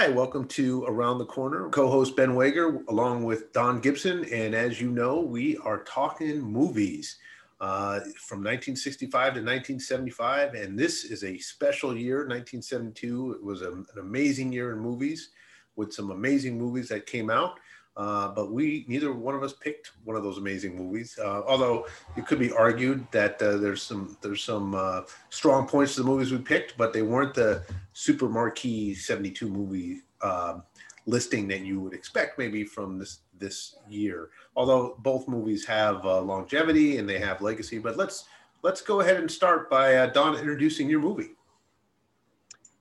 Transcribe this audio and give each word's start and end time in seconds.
Hi, 0.00 0.06
welcome 0.06 0.46
to 0.50 0.84
Around 0.84 1.18
the 1.18 1.26
Corner. 1.26 1.68
Co 1.70 1.90
host 1.90 2.14
Ben 2.14 2.36
Wager 2.36 2.84
along 2.86 3.24
with 3.24 3.52
Don 3.52 3.80
Gibson. 3.80 4.24
And 4.32 4.54
as 4.54 4.80
you 4.80 4.92
know, 4.92 5.18
we 5.18 5.56
are 5.56 5.82
talking 5.82 6.40
movies 6.40 7.18
uh, 7.60 7.98
from 8.14 8.38
1965 8.38 9.10
to 9.10 9.40
1975. 9.40 10.54
And 10.54 10.78
this 10.78 11.02
is 11.02 11.24
a 11.24 11.36
special 11.38 11.96
year, 11.96 12.18
1972. 12.18 13.38
It 13.40 13.44
was 13.44 13.62
a, 13.62 13.72
an 13.72 13.86
amazing 13.98 14.52
year 14.52 14.70
in 14.70 14.78
movies 14.78 15.30
with 15.74 15.92
some 15.92 16.12
amazing 16.12 16.56
movies 16.56 16.86
that 16.90 17.06
came 17.06 17.28
out. 17.28 17.58
Uh, 17.98 18.28
but 18.28 18.52
we 18.52 18.84
neither 18.86 19.12
one 19.12 19.34
of 19.34 19.42
us 19.42 19.52
picked 19.52 19.90
one 20.04 20.16
of 20.16 20.22
those 20.22 20.38
amazing 20.38 20.76
movies. 20.76 21.18
Uh, 21.20 21.42
although 21.48 21.84
it 22.16 22.26
could 22.26 22.38
be 22.38 22.52
argued 22.52 23.04
that 23.10 23.42
uh, 23.42 23.56
there's 23.56 23.82
some 23.82 24.16
there's 24.22 24.42
some 24.42 24.72
uh, 24.76 25.02
strong 25.30 25.66
points 25.66 25.96
to 25.96 26.02
the 26.02 26.08
movies 26.08 26.30
we 26.30 26.38
picked, 26.38 26.76
but 26.78 26.92
they 26.92 27.02
weren't 27.02 27.34
the 27.34 27.64
super 27.94 28.28
marquee 28.28 28.94
72 28.94 29.48
movie 29.48 30.02
um, 30.22 30.62
listing 31.06 31.48
that 31.48 31.62
you 31.62 31.80
would 31.80 31.92
expect 31.92 32.38
maybe 32.38 32.62
from 32.62 33.00
this 33.00 33.18
this 33.36 33.74
year. 33.88 34.30
Although 34.54 34.94
both 35.00 35.26
movies 35.26 35.66
have 35.66 36.04
uh, 36.06 36.20
longevity 36.20 36.98
and 36.98 37.08
they 37.08 37.18
have 37.18 37.42
legacy, 37.42 37.80
but 37.80 37.96
let's 37.96 38.26
let's 38.62 38.80
go 38.80 39.00
ahead 39.00 39.16
and 39.16 39.28
start 39.28 39.68
by 39.68 40.06
Don 40.06 40.36
introducing 40.36 40.88
your 40.88 41.00
movie. 41.00 41.30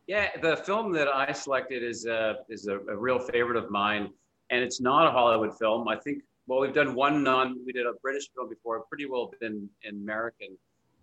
Yeah, 0.05 0.29
the 0.43 0.57
film 0.57 0.91
that 0.93 1.07
I 1.07 1.31
selected 1.31 1.81
is 1.81 2.05
a 2.05 2.35
is 2.49 2.67
a, 2.67 2.77
a 2.81 2.95
real 2.95 3.17
favorite 3.17 3.57
of 3.57 3.71
mine 3.71 4.11
and 4.49 4.63
it's 4.63 4.79
not 4.79 5.07
a 5.07 5.11
Hollywood 5.11 5.57
film. 5.57 5.87
I 5.87 5.97
think 5.97 6.23
well, 6.47 6.61
we've 6.61 6.73
done 6.73 6.95
one 6.95 7.23
non. 7.23 7.59
We 7.65 7.73
did 7.73 7.85
a 7.85 7.93
British 8.01 8.29
film 8.33 8.49
before, 8.49 8.79
pretty 8.87 9.05
well 9.05 9.31
been 9.41 9.69
in 9.83 9.95
American. 9.95 10.57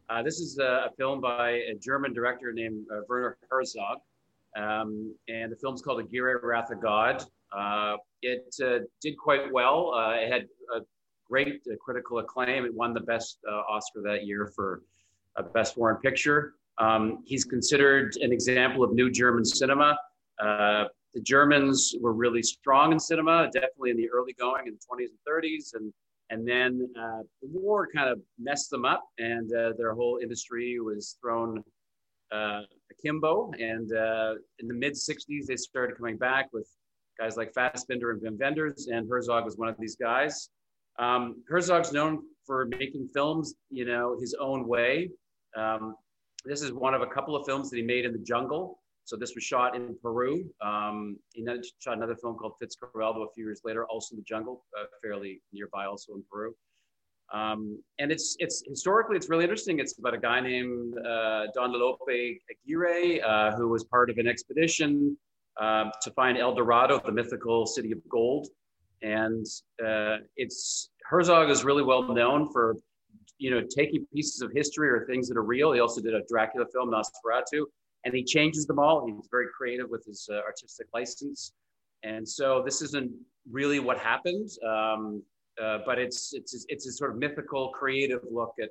Uh, 0.08 0.22
this 0.22 0.38
is 0.40 0.58
a, 0.58 0.88
a, 0.88 0.90
film 0.96 1.20
by 1.20 1.50
a 1.50 1.74
German 1.74 2.12
director 2.12 2.52
named 2.52 2.86
uh, 2.90 3.00
Werner 3.08 3.36
Herzog, 3.50 3.98
um, 4.56 5.14
and 5.28 5.52
the 5.52 5.56
film's 5.56 5.82
called 5.82 6.00
Aguirre, 6.00 6.40
Wrath 6.42 6.70
of 6.70 6.80
God. 6.80 7.24
Uh, 7.52 7.96
it 8.22 8.54
uh, 8.62 8.80
did 9.00 9.16
quite 9.18 9.52
well. 9.52 9.92
Uh, 9.94 10.14
it 10.14 10.32
had 10.32 10.42
a 10.74 10.80
great 11.28 11.60
uh, 11.70 11.76
critical 11.80 12.19
acclaim. 12.19 12.64
It 12.64 12.74
won 12.74 12.94
the 12.94 13.00
best 13.00 13.38
Oscar 13.69 14.02
that 14.02 14.26
year 14.26 14.50
for 14.54 14.82
best 15.52 15.74
foreign 15.74 15.97
picture. 15.97 16.54
Um, 16.78 17.22
he's 17.26 17.44
considered 17.44 18.16
an 18.20 18.32
example 18.32 18.82
of 18.82 18.92
new 18.94 19.10
German 19.10 19.44
cinema 19.44 19.97
the 21.14 21.20
Germans 21.20 21.94
were 22.00 22.12
really 22.12 22.42
strong 22.42 22.92
in 22.92 22.98
cinema, 22.98 23.48
definitely 23.52 23.90
in 23.90 23.96
the 23.96 24.10
early 24.10 24.34
going 24.34 24.66
in 24.66 24.74
the 24.74 24.80
20s 24.80 25.08
and 25.10 25.18
30s, 25.28 25.74
and 25.74 25.92
and 26.30 26.48
then 26.48 26.88
uh, 26.98 27.20
the 27.42 27.48
war 27.48 27.86
kind 27.94 28.08
of 28.08 28.18
messed 28.38 28.70
them 28.70 28.84
up, 28.84 29.04
and 29.18 29.54
uh, 29.54 29.72
their 29.76 29.94
whole 29.94 30.18
industry 30.22 30.80
was 30.80 31.16
thrown 31.20 31.62
uh, 32.32 32.62
akimbo. 32.90 33.52
And 33.58 33.92
uh, 33.92 34.34
in 34.58 34.66
the 34.66 34.74
mid 34.74 34.94
60s, 34.94 35.46
they 35.46 35.56
started 35.56 35.96
coming 35.96 36.16
back 36.16 36.48
with 36.52 36.66
guys 37.18 37.36
like 37.36 37.52
Fassbinder 37.52 38.10
and 38.10 38.22
Wim 38.22 38.38
Wenders, 38.38 38.88
and 38.88 39.08
Herzog 39.08 39.44
was 39.44 39.56
one 39.56 39.68
of 39.68 39.76
these 39.78 39.96
guys. 39.96 40.48
Um, 40.98 41.42
Herzog's 41.48 41.92
known 41.92 42.22
for 42.46 42.66
making 42.66 43.08
films, 43.12 43.54
you 43.70 43.84
know, 43.84 44.16
his 44.18 44.34
own 44.40 44.66
way. 44.66 45.10
Um, 45.56 45.94
this 46.44 46.62
is 46.62 46.72
one 46.72 46.94
of 46.94 47.02
a 47.02 47.06
couple 47.06 47.36
of 47.36 47.46
films 47.46 47.70
that 47.70 47.76
he 47.76 47.82
made 47.82 48.04
in 48.04 48.12
the 48.12 48.18
jungle. 48.18 48.80
So 49.05 49.16
this 49.16 49.34
was 49.34 49.44
shot 49.44 49.77
in 49.77 49.97
Peru. 50.02 50.50
Um, 50.62 51.19
he 51.33 51.47
shot 51.78 51.97
another 51.97 52.16
film 52.16 52.36
called 52.36 52.55
Fitzcarraldo 52.62 53.24
a 53.24 53.33
few 53.34 53.44
years 53.44 53.60
later, 53.64 53.84
also 53.86 54.14
in 54.14 54.19
the 54.19 54.24
jungle, 54.24 54.64
uh, 54.78 54.84
fairly 55.02 55.42
nearby, 55.52 55.84
also 55.84 56.14
in 56.14 56.24
Peru. 56.30 56.55
Um, 57.32 57.82
and 57.98 58.12
it's 58.12 58.36
it's 58.38 58.62
historically 58.66 59.16
it's 59.16 59.28
really 59.28 59.44
interesting. 59.44 59.78
It's 59.78 59.98
about 59.98 60.14
a 60.14 60.19
guy 60.19 60.41
named 60.41 60.94
uh, 60.98 61.47
Don 61.55 61.72
Lope 61.72 62.00
Aguirre 62.08 63.20
uh, 63.20 63.56
who 63.56 63.69
was 63.69 63.84
part 63.84 64.10
of 64.10 64.19
an 64.19 64.27
expedition 64.27 65.16
uh, 65.60 65.91
to 66.02 66.10
find 66.12 66.38
El 66.38 66.55
Dorado, 66.55 67.00
the 67.05 67.12
mythical 67.12 67.66
city 67.66 67.92
of 67.92 67.98
gold. 68.08 68.48
And 69.02 69.47
uh, 69.84 70.19
it's 70.36 70.91
Herzog 71.05 71.50
is 71.50 71.64
really 71.64 71.82
well 71.82 72.02
known 72.02 72.50
for 72.52 72.77
you 73.38 73.50
know 73.50 73.62
taking 73.75 74.06
pieces 74.15 74.41
of 74.41 74.50
history 74.54 74.88
or 74.88 75.06
things 75.06 75.28
that 75.28 75.36
are 75.36 75.42
real. 75.42 75.72
He 75.72 75.81
also 75.81 76.00
did 76.00 76.15
a 76.15 76.22
Dracula 76.28 76.66
film, 76.72 76.91
Nosferatu, 76.91 77.65
and 78.04 78.15
he 78.15 78.22
changes 78.22 78.66
them 78.66 78.78
all. 78.78 79.06
He's 79.06 79.28
very 79.31 79.47
creative 79.56 79.88
with 79.88 80.04
his 80.04 80.28
uh, 80.31 80.37
artistic 80.37 80.87
license. 80.92 81.53
And 82.03 82.28
so 82.28 82.62
this 82.65 82.82
isn't 82.82 83.10
really 83.50 83.78
what 83.78 83.98
happened, 83.98 84.50
um, 84.66 85.22
uh, 85.62 85.78
but 85.87 85.98
it's, 85.98 86.34
it's, 86.34 86.66
it's 86.69 86.87
a 86.87 86.92
sort 86.92 87.12
of 87.12 87.16
mythical, 87.19 87.70
creative 87.70 88.20
look 88.31 88.54
at 88.62 88.70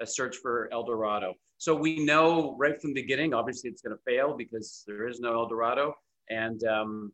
a 0.00 0.06
search 0.06 0.36
for 0.36 0.68
El 0.72 0.84
Dorado. 0.84 1.34
So 1.58 1.74
we 1.74 2.04
know 2.04 2.56
right 2.58 2.80
from 2.80 2.94
the 2.94 3.02
beginning, 3.02 3.34
obviously 3.34 3.70
it's 3.70 3.82
going 3.82 3.96
to 3.96 4.02
fail 4.04 4.34
because 4.36 4.84
there 4.86 5.06
is 5.06 5.20
no 5.20 5.34
El 5.34 5.48
Dorado. 5.48 5.94
And 6.30 6.64
um, 6.64 7.12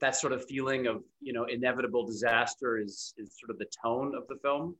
that 0.00 0.16
sort 0.16 0.32
of 0.32 0.46
feeling 0.46 0.86
of, 0.86 1.02
you 1.20 1.32
know, 1.32 1.44
inevitable 1.44 2.06
disaster 2.06 2.78
is, 2.78 3.14
is 3.16 3.36
sort 3.38 3.50
of 3.50 3.58
the 3.58 3.66
tone 3.82 4.14
of 4.14 4.28
the 4.28 4.36
film. 4.42 4.76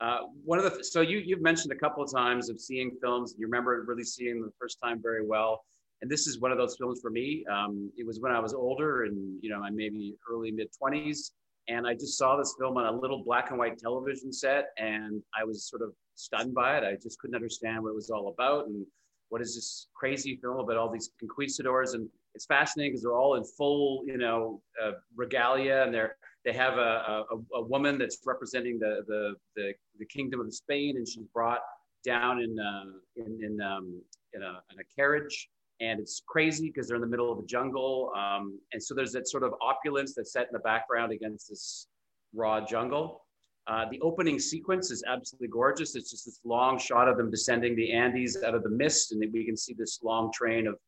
Uh, 0.00 0.18
one 0.44 0.58
of 0.58 0.64
the 0.64 0.84
so 0.84 1.00
you 1.00 1.18
you've 1.18 1.42
mentioned 1.42 1.72
a 1.72 1.76
couple 1.76 2.02
of 2.02 2.12
times 2.12 2.48
of 2.48 2.60
seeing 2.60 2.92
films. 3.02 3.34
You 3.36 3.46
remember 3.46 3.84
really 3.86 4.04
seeing 4.04 4.40
the 4.40 4.52
first 4.60 4.78
time 4.82 5.00
very 5.02 5.26
well, 5.26 5.64
and 6.02 6.10
this 6.10 6.26
is 6.26 6.38
one 6.40 6.52
of 6.52 6.58
those 6.58 6.76
films 6.76 7.00
for 7.02 7.10
me. 7.10 7.44
Um, 7.50 7.90
it 7.96 8.06
was 8.06 8.20
when 8.20 8.30
I 8.30 8.38
was 8.38 8.54
older 8.54 9.04
and 9.04 9.38
you 9.42 9.50
know 9.50 9.60
I 9.60 9.70
maybe 9.70 10.14
early 10.30 10.52
mid 10.52 10.68
twenties, 10.78 11.32
and 11.66 11.86
I 11.86 11.94
just 11.94 12.16
saw 12.16 12.36
this 12.36 12.54
film 12.60 12.76
on 12.76 12.86
a 12.86 12.96
little 12.96 13.24
black 13.24 13.50
and 13.50 13.58
white 13.58 13.78
television 13.78 14.32
set, 14.32 14.66
and 14.78 15.20
I 15.38 15.44
was 15.44 15.68
sort 15.68 15.82
of 15.82 15.92
stunned 16.14 16.54
by 16.54 16.78
it. 16.78 16.84
I 16.84 16.96
just 17.02 17.18
couldn't 17.18 17.34
understand 17.34 17.82
what 17.82 17.90
it 17.90 17.96
was 17.96 18.10
all 18.10 18.28
about, 18.28 18.68
and 18.68 18.86
what 19.30 19.42
is 19.42 19.54
this 19.54 19.88
crazy 19.94 20.38
film 20.40 20.58
about 20.58 20.76
all 20.76 20.90
these 20.90 21.10
conquistadors 21.18 21.94
and 21.94 22.08
it's 22.34 22.46
fascinating 22.46 22.92
because 22.92 23.02
they're 23.02 23.16
all 23.16 23.34
in 23.34 23.44
full 23.44 24.02
you 24.06 24.16
know 24.16 24.60
uh, 24.82 24.92
regalia 25.16 25.82
and 25.82 25.92
they're 25.92 26.16
they 26.44 26.52
have 26.52 26.74
a, 26.74 27.24
a, 27.30 27.56
a, 27.56 27.62
woman 27.62 27.98
that's 27.98 28.18
representing 28.24 28.78
the, 28.78 29.04
the, 29.06 29.34
the, 29.56 29.72
the, 29.98 30.06
kingdom 30.06 30.40
of 30.40 30.52
Spain, 30.54 30.96
and 30.96 31.06
she's 31.06 31.26
brought 31.34 31.60
down 32.04 32.40
in, 32.40 32.58
uh, 32.58 32.84
in, 33.16 33.42
in, 33.42 33.60
um, 33.60 34.00
in, 34.34 34.42
a, 34.42 34.62
in, 34.72 34.80
a, 34.80 34.84
carriage. 34.94 35.48
And 35.80 36.00
it's 36.00 36.22
crazy 36.26 36.68
because 36.68 36.88
they're 36.88 36.96
in 36.96 37.02
the 37.02 37.08
middle 37.08 37.30
of 37.30 37.38
a 37.38 37.46
jungle. 37.46 38.12
Um, 38.16 38.58
and 38.72 38.82
so 38.82 38.94
there's 38.94 39.12
that 39.12 39.28
sort 39.28 39.42
of 39.42 39.54
opulence 39.60 40.14
that's 40.14 40.32
set 40.32 40.42
in 40.42 40.52
the 40.52 40.60
background 40.60 41.12
against 41.12 41.48
this 41.48 41.86
raw 42.34 42.64
jungle. 42.64 43.22
Uh, 43.66 43.84
the 43.90 44.00
opening 44.00 44.38
sequence 44.38 44.90
is 44.90 45.04
absolutely 45.06 45.48
gorgeous. 45.48 45.94
It's 45.94 46.10
just 46.10 46.24
this 46.24 46.40
long 46.44 46.78
shot 46.78 47.06
of 47.06 47.16
them 47.16 47.30
descending 47.30 47.76
the 47.76 47.92
Andes 47.92 48.42
out 48.42 48.54
of 48.54 48.62
the 48.62 48.70
mist, 48.70 49.12
and 49.12 49.22
we 49.32 49.44
can 49.44 49.56
see 49.56 49.74
this 49.74 50.00
long 50.02 50.32
train 50.32 50.66
of, 50.66 50.78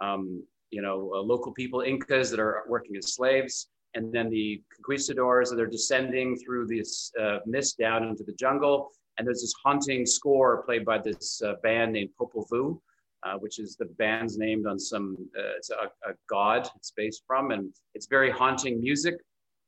um, 0.00 0.42
you 0.70 0.80
know, 0.80 1.10
uh, 1.14 1.20
local 1.20 1.52
people, 1.52 1.80
Incas 1.80 2.30
that 2.30 2.38
are 2.38 2.62
working 2.68 2.96
as 2.96 3.14
slaves 3.14 3.68
and 3.94 4.12
then 4.12 4.30
the 4.30 4.62
conquistadors 4.74 5.50
they're 5.50 5.66
descending 5.66 6.36
through 6.36 6.66
this 6.66 7.12
uh, 7.20 7.38
mist 7.46 7.78
down 7.78 8.04
into 8.04 8.24
the 8.24 8.34
jungle. 8.34 8.90
And 9.18 9.26
there's 9.26 9.42
this 9.42 9.54
haunting 9.62 10.06
score 10.06 10.62
played 10.62 10.84
by 10.84 10.98
this 10.98 11.42
uh, 11.42 11.54
band 11.62 11.92
named 11.92 12.10
Popol 12.18 12.46
Vuh, 12.50 12.78
uh, 13.24 13.38
which 13.38 13.58
is 13.58 13.76
the 13.76 13.86
band's 13.98 14.38
named 14.38 14.66
on 14.66 14.78
some 14.78 15.16
uh, 15.36 15.56
it's 15.56 15.70
a, 15.70 16.08
a, 16.08 16.14
god 16.28 16.68
it's 16.76 16.92
based 16.96 17.22
from. 17.26 17.50
And 17.50 17.72
it's 17.94 18.06
very 18.06 18.30
haunting 18.30 18.80
music. 18.80 19.16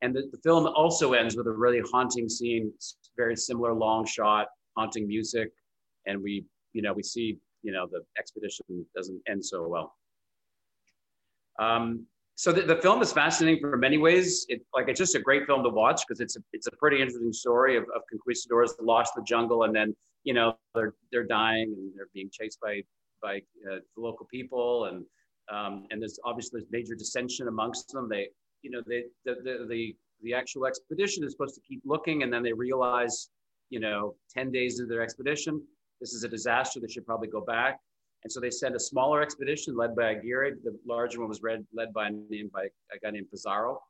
And 0.00 0.14
the, 0.14 0.22
the, 0.32 0.38
film 0.38 0.66
also 0.66 1.12
ends 1.12 1.36
with 1.36 1.46
a 1.46 1.52
really 1.52 1.80
haunting 1.92 2.28
scene 2.28 2.72
very 3.16 3.36
similar 3.36 3.74
long 3.74 4.06
shot 4.06 4.48
haunting 4.76 5.06
music. 5.06 5.50
And 6.06 6.22
we 6.22 6.44
you 6.72 6.82
know 6.82 6.92
we 6.92 7.02
see 7.02 7.38
you 7.62 7.72
know 7.72 7.86
the 7.90 8.02
expedition 8.18 8.86
doesn't 8.96 9.20
end 9.28 9.44
so 9.44 9.66
well. 9.68 9.94
Um, 11.58 12.06
so 12.34 12.52
the, 12.52 12.62
the, 12.62 12.76
film 12.76 13.02
is 13.02 13.12
fascinating 13.12 13.60
for 13.60 13.76
many 13.76 13.98
ways. 13.98 14.46
It 14.48 14.62
like 14.74 14.88
it's 14.88 14.98
just 14.98 15.14
a 15.14 15.20
great 15.20 15.46
film 15.46 15.62
to 15.64 15.68
watch 15.68 16.02
because 16.06 16.20
it's 16.20 16.36
a, 16.36 16.40
it's 16.52 16.66
a 16.66 16.72
pretty 16.72 17.00
interesting 17.00 17.32
story 17.32 17.76
of, 17.76 17.84
of 17.94 18.02
conquistadors 18.10 18.74
lost 18.80 19.12
the 19.14 19.22
jungle 19.22 19.64
and 19.64 19.74
then 19.74 19.94
you 20.24 20.34
know 20.34 20.56
they're 20.74 20.94
they're 21.10 21.26
dying 21.26 21.74
and 21.76 21.92
they're 21.94 22.08
being 22.14 22.30
chased 22.32 22.58
by 22.60 22.82
by 23.22 23.36
uh, 23.70 23.76
the 23.94 24.02
local 24.02 24.26
people 24.30 24.86
and 24.86 25.04
um, 25.52 25.86
and 25.90 26.00
there's 26.00 26.18
obviously 26.24 26.62
major 26.70 26.94
dissension 26.94 27.48
amongst 27.48 27.92
them. 27.92 28.08
They 28.08 28.28
you 28.62 28.70
know 28.70 28.82
they 28.86 29.04
the, 29.24 29.34
the 29.44 29.66
the 29.68 29.96
the 30.22 30.34
actual 30.34 30.66
expedition 30.66 31.24
is 31.24 31.32
supposed 31.32 31.54
to 31.54 31.60
keep 31.60 31.82
looking 31.84 32.22
and 32.22 32.32
then 32.32 32.42
they 32.42 32.52
realize 32.52 33.28
you 33.70 33.80
know 33.80 34.14
10 34.34 34.52
days 34.52 34.78
into 34.78 34.88
their 34.88 35.02
expedition 35.02 35.60
this 36.00 36.12
is 36.12 36.24
a 36.24 36.28
disaster 36.28 36.80
they 36.80 36.86
should 36.86 37.06
probably 37.06 37.28
go 37.28 37.40
back 37.40 37.80
and 38.24 38.32
so 38.32 38.40
they 38.40 38.50
sent 38.50 38.76
a 38.76 38.80
smaller 38.80 39.20
expedition 39.20 39.76
led 39.76 39.96
by 39.96 40.12
Aguirre. 40.12 40.52
The 40.62 40.78
larger 40.86 41.20
one 41.20 41.28
was 41.28 41.42
read, 41.42 41.66
led 41.74 41.92
by 41.92 42.08
a, 42.08 42.10
named 42.10 42.52
by 42.52 42.64
a 42.92 42.98
guy 43.02 43.10
named 43.10 43.30
Pizarro. 43.30 43.80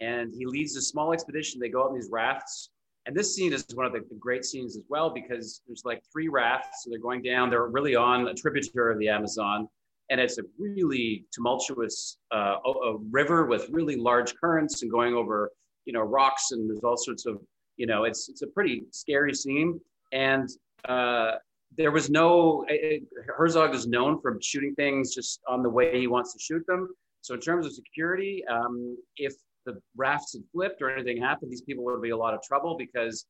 And 0.00 0.32
he 0.36 0.46
leads 0.46 0.74
a 0.76 0.82
small 0.82 1.12
expedition. 1.12 1.60
They 1.60 1.68
go 1.68 1.84
out 1.84 1.90
in 1.90 1.94
these 1.94 2.08
rafts. 2.10 2.70
And 3.06 3.14
this 3.14 3.34
scene 3.34 3.52
is 3.52 3.66
one 3.74 3.84
of 3.84 3.92
the, 3.92 4.00
the 4.08 4.16
great 4.18 4.44
scenes 4.46 4.76
as 4.76 4.84
well 4.88 5.10
because 5.10 5.60
there's 5.66 5.82
like 5.84 6.02
three 6.10 6.28
rafts. 6.28 6.82
So 6.82 6.90
they're 6.90 6.98
going 6.98 7.22
down. 7.22 7.50
They're 7.50 7.66
really 7.66 7.94
on 7.94 8.26
a 8.28 8.34
tributary 8.34 8.94
of 8.94 8.98
the 8.98 9.08
Amazon. 9.08 9.68
And 10.10 10.18
it's 10.18 10.38
a 10.38 10.42
really 10.58 11.26
tumultuous 11.32 12.18
uh, 12.32 12.56
a 12.66 12.96
river 13.10 13.46
with 13.46 13.68
really 13.70 13.96
large 13.96 14.34
currents 14.36 14.82
and 14.82 14.90
going 14.90 15.14
over, 15.14 15.50
you 15.84 15.92
know, 15.92 16.00
rocks. 16.00 16.52
And 16.52 16.68
there's 16.68 16.80
all 16.82 16.96
sorts 16.96 17.26
of, 17.26 17.38
you 17.76 17.86
know, 17.86 18.04
it's, 18.04 18.30
it's 18.30 18.42
a 18.42 18.46
pretty 18.46 18.84
scary 18.92 19.34
scene. 19.34 19.78
And 20.12 20.48
uh, 20.88 21.32
there 21.76 21.90
was 21.90 22.10
no 22.10 22.64
it, 22.68 23.02
Herzog 23.36 23.74
is 23.74 23.86
known 23.86 24.20
for 24.20 24.38
shooting 24.40 24.74
things 24.74 25.14
just 25.14 25.40
on 25.48 25.62
the 25.62 25.68
way 25.68 25.98
he 25.98 26.06
wants 26.06 26.32
to 26.32 26.38
shoot 26.38 26.64
them. 26.66 26.88
So 27.22 27.34
in 27.34 27.40
terms 27.40 27.66
of 27.66 27.72
security, 27.72 28.44
um, 28.50 28.96
if 29.16 29.34
the 29.66 29.80
rafts 29.96 30.34
had 30.34 30.42
flipped 30.52 30.82
or 30.82 30.90
anything 30.90 31.20
happened, 31.20 31.50
these 31.50 31.62
people 31.62 31.84
would 31.84 32.02
be 32.02 32.10
a 32.10 32.16
lot 32.16 32.34
of 32.34 32.42
trouble 32.42 32.76
because 32.76 33.26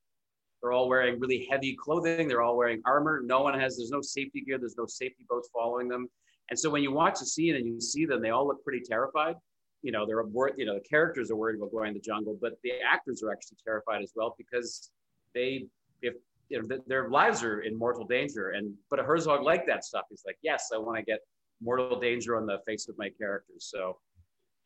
they're 0.61 0.73
all 0.73 0.89
wearing 0.89 1.21
really 1.21 1.47
heavy 1.51 1.77
clothing. 1.79 2.27
They're 2.27 2.43
all 2.43 2.57
wearing 2.57 2.81
armor. 2.87 3.23
No 3.25 3.43
one 3.43 3.59
has, 3.59 3.77
there's 3.77 3.91
no 3.91 4.01
safety 4.01 4.41
gear. 4.41 4.59
There's 4.59 4.77
no 4.77 4.87
safety 4.87 5.27
boats 5.29 5.49
following 5.53 5.89
them. 5.89 6.09
And 6.51 6.59
so 6.59 6.71
when 6.71 6.83
you 6.83 6.91
watch 6.91 7.21
the 7.21 7.27
scene 7.27 7.55
and 7.55 7.67
you 7.67 7.81
see 7.81 8.07
them, 8.07 8.21
they 8.21 8.31
all 8.31 8.47
look 8.47 8.65
pretty 8.65 8.83
terrified. 8.85 9.37
You 9.83 9.93
know, 9.93 10.07
they're 10.07 10.23
worried, 10.25 10.55
you 10.57 10.65
know, 10.65 10.75
the 10.75 10.89
characters 10.89 11.31
are 11.31 11.37
worried 11.37 11.57
about 11.57 11.71
going 11.71 11.89
in 11.89 11.95
the 11.95 12.01
jungle, 12.01 12.39
but 12.41 12.55
the 12.63 12.73
actors 12.81 13.23
are 13.23 13.31
actually 13.31 13.59
terrified 13.65 14.03
as 14.03 14.13
well 14.17 14.35
because 14.39 14.91
they, 15.35 15.67
if, 16.01 16.15
you 16.49 16.61
know, 16.61 16.69
th- 16.69 16.83
their 16.87 17.09
lives 17.09 17.43
are 17.43 17.61
in 17.61 17.79
mortal 17.79 18.05
danger. 18.05 18.51
And, 18.51 18.75
but 18.91 18.99
a 19.01 19.03
Herzog 19.03 19.43
liked 19.43 19.67
that 19.67 19.85
stuff. 19.85 20.05
He's 20.11 20.23
like, 20.27 20.39
yes, 20.43 20.71
I 20.75 20.79
want 20.79 20.99
to 20.99 21.03
get 21.03 21.21
mortal 21.63 21.99
danger 21.99 22.37
on 22.37 22.47
the 22.47 22.59
face 22.67 22.89
of 22.89 22.97
my 22.99 23.11
characters. 23.11 23.69
So 23.71 23.99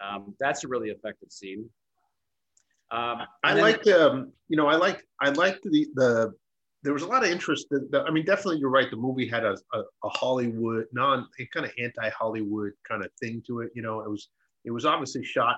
um, 0.00 0.34
that's 0.40 0.64
a 0.64 0.68
really 0.68 0.90
effective 0.90 1.30
scene. 1.30 1.68
Um, 2.90 3.22
I 3.44 3.54
then, 3.54 3.62
liked, 3.62 3.86
um, 3.88 4.32
you 4.48 4.56
know, 4.56 4.66
I 4.66 4.76
liked, 4.76 5.04
I 5.20 5.30
liked 5.30 5.62
the 5.64 5.86
the. 5.94 6.32
There 6.84 6.92
was 6.92 7.02
a 7.02 7.08
lot 7.08 7.24
of 7.24 7.30
interest. 7.30 7.66
That, 7.70 7.90
that 7.90 8.04
I 8.06 8.10
mean, 8.10 8.24
definitely, 8.24 8.60
you're 8.60 8.70
right. 8.70 8.88
The 8.88 8.96
movie 8.96 9.28
had 9.28 9.44
a, 9.44 9.56
a, 9.74 9.80
a 10.04 10.08
Hollywood, 10.08 10.86
non, 10.92 11.26
kind 11.52 11.66
of 11.66 11.72
anti-Hollywood 11.76 12.72
kind 12.88 13.04
of 13.04 13.10
thing 13.20 13.42
to 13.48 13.60
it. 13.60 13.72
You 13.74 13.82
know, 13.82 14.00
it 14.00 14.08
was 14.08 14.28
it 14.64 14.70
was 14.70 14.86
obviously 14.86 15.24
shot 15.24 15.56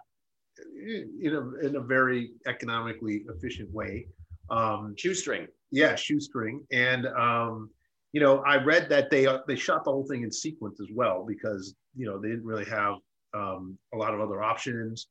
in 0.75 1.35
a 1.35 1.67
in 1.67 1.77
a 1.77 1.81
very 1.81 2.33
economically 2.47 3.25
efficient 3.29 3.71
way. 3.71 4.09
Um, 4.49 4.95
shoestring. 4.97 5.47
Yeah, 5.71 5.95
shoestring, 5.95 6.67
and 6.73 7.07
um, 7.07 7.71
you 8.13 8.21
know, 8.21 8.39
I 8.39 8.57
read 8.57 8.89
that 8.89 9.11
they 9.11 9.27
they 9.47 9.57
shot 9.57 9.85
the 9.85 9.93
whole 9.93 10.07
thing 10.07 10.23
in 10.23 10.33
sequence 10.33 10.81
as 10.81 10.89
well 10.93 11.25
because 11.27 11.75
you 11.97 12.07
know 12.07 12.19
they 12.19 12.29
didn't 12.29 12.45
really 12.45 12.65
have 12.65 12.95
um, 13.35 13.79
a 13.95 13.97
lot 13.97 14.15
of 14.15 14.21
other 14.21 14.43
options. 14.43 15.07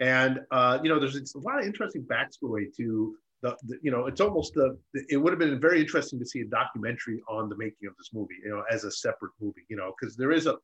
And 0.00 0.40
uh, 0.50 0.78
you 0.82 0.88
know, 0.88 0.98
there's 0.98 1.34
a 1.34 1.38
lot 1.38 1.60
of 1.60 1.66
interesting 1.66 2.02
backstory 2.02 2.74
to 2.76 3.16
the, 3.42 3.56
the, 3.64 3.78
you 3.82 3.90
know, 3.90 4.06
it's 4.06 4.20
almost 4.20 4.54
the. 4.54 4.76
It 5.08 5.16
would 5.16 5.32
have 5.32 5.38
been 5.38 5.60
very 5.60 5.80
interesting 5.80 6.18
to 6.18 6.26
see 6.26 6.40
a 6.40 6.46
documentary 6.46 7.20
on 7.28 7.48
the 7.48 7.56
making 7.56 7.88
of 7.88 7.96
this 7.96 8.10
movie, 8.12 8.36
you 8.42 8.50
know, 8.50 8.62
as 8.70 8.84
a 8.84 8.90
separate 8.90 9.32
movie, 9.40 9.64
you 9.68 9.76
know, 9.76 9.92
because 9.98 10.16
there 10.16 10.32
is 10.32 10.46
a 10.46 10.56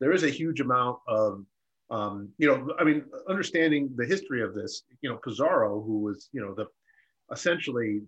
there 0.00 0.12
is 0.12 0.22
a 0.22 0.30
huge 0.30 0.60
amount 0.60 0.98
of 1.08 1.44
um, 1.90 2.28
you 2.38 2.46
know, 2.46 2.74
I 2.78 2.84
mean, 2.84 3.04
understanding 3.28 3.90
the 3.96 4.04
history 4.04 4.42
of 4.42 4.54
this, 4.54 4.82
you 5.00 5.08
know, 5.08 5.16
Pizarro, 5.16 5.80
who 5.80 6.00
was, 6.00 6.28
you 6.32 6.40
know, 6.40 6.54
the 6.54 6.66
essentially 7.32 8.00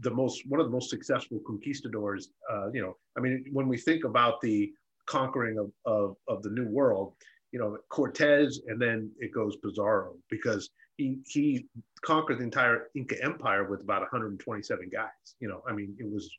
the 0.00 0.10
most 0.10 0.42
one 0.46 0.60
of 0.60 0.66
the 0.66 0.72
most 0.72 0.90
successful 0.90 1.40
conquistadors. 1.46 2.30
Uh, 2.50 2.70
you 2.72 2.82
know, 2.82 2.96
I 3.16 3.20
mean, 3.20 3.44
when 3.52 3.68
we 3.68 3.76
think 3.76 4.04
about 4.04 4.40
the 4.40 4.72
conquering 5.06 5.58
of, 5.58 5.72
of, 5.84 6.16
of 6.28 6.42
the 6.42 6.50
New 6.50 6.68
World, 6.68 7.14
you 7.52 7.58
know, 7.58 7.76
Cortez, 7.88 8.60
and 8.68 8.80
then 8.80 9.10
it 9.18 9.32
goes 9.32 9.56
Pizarro 9.56 10.14
because 10.30 10.70
he 10.96 11.18
he 11.26 11.66
conquered 12.02 12.38
the 12.38 12.44
entire 12.44 12.88
Inca 12.94 13.22
Empire 13.22 13.64
with 13.64 13.82
about 13.82 14.02
127 14.02 14.88
guys. 14.92 15.08
You 15.40 15.48
know, 15.48 15.62
I 15.68 15.72
mean, 15.72 15.96
it 15.98 16.10
was 16.10 16.30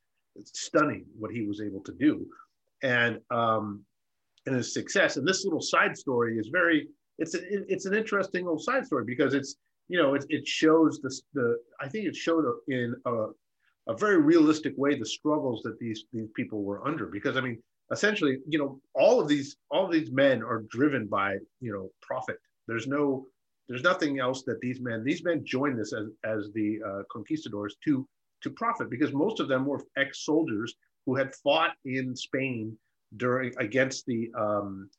stunning 0.45 1.05
what 1.17 1.31
he 1.31 1.45
was 1.45 1.61
able 1.61 1.81
to 1.81 1.91
do, 1.93 2.25
and 2.83 3.19
um, 3.29 3.83
and 4.45 4.55
his 4.55 4.73
success. 4.73 5.17
And 5.17 5.27
this 5.27 5.43
little 5.43 5.61
side 5.61 5.97
story 5.97 6.37
is 6.37 6.49
very 6.51 6.87
it's 7.17 7.35
a, 7.35 7.39
it's 7.71 7.85
an 7.85 7.93
interesting 7.93 8.45
little 8.45 8.59
side 8.59 8.85
story 8.85 9.03
because 9.05 9.33
it's 9.33 9.55
you 9.87 10.01
know 10.01 10.13
it, 10.13 10.25
it 10.29 10.47
shows 10.47 10.99
the 11.01 11.13
the 11.33 11.57
I 11.79 11.87
think 11.87 12.05
it 12.05 12.15
showed 12.15 12.45
in 12.67 12.95
a 13.05 13.27
a 13.87 13.97
very 13.97 14.21
realistic 14.21 14.73
way 14.77 14.97
the 14.97 15.05
struggles 15.05 15.61
that 15.63 15.79
these 15.79 16.05
these 16.13 16.29
people 16.35 16.63
were 16.63 16.85
under 16.87 17.07
because 17.07 17.37
I 17.37 17.41
mean 17.41 17.61
essentially, 17.91 18.37
you 18.47 18.57
know, 18.57 18.79
all 18.95 19.19
of 19.19 19.27
these 19.27 19.57
all 19.69 19.85
of 19.85 19.91
these 19.91 20.11
men 20.11 20.41
are 20.41 20.63
driven 20.69 21.07
by 21.07 21.37
you 21.59 21.71
know 21.71 21.89
profit. 22.01 22.37
There's 22.67 22.87
no 22.87 23.27
there's 23.67 23.83
nothing 23.83 24.19
else 24.19 24.43
that 24.43 24.59
these 24.61 24.79
men 24.81 25.03
these 25.03 25.23
men 25.23 25.43
joined 25.45 25.79
this 25.79 25.93
as 25.93 26.07
as 26.23 26.49
the 26.53 26.79
uh, 26.85 27.01
conquistadors 27.11 27.75
to 27.85 28.07
to 28.41 28.49
profit 28.49 28.89
because 28.89 29.13
most 29.13 29.39
of 29.39 29.47
them 29.47 29.65
were 29.65 29.83
ex-soldiers 29.97 30.73
who 31.05 31.15
had 31.15 31.35
fought 31.35 31.71
in 31.85 32.15
Spain 32.15 32.75
during 33.17 33.53
against 33.59 34.05
the 34.05 34.31
um, 34.37 34.89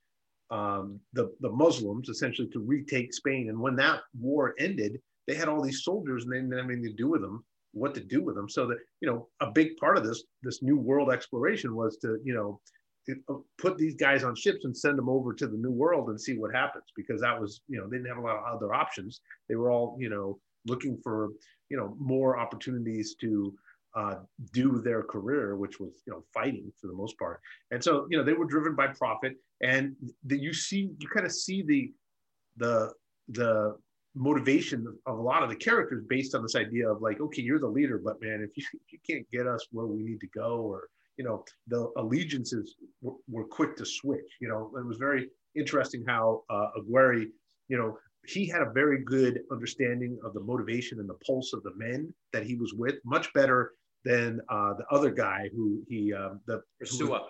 um, 0.52 1.00
the 1.14 1.34
the 1.40 1.50
Muslims 1.50 2.08
essentially 2.08 2.48
to 2.48 2.60
retake 2.60 3.12
Spain. 3.12 3.48
And 3.48 3.58
when 3.58 3.74
that 3.76 4.00
war 4.20 4.54
ended, 4.58 5.00
they 5.26 5.34
had 5.34 5.48
all 5.48 5.62
these 5.62 5.82
soldiers 5.82 6.24
and 6.24 6.32
they 6.32 6.36
didn't 6.36 6.52
have 6.52 6.66
anything 6.66 6.84
to 6.84 6.92
do 6.92 7.08
with 7.08 7.22
them, 7.22 7.42
what 7.72 7.94
to 7.94 8.00
do 8.00 8.22
with 8.22 8.36
them. 8.36 8.48
So 8.48 8.66
that 8.66 8.78
you 9.00 9.08
know 9.08 9.28
a 9.40 9.50
big 9.50 9.76
part 9.78 9.96
of 9.96 10.04
this 10.04 10.22
this 10.42 10.62
new 10.62 10.76
world 10.76 11.10
exploration 11.10 11.74
was 11.74 11.96
to 11.98 12.18
you 12.22 12.34
know 12.34 12.60
uh, 13.28 13.34
put 13.58 13.78
these 13.78 13.96
guys 13.96 14.24
on 14.24 14.36
ships 14.36 14.64
and 14.64 14.76
send 14.76 14.98
them 14.98 15.08
over 15.08 15.32
to 15.32 15.46
the 15.46 15.56
new 15.56 15.72
world 15.72 16.10
and 16.10 16.20
see 16.20 16.36
what 16.36 16.54
happens 16.54 16.84
because 16.94 17.20
that 17.22 17.40
was 17.40 17.62
you 17.66 17.78
know 17.78 17.88
they 17.88 17.96
didn't 17.96 18.08
have 18.08 18.18
a 18.18 18.26
lot 18.26 18.36
of 18.36 18.44
other 18.44 18.72
options 18.72 19.22
they 19.48 19.56
were 19.56 19.72
all 19.72 19.96
you 19.98 20.08
know 20.08 20.38
looking 20.66 20.96
for 21.02 21.30
you 21.68 21.76
know 21.76 21.96
more 21.98 22.38
opportunities 22.38 23.16
to 23.20 23.52
uh, 23.94 24.16
do 24.52 24.80
their 24.80 25.02
career 25.02 25.56
which 25.56 25.78
was 25.78 26.02
you 26.06 26.12
know 26.12 26.24
fighting 26.32 26.72
for 26.80 26.86
the 26.86 26.92
most 26.92 27.18
part 27.18 27.40
and 27.70 27.82
so 27.82 28.06
you 28.10 28.16
know 28.16 28.24
they 28.24 28.32
were 28.32 28.46
driven 28.46 28.74
by 28.74 28.86
profit 28.86 29.34
and 29.62 29.94
the, 30.24 30.38
you 30.38 30.52
see 30.52 30.90
you 30.98 31.08
kind 31.08 31.26
of 31.26 31.32
see 31.32 31.62
the 31.62 31.92
the 32.56 32.92
the 33.28 33.76
motivation 34.14 34.86
of 35.06 35.18
a 35.18 35.22
lot 35.22 35.42
of 35.42 35.48
the 35.48 35.56
characters 35.56 36.04
based 36.08 36.34
on 36.34 36.42
this 36.42 36.54
idea 36.56 36.88
of 36.88 37.00
like 37.00 37.20
okay 37.20 37.42
you're 37.42 37.58
the 37.58 37.66
leader 37.66 37.98
but 38.02 38.20
man 38.20 38.46
if 38.46 38.56
you, 38.56 38.64
if 38.86 38.92
you 38.92 38.98
can't 39.08 39.30
get 39.30 39.46
us 39.46 39.66
where 39.72 39.86
we 39.86 40.02
need 40.02 40.20
to 40.20 40.28
go 40.28 40.60
or 40.60 40.88
you 41.16 41.24
know, 41.24 41.44
the 41.68 41.90
allegiances 41.96 42.76
were, 43.00 43.14
were 43.28 43.44
quick 43.44 43.76
to 43.76 43.84
switch. 43.84 44.36
You 44.40 44.48
know, 44.48 44.70
it 44.78 44.86
was 44.86 44.96
very 44.96 45.28
interesting 45.54 46.04
how 46.06 46.42
uh, 46.50 46.68
Aguirre, 46.76 47.26
you 47.68 47.78
know, 47.78 47.98
he 48.26 48.46
had 48.46 48.62
a 48.62 48.70
very 48.70 49.02
good 49.04 49.40
understanding 49.50 50.18
of 50.24 50.32
the 50.32 50.40
motivation 50.40 51.00
and 51.00 51.08
the 51.08 51.18
pulse 51.26 51.52
of 51.52 51.62
the 51.64 51.74
men 51.76 52.12
that 52.32 52.44
he 52.44 52.54
was 52.54 52.72
with, 52.72 52.96
much 53.04 53.32
better 53.34 53.72
than 54.04 54.40
uh, 54.48 54.74
the 54.74 54.84
other 54.90 55.10
guy 55.10 55.48
who 55.54 55.82
he, 55.88 56.12
um, 56.12 56.40
the 56.46 56.62
Ursua. 56.82 57.20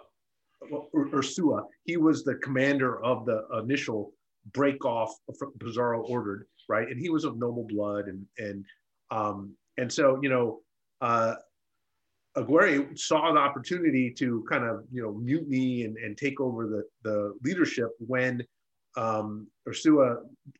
Well, 0.71 0.89
Ursua. 0.95 1.65
He 1.85 1.97
was 1.97 2.25
the 2.25 2.37
commander 2.37 3.03
of 3.05 3.27
the 3.27 3.47
initial 3.63 4.13
break 4.53 4.85
off 4.85 5.15
Pizarro 5.61 6.03
ordered, 6.03 6.47
right? 6.69 6.89
And 6.89 6.99
he 6.99 7.11
was 7.11 7.25
of 7.25 7.37
noble 7.37 7.65
blood, 7.65 8.07
and 8.07 8.25
and 8.39 8.65
um, 9.11 9.55
and 9.79 9.93
so 9.93 10.19
you 10.23 10.29
know, 10.29 10.61
uh, 11.01 11.35
Aguirre 12.37 12.97
saw 12.97 13.33
the 13.33 13.39
opportunity 13.39 14.11
to 14.19 14.45
kind 14.49 14.65
of 14.65 14.85
you 14.91 15.03
know 15.03 15.13
mutiny 15.13 15.85
and, 15.85 15.97
and 15.97 16.17
take 16.17 16.41
over 16.41 16.67
the, 16.67 16.85
the 17.03 17.35
leadership 17.43 17.91
when 17.99 18.43
um, 18.97 19.47
Ursua 19.69 20.17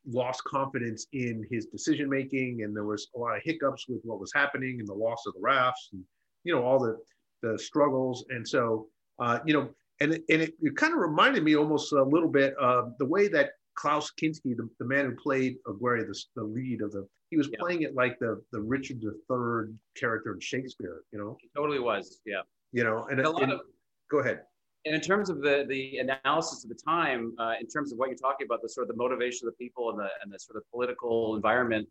lost 0.07 0.43
confidence 0.43 1.07
in 1.13 1.45
his 1.51 1.67
decision 1.67 2.09
making, 2.09 2.63
and 2.63 2.75
there 2.75 2.85
was 2.85 3.07
a 3.15 3.19
lot 3.19 3.35
of 3.35 3.43
hiccups 3.43 3.87
with 3.87 4.01
what 4.03 4.19
was 4.19 4.31
happening 4.33 4.79
and 4.79 4.87
the 4.87 4.93
loss 4.93 5.23
of 5.27 5.33
the 5.33 5.39
rafts, 5.41 5.89
and 5.93 6.03
you 6.43 6.53
know 6.53 6.63
all 6.63 6.79
the 6.79 6.97
the 7.41 7.59
struggles, 7.59 8.25
and 8.29 8.47
so 8.47 8.87
uh, 9.19 9.39
you 9.45 9.53
know, 9.53 9.69
and 9.99 10.13
and 10.13 10.41
it, 10.41 10.53
it 10.61 10.75
kind 10.75 10.93
of 10.93 10.99
reminded 10.99 11.43
me 11.43 11.55
almost 11.55 11.91
a 11.93 12.03
little 12.03 12.29
bit 12.29 12.55
of 12.55 12.93
the 12.97 13.05
way 13.05 13.27
that 13.27 13.51
Klaus 13.75 14.11
Kinski, 14.21 14.55
the, 14.55 14.69
the 14.79 14.85
man 14.85 15.05
who 15.05 15.15
played 15.15 15.57
Aguirre, 15.67 16.05
the, 16.05 16.19
the 16.35 16.43
lead 16.43 16.81
of 16.81 16.91
the 16.91 17.07
he 17.29 17.37
was 17.37 17.49
yeah. 17.51 17.57
playing 17.59 17.81
it 17.81 17.95
like 17.95 18.19
the 18.19 18.41
the 18.51 18.61
Richard 18.61 19.01
III 19.03 19.73
character 19.95 20.33
in 20.33 20.39
Shakespeare. 20.39 21.01
You 21.11 21.19
know, 21.19 21.37
he 21.41 21.49
totally 21.55 21.79
was. 21.79 22.21
Yeah. 22.25 22.41
You 22.71 22.83
know, 22.83 23.05
and, 23.09 23.19
and 23.19 23.27
a 23.27 23.31
lot 23.31 23.43
and, 23.43 23.53
of 23.53 23.61
go 24.09 24.19
ahead. 24.19 24.41
And 24.85 24.93
in 24.93 25.01
terms 25.01 25.29
of 25.29 25.41
the 25.41 25.65
the 25.67 25.99
analysis 25.99 26.63
of 26.63 26.69
the 26.69 26.75
time, 26.75 27.33
uh, 27.39 27.53
in 27.59 27.67
terms 27.67 27.91
of 27.91 27.97
what 27.97 28.09
you're 28.09 28.17
talking 28.17 28.45
about, 28.45 28.61
the 28.61 28.69
sort 28.69 28.83
of 28.89 28.95
the 28.95 29.01
motivation 29.01 29.47
of 29.47 29.53
the 29.53 29.65
people 29.65 29.89
and 29.91 29.99
the 29.99 30.09
and 30.21 30.31
the 30.31 30.39
sort 30.39 30.57
of 30.57 30.63
political 30.71 31.35
environment, 31.35 31.87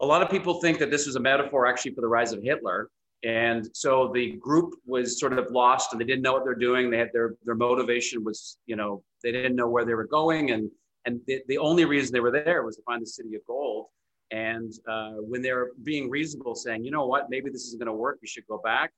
a 0.00 0.06
lot 0.06 0.22
of 0.22 0.30
people 0.30 0.60
think 0.60 0.78
that 0.78 0.90
this 0.90 1.06
was 1.06 1.16
a 1.16 1.20
metaphor 1.20 1.66
actually 1.66 1.94
for 1.94 2.00
the 2.00 2.08
rise 2.08 2.32
of 2.32 2.42
Hitler. 2.42 2.88
And 3.24 3.68
so 3.72 4.10
the 4.12 4.32
group 4.32 4.74
was 4.84 5.20
sort 5.20 5.38
of 5.38 5.48
lost 5.52 5.92
and 5.92 6.00
they 6.00 6.04
didn't 6.04 6.22
know 6.22 6.32
what 6.32 6.44
they're 6.44 6.54
doing. 6.56 6.90
They 6.90 6.98
had 6.98 7.10
their 7.12 7.34
their 7.44 7.54
motivation 7.54 8.24
was, 8.24 8.58
you 8.66 8.74
know, 8.74 9.04
they 9.22 9.30
didn't 9.30 9.54
know 9.54 9.68
where 9.68 9.84
they 9.84 9.94
were 9.94 10.06
going. 10.06 10.50
And 10.50 10.70
and 11.04 11.20
the, 11.26 11.42
the 11.48 11.58
only 11.58 11.84
reason 11.84 12.12
they 12.12 12.20
were 12.20 12.30
there 12.30 12.62
was 12.64 12.76
to 12.76 12.82
find 12.82 13.02
the 13.02 13.06
city 13.06 13.34
of 13.34 13.42
gold. 13.46 13.86
And 14.30 14.72
uh, 14.88 15.12
when 15.18 15.42
they're 15.42 15.70
being 15.82 16.08
reasonable, 16.08 16.54
saying, 16.54 16.84
you 16.84 16.90
know 16.90 17.06
what, 17.06 17.28
maybe 17.28 17.50
this 17.50 17.66
isn't 17.66 17.78
going 17.78 17.86
to 17.86 17.92
work, 17.92 18.18
we 18.22 18.28
should 18.28 18.46
go 18.46 18.58
back. 18.64 18.92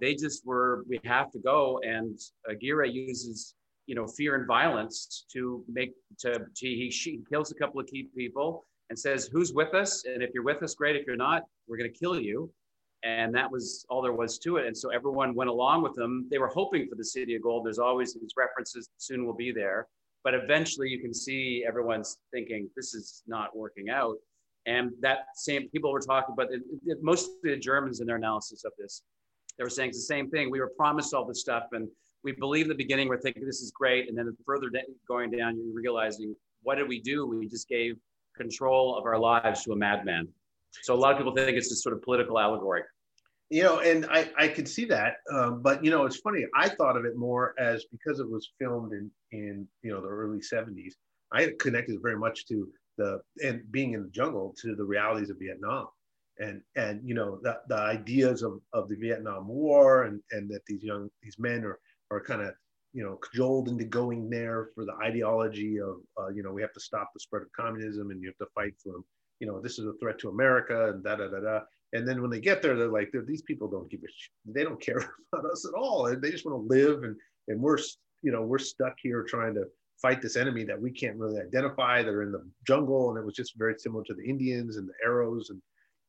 They 0.00 0.14
just 0.14 0.44
were, 0.46 0.84
we 0.88 1.00
have 1.04 1.30
to 1.32 1.38
go. 1.38 1.80
And 1.84 2.18
Aguirre 2.48 2.88
uses, 2.88 3.54
you 3.86 3.94
know, 3.94 4.06
fear 4.06 4.36
and 4.36 4.46
violence 4.46 5.24
to 5.32 5.64
make, 5.68 5.92
to, 6.20 6.32
to 6.32 6.66
he, 6.66 6.90
she 6.90 7.20
kills 7.28 7.52
a 7.52 7.54
couple 7.54 7.80
of 7.80 7.86
key 7.86 8.08
people 8.16 8.64
and 8.90 8.98
says, 8.98 9.28
who's 9.32 9.52
with 9.52 9.74
us? 9.74 10.04
And 10.04 10.22
if 10.22 10.30
you're 10.34 10.44
with 10.44 10.62
us, 10.62 10.74
great. 10.74 10.96
If 10.96 11.06
you're 11.06 11.16
not, 11.16 11.42
we're 11.66 11.78
going 11.78 11.92
to 11.92 11.98
kill 11.98 12.20
you. 12.20 12.50
And 13.02 13.34
that 13.34 13.50
was 13.50 13.84
all 13.90 14.02
there 14.02 14.12
was 14.12 14.38
to 14.40 14.56
it. 14.56 14.66
And 14.66 14.76
so 14.76 14.88
everyone 14.88 15.34
went 15.34 15.50
along 15.50 15.82
with 15.82 15.94
them. 15.94 16.26
They 16.30 16.38
were 16.38 16.48
hoping 16.48 16.88
for 16.88 16.94
the 16.94 17.04
city 17.04 17.34
of 17.36 17.42
gold. 17.42 17.66
There's 17.66 17.78
always 17.78 18.14
these 18.14 18.32
references, 18.36 18.88
soon 18.96 19.26
will 19.26 19.34
be 19.34 19.52
there. 19.52 19.86
But 20.22 20.34
eventually 20.34 20.88
you 20.88 21.00
can 21.00 21.12
see 21.12 21.64
everyone's 21.68 22.18
thinking, 22.32 22.68
this 22.74 22.94
is 22.94 23.22
not 23.26 23.54
working 23.54 23.90
out. 23.90 24.16
And 24.66 24.92
that 25.00 25.26
same 25.34 25.68
people 25.68 25.92
were 25.92 26.00
talking 26.00 26.32
about 26.32 26.50
it, 26.50 26.62
it, 26.86 26.98
mostly 27.02 27.34
the 27.42 27.56
Germans 27.58 28.00
in 28.00 28.06
their 28.06 28.16
analysis 28.16 28.64
of 28.64 28.72
this. 28.78 29.02
They 29.58 29.64
were 29.64 29.70
saying 29.70 29.90
it's 29.90 29.98
the 29.98 30.14
same 30.14 30.30
thing. 30.30 30.50
We 30.50 30.60
were 30.60 30.72
promised 30.76 31.14
all 31.14 31.24
this 31.24 31.40
stuff, 31.40 31.64
and 31.72 31.88
we 32.22 32.32
believe 32.32 32.64
in 32.64 32.68
the 32.70 32.74
beginning 32.74 33.08
we're 33.08 33.20
thinking 33.20 33.44
this 33.44 33.60
is 33.60 33.70
great, 33.70 34.08
and 34.08 34.16
then 34.16 34.34
further 34.44 34.70
going 35.06 35.30
down, 35.30 35.56
you're 35.56 35.74
realizing 35.74 36.34
what 36.62 36.76
did 36.76 36.88
we 36.88 37.00
do? 37.00 37.26
We 37.26 37.48
just 37.48 37.68
gave 37.68 37.96
control 38.36 38.96
of 38.96 39.04
our 39.04 39.18
lives 39.18 39.62
to 39.64 39.72
a 39.72 39.76
madman. 39.76 40.28
So 40.82 40.94
a 40.94 40.96
lot 40.96 41.12
of 41.12 41.18
people 41.18 41.34
think 41.34 41.56
it's 41.56 41.68
this 41.68 41.82
sort 41.82 41.94
of 41.94 42.02
political 42.02 42.38
allegory. 42.38 42.82
You 43.50 43.62
know, 43.62 43.78
and 43.80 44.06
I, 44.10 44.30
I 44.36 44.48
could 44.48 44.66
see 44.66 44.86
that, 44.86 45.16
um, 45.30 45.62
but 45.62 45.84
you 45.84 45.90
know, 45.90 46.06
it's 46.06 46.16
funny. 46.16 46.44
I 46.56 46.68
thought 46.68 46.96
of 46.96 47.04
it 47.04 47.16
more 47.16 47.54
as 47.58 47.84
because 47.92 48.18
it 48.18 48.28
was 48.28 48.50
filmed 48.58 48.92
in 48.92 49.10
in 49.32 49.68
you 49.82 49.92
know 49.92 50.00
the 50.00 50.08
early 50.08 50.38
'70s. 50.38 50.94
I 51.32 51.52
connected 51.60 52.00
very 52.02 52.16
much 52.16 52.46
to 52.46 52.66
the 52.96 53.20
and 53.44 53.60
being 53.70 53.92
in 53.92 54.02
the 54.02 54.08
jungle 54.08 54.54
to 54.62 54.74
the 54.74 54.82
realities 54.82 55.30
of 55.30 55.38
Vietnam, 55.38 55.86
and 56.38 56.60
and 56.76 57.00
you 57.04 57.14
know 57.14 57.38
the, 57.42 57.58
the 57.68 57.76
ideas 57.76 58.42
of, 58.42 58.60
of 58.72 58.88
the 58.88 58.96
Vietnam 58.96 59.48
War 59.48 60.04
and 60.04 60.20
and 60.32 60.50
that 60.50 60.64
these 60.66 60.82
young 60.82 61.08
these 61.22 61.38
men 61.38 61.64
are 61.64 61.78
are 62.10 62.22
kind 62.22 62.42
of 62.42 62.54
you 62.92 63.02
know 63.02 63.16
cajoled 63.16 63.68
into 63.68 63.84
going 63.84 64.28
there 64.28 64.68
for 64.74 64.84
the 64.84 64.94
ideology 65.02 65.78
of 65.80 65.96
uh, 66.18 66.28
you 66.28 66.42
know 66.42 66.52
we 66.52 66.62
have 66.62 66.72
to 66.72 66.80
stop 66.80 67.10
the 67.14 67.20
spread 67.20 67.42
of 67.42 67.48
communism 67.52 68.10
and 68.10 68.20
you 68.20 68.28
have 68.28 68.38
to 68.38 68.52
fight 68.54 68.74
for 68.82 68.92
them 68.92 69.04
you 69.40 69.46
know 69.46 69.60
this 69.60 69.78
is 69.78 69.86
a 69.86 69.92
threat 70.00 70.18
to 70.18 70.28
America 70.28 70.90
and 70.90 71.02
da 71.04 71.16
da 71.16 71.28
da 71.28 71.40
da. 71.40 71.60
And 71.92 72.08
then 72.08 72.20
when 72.20 72.30
they 72.30 72.40
get 72.40 72.60
there 72.62 72.76
they're 72.76 72.88
like 72.88 73.10
they're, 73.12 73.22
these 73.22 73.42
people 73.42 73.68
don't 73.68 73.90
give 73.90 74.00
a 74.00 74.52
they 74.52 74.64
don't 74.64 74.80
care 74.80 74.98
about 75.32 75.50
us 75.50 75.66
at 75.66 75.78
all. 75.78 76.04
They 76.04 76.30
just 76.30 76.44
want 76.44 76.56
to 76.58 76.74
live 76.74 77.04
and 77.04 77.16
and 77.48 77.60
we're 77.60 77.78
you 78.22 78.32
know 78.32 78.42
we're 78.42 78.58
stuck 78.58 78.96
here 79.00 79.22
trying 79.22 79.54
to 79.54 79.64
fight 80.00 80.20
this 80.20 80.36
enemy 80.36 80.64
that 80.64 80.80
we 80.80 80.90
can't 80.90 81.16
really 81.16 81.40
identify. 81.40 82.02
They're 82.02 82.22
in 82.22 82.32
the 82.32 82.44
jungle. 82.66 83.10
And 83.10 83.18
it 83.18 83.24
was 83.24 83.34
just 83.34 83.56
very 83.56 83.74
similar 83.78 84.04
to 84.04 84.14
the 84.14 84.24
Indians 84.28 84.76
and 84.76 84.88
the 84.88 84.94
arrows 85.04 85.50
and 85.50 85.60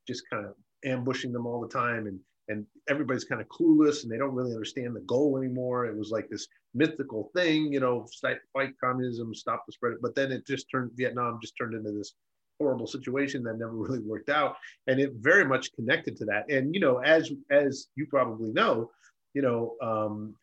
just 0.08 0.24
kind 0.30 0.46
of 0.46 0.54
ambushing 0.84 1.32
them 1.32 1.46
all 1.46 1.62
the 1.62 1.68
time 1.68 2.08
and 2.08 2.20
and 2.48 2.66
everybody's 2.88 3.24
kind 3.24 3.42
of 3.42 3.48
clueless 3.48 4.04
and 4.04 4.12
they 4.12 4.18
don't 4.18 4.36
really 4.36 4.54
understand 4.54 4.96
the 4.96 5.02
goal 5.02 5.36
anymore. 5.38 5.86
It 5.86 5.98
was 5.98 6.12
like 6.12 6.30
this 6.30 6.48
mythical 6.76 7.32
thing, 7.36 7.74
you 7.74 7.80
know, 7.80 8.06
fight 8.54 8.72
communism, 8.80 9.34
stop 9.34 9.66
the 9.66 9.72
spread. 9.72 9.96
But 10.02 10.14
then 10.14 10.32
it 10.32 10.46
just 10.46 10.70
turned 10.70 10.92
Vietnam 10.94 11.40
just 11.42 11.56
turned 11.58 11.74
into 11.74 11.92
this 11.92 12.14
horrible 12.60 12.88
situation 12.88 13.44
that 13.44 13.58
never 13.58 13.72
really 13.76 14.00
worked 14.00 14.30
out, 14.30 14.56
and 14.88 15.00
it 15.00 15.14
very 15.16 15.46
much 15.46 15.74
connected 15.74 16.16
to 16.18 16.26
that. 16.26 16.50
And 16.50 16.74
you 16.74 16.82
know, 16.82 16.98
as 17.00 17.32
as 17.50 17.88
you 17.96 18.06
probably 18.08 18.52
know, 18.52 18.92
you 19.34 19.42
know, 19.42 19.76
um, 19.82 20.36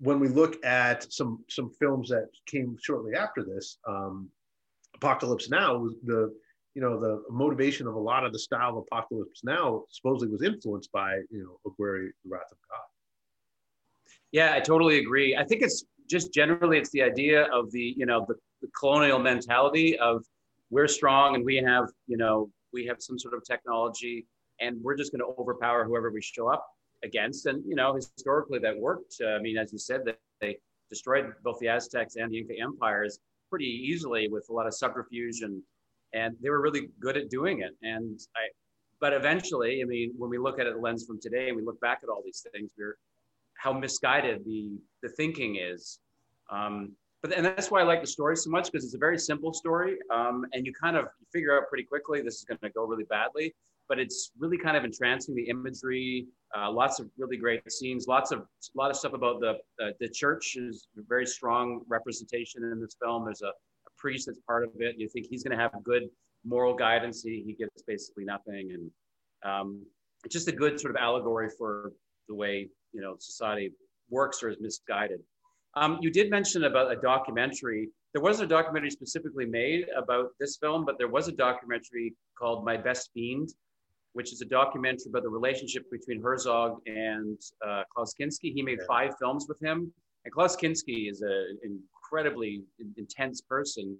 when 0.00 0.20
we 0.20 0.28
look 0.28 0.64
at 0.64 1.12
some 1.12 1.44
some 1.48 1.70
films 1.78 2.08
that 2.08 2.28
came 2.46 2.76
shortly 2.80 3.14
after 3.14 3.44
this, 3.44 3.78
um, 3.86 4.28
Apocalypse 4.94 5.50
Now 5.50 5.76
was 5.76 5.94
the 6.04 6.34
you 6.74 6.82
know 6.82 6.98
the 6.98 7.22
motivation 7.30 7.86
of 7.86 7.94
a 7.94 7.98
lot 7.98 8.24
of 8.24 8.32
the 8.32 8.38
style 8.38 8.70
of 8.70 8.84
apocalypse 8.90 9.42
now 9.44 9.84
supposedly 9.90 10.32
was 10.32 10.42
influenced 10.42 10.90
by 10.92 11.16
you 11.30 11.42
know 11.44 11.70
Aguirre, 11.70 12.12
the 12.24 12.30
Wrath 12.30 12.50
of 12.50 12.58
God. 12.70 12.80
Yeah, 14.32 14.54
I 14.54 14.60
totally 14.60 14.98
agree. 14.98 15.36
I 15.36 15.44
think 15.44 15.62
it's 15.62 15.84
just 16.08 16.32
generally 16.32 16.78
it's 16.78 16.90
the 16.90 17.02
idea 17.02 17.44
of 17.52 17.70
the 17.72 17.94
you 17.96 18.06
know 18.06 18.24
the, 18.26 18.34
the 18.60 18.68
colonial 18.78 19.18
mentality 19.18 19.98
of 19.98 20.24
we're 20.70 20.88
strong 20.88 21.34
and 21.34 21.44
we 21.44 21.56
have 21.56 21.88
you 22.06 22.16
know 22.16 22.50
we 22.72 22.86
have 22.86 22.96
some 23.00 23.18
sort 23.18 23.34
of 23.34 23.44
technology 23.44 24.26
and 24.60 24.76
we're 24.82 24.96
just 24.96 25.12
going 25.12 25.20
to 25.20 25.40
overpower 25.40 25.84
whoever 25.84 26.10
we 26.10 26.22
show 26.22 26.48
up 26.48 26.66
against. 27.04 27.46
And 27.46 27.62
you 27.66 27.74
know 27.74 27.94
historically 27.94 28.58
that 28.60 28.78
worked. 28.78 29.16
Uh, 29.22 29.30
I 29.30 29.38
mean, 29.40 29.58
as 29.58 29.72
you 29.72 29.78
said, 29.78 30.02
that 30.06 30.18
they 30.40 30.58
destroyed 30.88 31.32
both 31.44 31.58
the 31.58 31.68
Aztecs 31.68 32.16
and 32.16 32.30
the 32.30 32.38
Inca 32.38 32.54
empires 32.60 33.18
pretty 33.50 33.66
easily 33.66 34.28
with 34.28 34.46
a 34.48 34.52
lot 34.52 34.66
of 34.66 34.74
subterfuge 34.74 35.42
and 35.42 35.62
and 36.12 36.36
they 36.42 36.50
were 36.50 36.60
really 36.60 36.88
good 37.00 37.16
at 37.16 37.30
doing 37.30 37.60
it. 37.60 37.76
And 37.82 38.20
I, 38.36 38.48
but 39.00 39.12
eventually, 39.12 39.82
I 39.82 39.84
mean, 39.84 40.12
when 40.16 40.30
we 40.30 40.38
look 40.38 40.60
at 40.60 40.66
it 40.66 40.80
lens 40.80 41.04
from 41.06 41.20
today 41.20 41.48
and 41.48 41.56
we 41.56 41.62
look 41.62 41.80
back 41.80 42.00
at 42.02 42.08
all 42.08 42.22
these 42.24 42.46
things, 42.52 42.72
we're 42.78 42.96
how 43.54 43.72
misguided 43.72 44.44
the 44.44 44.78
the 45.02 45.08
thinking 45.10 45.56
is. 45.56 45.98
Um, 46.50 46.92
but 47.22 47.32
and 47.32 47.44
that's 47.46 47.70
why 47.70 47.80
I 47.80 47.84
like 47.84 48.00
the 48.00 48.06
story 48.06 48.36
so 48.36 48.50
much 48.50 48.70
because 48.70 48.84
it's 48.84 48.94
a 48.94 48.98
very 48.98 49.18
simple 49.18 49.52
story, 49.52 49.96
um, 50.12 50.44
and 50.52 50.66
you 50.66 50.72
kind 50.72 50.96
of 50.96 51.06
figure 51.32 51.56
out 51.56 51.68
pretty 51.68 51.84
quickly 51.84 52.20
this 52.20 52.36
is 52.36 52.44
going 52.44 52.58
to 52.62 52.70
go 52.70 52.84
really 52.84 53.04
badly. 53.04 53.54
But 53.88 53.98
it's 53.98 54.32
really 54.38 54.58
kind 54.58 54.76
of 54.76 54.84
entrancing. 54.84 55.34
The 55.34 55.48
imagery, 55.48 56.26
uh, 56.56 56.70
lots 56.70 56.98
of 56.98 57.10
really 57.18 57.36
great 57.36 57.70
scenes, 57.70 58.06
lots 58.06 58.32
of 58.32 58.40
a 58.40 58.44
lot 58.74 58.90
of 58.90 58.96
stuff 58.96 59.12
about 59.12 59.40
the 59.40 59.58
uh, 59.82 59.90
the 60.00 60.08
church 60.08 60.56
is 60.56 60.86
very 61.08 61.26
strong 61.26 61.82
representation 61.88 62.64
in 62.64 62.80
this 62.80 62.96
film. 63.00 63.24
There's 63.24 63.42
a 63.42 63.52
priest 64.02 64.26
that's 64.26 64.40
part 64.52 64.62
of 64.64 64.70
it. 64.86 64.96
You 64.98 65.08
think 65.08 65.26
he's 65.30 65.42
going 65.44 65.56
to 65.56 65.62
have 65.64 65.72
good 65.92 66.04
moral 66.44 66.74
guidance. 66.86 67.22
He, 67.22 67.42
he 67.46 67.52
gets 67.54 67.82
basically 67.92 68.24
nothing. 68.34 68.64
And 68.76 68.84
um, 69.50 69.68
it's 70.24 70.34
just 70.38 70.48
a 70.48 70.56
good 70.62 70.74
sort 70.80 70.92
of 70.94 70.98
allegory 71.00 71.48
for 71.58 71.92
the 72.28 72.34
way, 72.42 72.68
you 72.92 73.00
know, 73.00 73.14
society 73.18 73.66
works 74.10 74.42
or 74.42 74.48
is 74.50 74.58
misguided. 74.60 75.20
Um, 75.74 75.98
you 76.04 76.10
did 76.10 76.30
mention 76.30 76.64
about 76.64 76.92
a 76.92 76.96
documentary. 76.96 77.88
There 78.12 78.22
wasn't 78.22 78.46
a 78.50 78.54
documentary 78.58 78.90
specifically 78.90 79.46
made 79.46 79.86
about 79.96 80.26
this 80.38 80.58
film, 80.62 80.84
but 80.84 80.96
there 80.98 81.08
was 81.08 81.28
a 81.28 81.32
documentary 81.32 82.14
called 82.38 82.64
My 82.64 82.76
Best 82.76 83.10
Fiend, 83.14 83.48
which 84.12 84.32
is 84.34 84.42
a 84.42 84.44
documentary 84.60 85.08
about 85.08 85.22
the 85.22 85.30
relationship 85.40 85.84
between 85.90 86.20
Herzog 86.20 86.72
and 86.86 87.38
uh, 87.66 87.82
Klaus 87.94 88.12
Kinski. 88.18 88.52
He 88.52 88.62
made 88.62 88.80
five 88.86 89.12
films 89.18 89.46
with 89.48 89.60
him. 89.62 89.78
And 90.24 90.32
Klaus 90.32 90.54
Kinski 90.56 91.10
is 91.10 91.22
a, 91.22 91.34
an 91.64 91.80
incredibly 92.12 92.62
intense 92.96 93.40
person, 93.40 93.98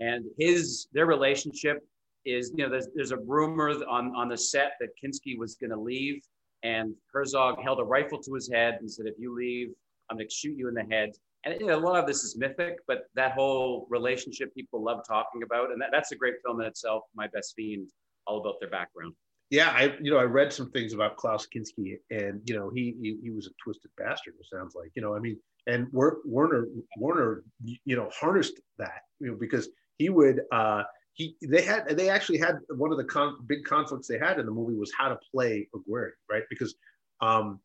and 0.00 0.24
his 0.38 0.88
their 0.92 1.06
relationship 1.06 1.78
is 2.26 2.52
you 2.54 2.64
know 2.64 2.70
there's 2.70 2.88
there's 2.94 3.12
a 3.12 3.16
rumor 3.18 3.70
on 3.88 4.14
on 4.14 4.28
the 4.28 4.36
set 4.36 4.72
that 4.80 4.90
Kinski 5.02 5.38
was 5.38 5.54
going 5.54 5.70
to 5.70 5.78
leave, 5.78 6.22
and 6.62 6.94
Herzog 7.12 7.62
held 7.62 7.80
a 7.80 7.84
rifle 7.84 8.18
to 8.22 8.34
his 8.34 8.50
head 8.52 8.78
and 8.80 8.90
said, 8.90 9.06
"If 9.06 9.14
you 9.18 9.34
leave, 9.34 9.68
I'm 10.10 10.16
going 10.16 10.28
to 10.28 10.34
shoot 10.34 10.56
you 10.56 10.68
in 10.68 10.74
the 10.74 10.84
head." 10.94 11.12
And 11.44 11.58
you 11.60 11.66
know, 11.66 11.78
a 11.78 11.80
lot 11.80 11.98
of 11.98 12.06
this 12.06 12.22
is 12.22 12.36
mythic, 12.36 12.78
but 12.86 13.04
that 13.14 13.32
whole 13.32 13.86
relationship 13.90 14.54
people 14.54 14.82
love 14.82 15.00
talking 15.06 15.42
about, 15.42 15.70
and 15.70 15.80
that, 15.80 15.90
that's 15.92 16.12
a 16.12 16.16
great 16.16 16.34
film 16.44 16.60
in 16.60 16.66
itself. 16.66 17.04
My 17.14 17.28
Best 17.28 17.54
Fiend, 17.56 17.88
all 18.26 18.40
about 18.40 18.60
their 18.60 18.70
background. 18.70 19.14
Yeah, 19.50 19.70
I 19.70 19.96
you 20.02 20.10
know 20.10 20.18
I 20.18 20.24
read 20.24 20.52
some 20.52 20.70
things 20.70 20.92
about 20.92 21.16
Klaus 21.16 21.46
Kinski, 21.46 21.96
and 22.10 22.42
you 22.44 22.56
know 22.56 22.70
he 22.74 22.94
he, 23.00 23.16
he 23.22 23.30
was 23.30 23.46
a 23.46 23.50
twisted 23.62 23.90
bastard. 23.96 24.34
It 24.38 24.46
sounds 24.52 24.74
like 24.74 24.90
you 24.94 25.02
know 25.02 25.14
I 25.14 25.18
mean 25.18 25.38
and 25.66 25.86
Werner 25.92 26.66
Werner 26.98 27.44
you 27.62 27.96
know 27.96 28.10
harnessed 28.12 28.60
that 28.78 29.02
you 29.20 29.28
know 29.28 29.36
because 29.38 29.68
he 29.98 30.08
would 30.08 30.42
uh 30.52 30.82
he 31.14 31.36
they 31.42 31.62
had 31.62 31.88
they 31.96 32.08
actually 32.08 32.38
had 32.38 32.56
one 32.76 32.90
of 32.90 32.98
the 32.98 33.04
con- 33.04 33.38
big 33.46 33.64
conflicts 33.64 34.08
they 34.08 34.18
had 34.18 34.38
in 34.38 34.46
the 34.46 34.52
movie 34.52 34.76
was 34.76 34.92
how 34.96 35.08
to 35.08 35.18
play 35.32 35.68
Aguirre 35.74 36.12
right? 36.30 36.42
Because 36.50 36.74
um 37.20 37.60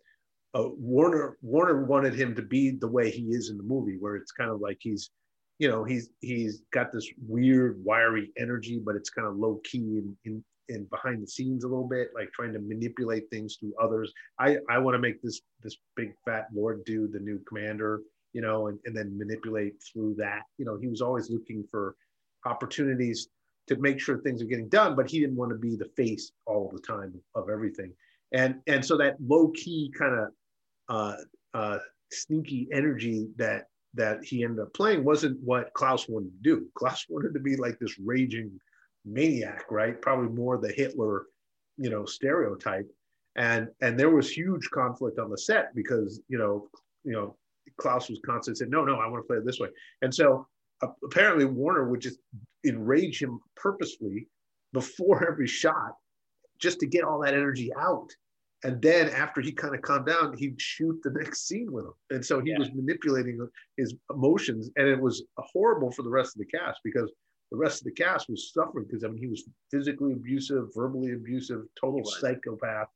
uh, 0.53 0.70
Werner 0.77 1.38
Werner 1.41 1.86
wanted 1.86 2.15
him 2.15 2.36
to 2.36 2.41
be 2.41 2.72
the 2.72 2.88
way 2.88 3.12
he 3.12 3.24
is 3.29 3.50
in 3.50 3.58
the 3.58 3.63
movie 3.63 3.98
where 4.00 4.15
it's 4.15 4.32
kind 4.32 4.50
of 4.50 4.62
like 4.62 4.77
he's 4.79 5.12
you 5.60 5.70
know 5.70 5.84
he's 5.84 6.10
he's 6.22 6.63
got 6.72 6.92
this 6.92 7.08
weird 7.28 7.84
wiry 7.84 8.32
energy 8.38 8.82
but 8.84 8.96
it's 8.96 9.10
kind 9.10 9.28
of 9.28 9.36
low 9.36 9.60
key 9.63 10.01
and 10.25 10.44
in, 10.70 10.86
behind 10.86 11.22
the 11.22 11.28
scenes 11.28 11.63
a 11.63 11.68
little 11.68 11.88
bit, 11.88 12.12
like 12.16 12.32
trying 12.32 12.54
to 12.54 12.60
manipulate 12.60 13.30
things 13.30 13.56
through 13.56 13.74
others. 13.82 14.13
I, 14.39 14.58
I 14.70 14.78
want 14.78 14.96
to 14.96 15.00
make 15.00 15.22
this 15.22 15.42
this 15.62 15.75
big 15.96 16.13
fat 16.24 16.48
lord 16.54 16.86
dude 16.86 17.12
the 17.12 17.20
new 17.20 17.39
commander, 17.48 18.01
you 18.34 18.42
know, 18.42 18.68
and, 18.68 18.80
and 18.86 18.96
then 18.96 19.18
manipulate 19.18 19.75
through 19.82 20.16
that. 20.16 20.44
You 20.58 20.66
know, 20.66 20.78
he 20.78 20.88
was 20.88 21.01
always 21.01 21.30
looking 21.30 21.66
for 21.70 21.96
opportunities 22.46 23.28
to 23.68 23.75
make 23.78 24.00
sure 24.00 24.20
things 24.20 24.42
are 24.42 24.46
getting 24.46 24.70
done, 24.70 24.96
but 24.96 25.10
he 25.10 25.20
didn't 25.20 25.36
want 25.36 25.51
to 25.51 25.58
be 25.58 25.75
the 25.75 25.89
face 25.98 26.32
all 26.46 26.72
the 26.74 26.80
time 26.80 27.13
of 27.36 27.50
everything. 27.50 27.92
And 28.32 28.62
and 28.68 28.86
so 28.86 28.98
that 28.98 29.18
low 29.20 29.50
key 29.50 29.92
kind 29.98 30.20
of 30.20 30.28
uh, 30.88 31.16
uh, 31.54 31.78
sneaky 32.12 32.68
energy 32.72 33.28
that 33.38 33.68
that 33.93 34.24
he 34.24 34.43
ended 34.43 34.60
up 34.60 34.74
playing 34.74 35.03
wasn't 35.03 35.39
what 35.43 35.74
Klaus 35.74 36.08
wanted 36.08 36.31
to 36.31 36.43
do. 36.43 36.67
Klaus 36.75 37.05
wanted 37.10 37.34
to 37.34 37.39
be 37.39 37.55
like 37.55 37.79
this 37.79 37.98
raging 38.00 38.51
maniac, 39.05 39.65
right? 39.72 40.00
Probably 40.01 40.29
more 40.29 40.58
the 40.58 40.72
Hitler, 40.72 41.25
you 41.77 41.89
know, 41.89 42.05
stereotype. 42.05 42.89
And 43.36 43.69
and 43.81 44.00
there 44.00 44.10
was 44.10 44.29
huge 44.29 44.69
conflict 44.69 45.19
on 45.19 45.29
the 45.29 45.38
set 45.38 45.74
because 45.75 46.22
you 46.27 46.38
know, 46.38 46.69
you 47.03 47.13
know, 47.13 47.36
Klaus 47.77 48.10
was 48.10 48.19
constantly 48.25 48.60
saying, 48.60 48.72
no, 48.72 48.84
no, 48.84 48.96
I 48.96 49.08
want 49.08 49.24
to 49.24 49.27
play 49.27 49.38
it 49.38 49.46
this 49.46 49.60
way. 49.60 49.69
And 50.01 50.13
so 50.13 50.48
uh, 50.81 50.88
apparently 51.03 51.46
Warner 51.46 51.89
would 51.89 52.01
just 52.01 52.19
enrage 52.65 53.22
him 53.22 53.39
purposely 53.55 54.27
before 54.74 55.27
every 55.31 55.48
shot 55.48 55.96
just 56.60 56.79
to 56.81 56.88
get 56.88 57.03
all 57.03 57.19
that 57.19 57.34
energy 57.34 57.72
out. 57.74 58.10
And 58.63 58.82
then 58.82 59.10
after 59.10 59.39
he 59.39 59.51
kind 59.51 59.74
of 59.74 59.82
calmed 59.82 60.08
down, 60.08 60.36
he'd 60.38 60.60
shoot 60.60 61.00
the 61.04 61.12
next 61.12 61.48
scene 61.48 61.72
with 61.72 61.86
him. 61.86 61.94
And 62.10 62.25
so 62.25 62.42
he 62.42 62.51
yeah. 62.51 62.60
was 62.60 62.70
manipulating 62.74 63.39
his 63.78 63.96
emotions. 64.13 64.70
And 64.75 64.88
it 64.88 65.00
was 65.00 65.24
horrible 65.38 65.92
for 65.92 66.04
the 66.04 66.10
rest 66.10 66.36
of 66.36 66.39
the 66.39 66.58
cast 66.58 66.80
because 66.84 67.10
the 67.51 67.58
rest 67.58 67.80
of 67.82 67.86
the 67.86 67.92
cast 67.92 68.30
was 68.30 68.51
suffering 68.54 68.86
because 68.86 69.04
I 69.04 69.08
mean 69.08 69.18
he 69.18 69.28
was 69.28 69.44
physically 69.72 70.13
abusive, 70.13 70.68
verbally 70.75 71.13
abusive, 71.13 71.62
total 71.80 72.04
psychopath 72.04 72.88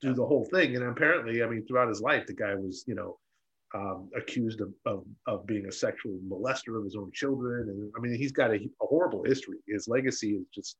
through 0.00 0.14
the 0.14 0.24
whole 0.24 0.44
thing. 0.44 0.76
And 0.76 0.84
apparently, 0.84 1.42
I 1.42 1.46
mean, 1.48 1.66
throughout 1.66 1.88
his 1.88 2.00
life, 2.00 2.26
the 2.26 2.34
guy 2.34 2.54
was, 2.54 2.84
you 2.86 2.94
know, 2.94 3.18
um, 3.74 4.10
accused 4.14 4.60
of, 4.60 4.72
of, 4.86 5.04
of 5.26 5.46
being 5.46 5.66
a 5.66 5.72
sexual 5.72 6.18
molester 6.28 6.78
of 6.78 6.84
his 6.84 6.96
own 6.96 7.10
children. 7.12 7.68
And 7.68 7.90
I 7.96 8.00
mean, 8.00 8.14
he's 8.16 8.32
got 8.32 8.50
a, 8.50 8.56
a 8.56 8.86
horrible 8.86 9.24
history. 9.24 9.58
His 9.66 9.88
legacy 9.88 10.32
is 10.32 10.46
just 10.54 10.76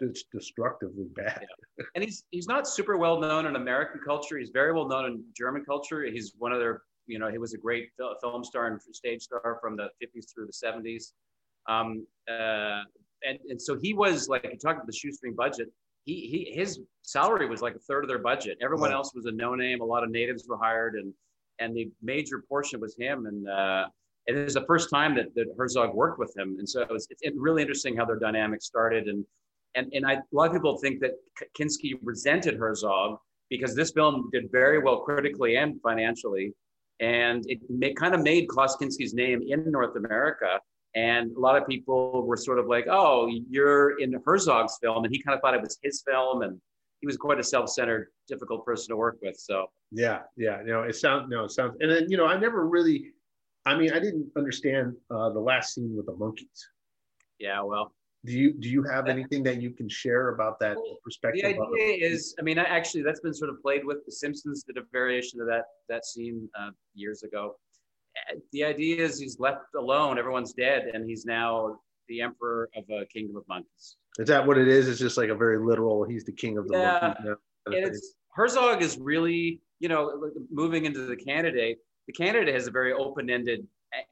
it's 0.00 0.24
destructively 0.32 1.06
bad. 1.14 1.46
Yeah. 1.78 1.84
And 1.94 2.04
he's 2.04 2.24
he's 2.30 2.46
not 2.46 2.66
super 2.66 2.96
well 2.96 3.20
known 3.20 3.46
in 3.46 3.56
American 3.56 4.00
culture. 4.04 4.38
He's 4.38 4.50
very 4.50 4.72
well 4.72 4.88
known 4.88 5.06
in 5.06 5.24
German 5.36 5.64
culture. 5.64 6.04
He's 6.04 6.34
one 6.38 6.52
of 6.52 6.58
their, 6.58 6.82
you 7.06 7.18
know, 7.18 7.30
he 7.30 7.38
was 7.38 7.54
a 7.54 7.58
great 7.58 7.90
film 8.20 8.44
star 8.44 8.66
and 8.66 8.80
stage 8.80 9.22
star 9.22 9.58
from 9.60 9.76
the 9.76 9.88
50s 10.02 10.26
through 10.32 10.46
the 10.46 10.52
70s. 10.52 11.12
Um, 11.66 12.06
uh, 12.28 12.82
and, 13.26 13.38
and 13.48 13.60
so 13.60 13.76
he 13.80 13.94
was 13.94 14.28
like, 14.28 14.44
you 14.44 14.50
talked 14.50 14.76
about 14.76 14.86
the 14.86 14.92
shoestring 14.92 15.34
budget. 15.34 15.68
He, 16.04 16.26
he, 16.26 16.52
his 16.54 16.80
salary 17.02 17.48
was 17.48 17.62
like 17.62 17.74
a 17.74 17.78
third 17.78 18.04
of 18.04 18.08
their 18.08 18.18
budget. 18.18 18.58
Everyone 18.60 18.92
else 18.92 19.14
was 19.14 19.24
a 19.24 19.32
no 19.32 19.54
name. 19.54 19.80
A 19.80 19.84
lot 19.84 20.04
of 20.04 20.10
natives 20.10 20.44
were 20.46 20.58
hired 20.58 20.96
and, 20.96 21.14
and 21.60 21.74
the 21.74 21.90
major 22.02 22.44
portion 22.46 22.80
was 22.80 22.94
him. 22.98 23.24
And, 23.24 23.48
uh, 23.48 23.86
and 24.26 24.36
it 24.36 24.44
was 24.44 24.54
the 24.54 24.66
first 24.66 24.90
time 24.90 25.14
that, 25.14 25.34
that 25.34 25.46
Herzog 25.56 25.94
worked 25.94 26.18
with 26.18 26.36
him. 26.36 26.56
And 26.58 26.68
so 26.68 26.82
it 26.82 26.90
was, 26.90 27.06
it's 27.08 27.22
really 27.34 27.62
interesting 27.62 27.96
how 27.96 28.04
their 28.04 28.18
dynamic 28.18 28.60
started. 28.60 29.06
And, 29.08 29.24
and, 29.74 29.92
and 29.92 30.06
I, 30.06 30.14
a 30.14 30.22
lot 30.32 30.48
of 30.48 30.52
people 30.52 30.76
think 30.78 31.00
that 31.00 31.12
Kinski 31.58 31.98
resented 32.02 32.56
Herzog 32.56 33.18
because 33.50 33.74
this 33.74 33.90
film 33.92 34.30
did 34.32 34.50
very 34.50 34.78
well 34.78 35.00
critically 35.00 35.56
and 35.56 35.80
financially. 35.82 36.52
And 37.00 37.44
it 37.48 37.58
may, 37.68 37.92
kind 37.92 38.14
of 38.14 38.22
made 38.22 38.48
Klaus 38.48 38.76
Kinski's 38.76 39.14
name 39.14 39.42
in 39.46 39.70
North 39.70 39.96
America. 39.96 40.60
And 40.94 41.36
a 41.36 41.40
lot 41.40 41.60
of 41.60 41.66
people 41.68 42.24
were 42.24 42.36
sort 42.36 42.58
of 42.58 42.66
like, 42.66 42.86
oh, 42.88 43.28
you're 43.50 43.98
in 43.98 44.14
Herzog's 44.24 44.78
film. 44.80 45.04
And 45.04 45.12
he 45.12 45.20
kind 45.20 45.34
of 45.34 45.40
thought 45.40 45.54
it 45.54 45.60
was 45.60 45.76
his 45.82 46.02
film. 46.06 46.42
And 46.42 46.60
he 47.04 47.06
was 47.06 47.16
quite 47.16 47.38
a 47.38 47.42
self-centered, 47.42 48.08
difficult 48.28 48.64
person 48.64 48.88
to 48.88 48.96
work 48.96 49.18
with. 49.20 49.36
So 49.36 49.66
yeah, 49.92 50.20
yeah, 50.36 50.62
no, 50.64 50.84
it 50.84 50.96
sounds 50.96 51.26
no, 51.28 51.44
it 51.44 51.50
sounds, 51.50 51.76
and 51.80 51.90
then 51.90 52.06
you 52.08 52.16
know, 52.16 52.26
I 52.26 52.38
never 52.38 52.66
really, 52.66 53.12
I 53.66 53.76
mean, 53.76 53.92
I 53.92 53.98
didn't 53.98 54.30
understand 54.38 54.94
uh, 55.10 55.28
the 55.30 55.38
last 55.38 55.74
scene 55.74 55.94
with 55.94 56.06
the 56.06 56.14
monkeys. 56.14 56.68
Yeah, 57.38 57.60
well, 57.62 57.92
do 58.24 58.32
you 58.32 58.54
do 58.54 58.68
you 58.68 58.82
have 58.84 59.06
anything 59.06 59.42
that 59.42 59.60
you 59.60 59.70
can 59.70 59.88
share 59.88 60.30
about 60.30 60.58
that 60.60 60.76
perspective? 61.02 61.42
The 61.42 61.48
idea 61.48 62.08
is, 62.08 62.34
I 62.38 62.42
mean, 62.42 62.58
actually, 62.58 63.02
that's 63.02 63.20
been 63.20 63.34
sort 63.34 63.50
of 63.50 63.60
played 63.60 63.84
with. 63.84 63.98
The 64.06 64.12
Simpsons 64.12 64.64
did 64.64 64.78
a 64.78 64.82
variation 64.92 65.40
of 65.40 65.46
that 65.48 65.64
that 65.88 66.06
scene 66.06 66.48
uh, 66.58 66.70
years 66.94 67.22
ago. 67.22 67.56
The 68.52 68.64
idea 68.64 69.04
is 69.04 69.18
he's 69.18 69.38
left 69.38 69.74
alone. 69.76 70.18
Everyone's 70.18 70.54
dead, 70.54 70.90
and 70.94 71.08
he's 71.08 71.26
now 71.26 71.78
the 72.08 72.22
emperor 72.22 72.70
of 72.76 72.84
a 72.90 73.04
kingdom 73.06 73.36
of 73.36 73.46
monkeys. 73.48 73.96
Is 74.18 74.28
that 74.28 74.46
what 74.46 74.56
it 74.56 74.68
is? 74.68 74.88
It's 74.88 75.00
just 75.00 75.18
like 75.18 75.28
a 75.28 75.34
very 75.34 75.58
literal. 75.58 76.04
He's 76.04 76.24
the 76.24 76.32
king 76.32 76.56
of 76.56 76.68
the 76.68 76.78
yeah. 76.78 76.98
monkeys. 77.02 77.24
Now, 77.26 77.36
it's 77.66 78.14
Herzog 78.34 78.82
is 78.82 78.96
really, 78.98 79.60
you 79.80 79.88
know, 79.88 80.30
moving 80.50 80.86
into 80.86 81.00
the 81.00 81.16
candidate. 81.16 81.78
The 82.06 82.12
candidate 82.12 82.54
has 82.54 82.66
a 82.66 82.70
very 82.70 82.92
open-ended 82.92 83.66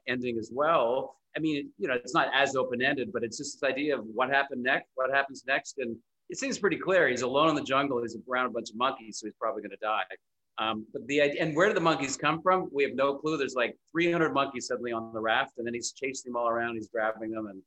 ending 0.07 0.37
as 0.37 0.49
well 0.53 1.17
I 1.35 1.39
mean, 1.39 1.71
you 1.77 1.87
know, 1.87 1.95
it's 1.95 2.13
not 2.13 2.27
as 2.33 2.55
open 2.55 2.81
ended, 2.81 3.11
but 3.11 3.23
it's 3.23 3.37
just 3.37 3.59
this 3.59 3.69
idea 3.69 3.97
of 3.97 4.05
what 4.13 4.29
happened 4.29 4.63
next, 4.63 4.89
what 4.95 5.11
happens 5.11 5.43
next, 5.47 5.77
and 5.79 5.95
it 6.29 6.37
seems 6.37 6.57
pretty 6.57 6.77
clear. 6.77 7.07
He's 7.07 7.21
alone 7.21 7.49
in 7.49 7.55
the 7.55 7.63
jungle. 7.63 8.01
He's 8.01 8.17
around 8.29 8.47
a 8.47 8.49
bunch 8.49 8.69
of 8.69 8.75
monkeys, 8.75 9.19
so 9.19 9.27
he's 9.27 9.35
probably 9.39 9.61
going 9.61 9.71
to 9.71 9.77
die. 9.77 10.03
Um, 10.59 10.85
but 10.93 11.05
the 11.07 11.21
idea, 11.21 11.41
and 11.41 11.55
where 11.55 11.67
do 11.67 11.73
the 11.73 11.81
monkeys 11.81 12.15
come 12.15 12.41
from? 12.41 12.69
We 12.71 12.83
have 12.83 12.93
no 12.93 13.15
clue. 13.15 13.37
There's 13.37 13.55
like 13.55 13.75
300 13.91 14.33
monkeys 14.33 14.67
suddenly 14.67 14.91
on 14.91 15.11
the 15.13 15.19
raft, 15.19 15.53
and 15.57 15.65
then 15.65 15.73
he's 15.73 15.91
chasing 15.91 16.31
them 16.31 16.39
all 16.39 16.47
around. 16.47 16.75
He's 16.75 16.89
grabbing 16.89 17.31
them, 17.31 17.47
and 17.47 17.61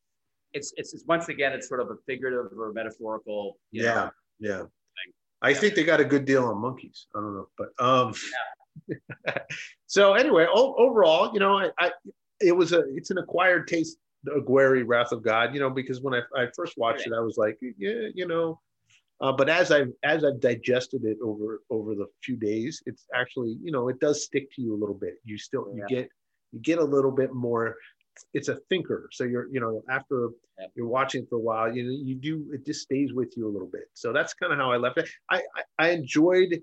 it's 0.52 0.72
it's, 0.76 0.94
it's 0.94 1.04
once 1.06 1.28
again, 1.28 1.52
it's 1.52 1.68
sort 1.68 1.80
of 1.80 1.90
a 1.90 1.96
figurative 2.06 2.56
or 2.56 2.72
metaphorical. 2.72 3.58
yeah, 3.72 3.94
know, 3.94 4.10
yeah. 4.38 4.58
Thing. 4.58 5.12
I 5.42 5.50
yeah. 5.50 5.56
think 5.56 5.74
they 5.74 5.84
got 5.84 6.00
a 6.00 6.04
good 6.04 6.24
deal 6.24 6.44
on 6.44 6.58
monkeys. 6.58 7.06
I 7.14 7.20
don't 7.20 7.34
know, 7.34 7.48
but 7.58 7.68
um. 7.78 8.14
Yeah. 8.88 9.38
so 9.86 10.14
anyway, 10.14 10.46
o- 10.48 10.74
overall, 10.76 11.32
you 11.32 11.40
know, 11.40 11.58
I, 11.58 11.70
I 11.78 11.90
it 12.40 12.56
was 12.56 12.72
a 12.72 12.84
it's 12.94 13.10
an 13.10 13.18
acquired 13.18 13.68
taste 13.68 13.98
Aguirre 14.34 14.82
Wrath 14.82 15.12
of 15.12 15.22
God, 15.22 15.54
you 15.54 15.60
know, 15.60 15.70
because 15.70 16.00
when 16.00 16.14
I, 16.14 16.20
I 16.36 16.46
first 16.54 16.76
watched 16.76 17.06
it, 17.06 17.12
I 17.12 17.20
was 17.20 17.36
like, 17.36 17.58
yeah, 17.78 18.08
you 18.14 18.26
know, 18.26 18.60
uh, 19.20 19.32
but 19.32 19.48
as 19.48 19.70
I've 19.70 19.92
as 20.02 20.24
I've 20.24 20.40
digested 20.40 21.04
it 21.04 21.16
over 21.22 21.62
over 21.70 21.94
the 21.94 22.06
few 22.22 22.36
days, 22.36 22.82
it's 22.86 23.06
actually 23.14 23.56
you 23.62 23.72
know 23.72 23.88
it 23.88 23.98
does 23.98 24.24
stick 24.24 24.50
to 24.54 24.62
you 24.62 24.74
a 24.74 24.78
little 24.78 24.94
bit. 24.94 25.14
You 25.24 25.38
still 25.38 25.68
you 25.74 25.84
yeah. 25.88 25.96
get 25.96 26.08
you 26.52 26.60
get 26.60 26.78
a 26.78 26.84
little 26.84 27.10
bit 27.10 27.32
more. 27.32 27.76
It's 28.34 28.48
a 28.48 28.56
thinker, 28.68 29.08
so 29.12 29.24
you're 29.24 29.48
you 29.48 29.60
know 29.60 29.82
after 29.88 30.30
yeah. 30.58 30.66
you're 30.74 30.88
watching 30.88 31.26
for 31.26 31.36
a 31.36 31.40
while, 31.40 31.74
you 31.74 31.84
know 31.84 31.90
you 31.90 32.14
do 32.14 32.46
it 32.52 32.66
just 32.66 32.82
stays 32.82 33.14
with 33.14 33.34
you 33.36 33.48
a 33.48 33.52
little 33.52 33.68
bit. 33.68 33.84
So 33.94 34.12
that's 34.12 34.34
kind 34.34 34.52
of 34.52 34.58
how 34.58 34.70
I 34.70 34.76
left 34.76 34.98
it. 34.98 35.08
I, 35.30 35.36
I 35.56 35.86
I 35.86 35.90
enjoyed 35.90 36.60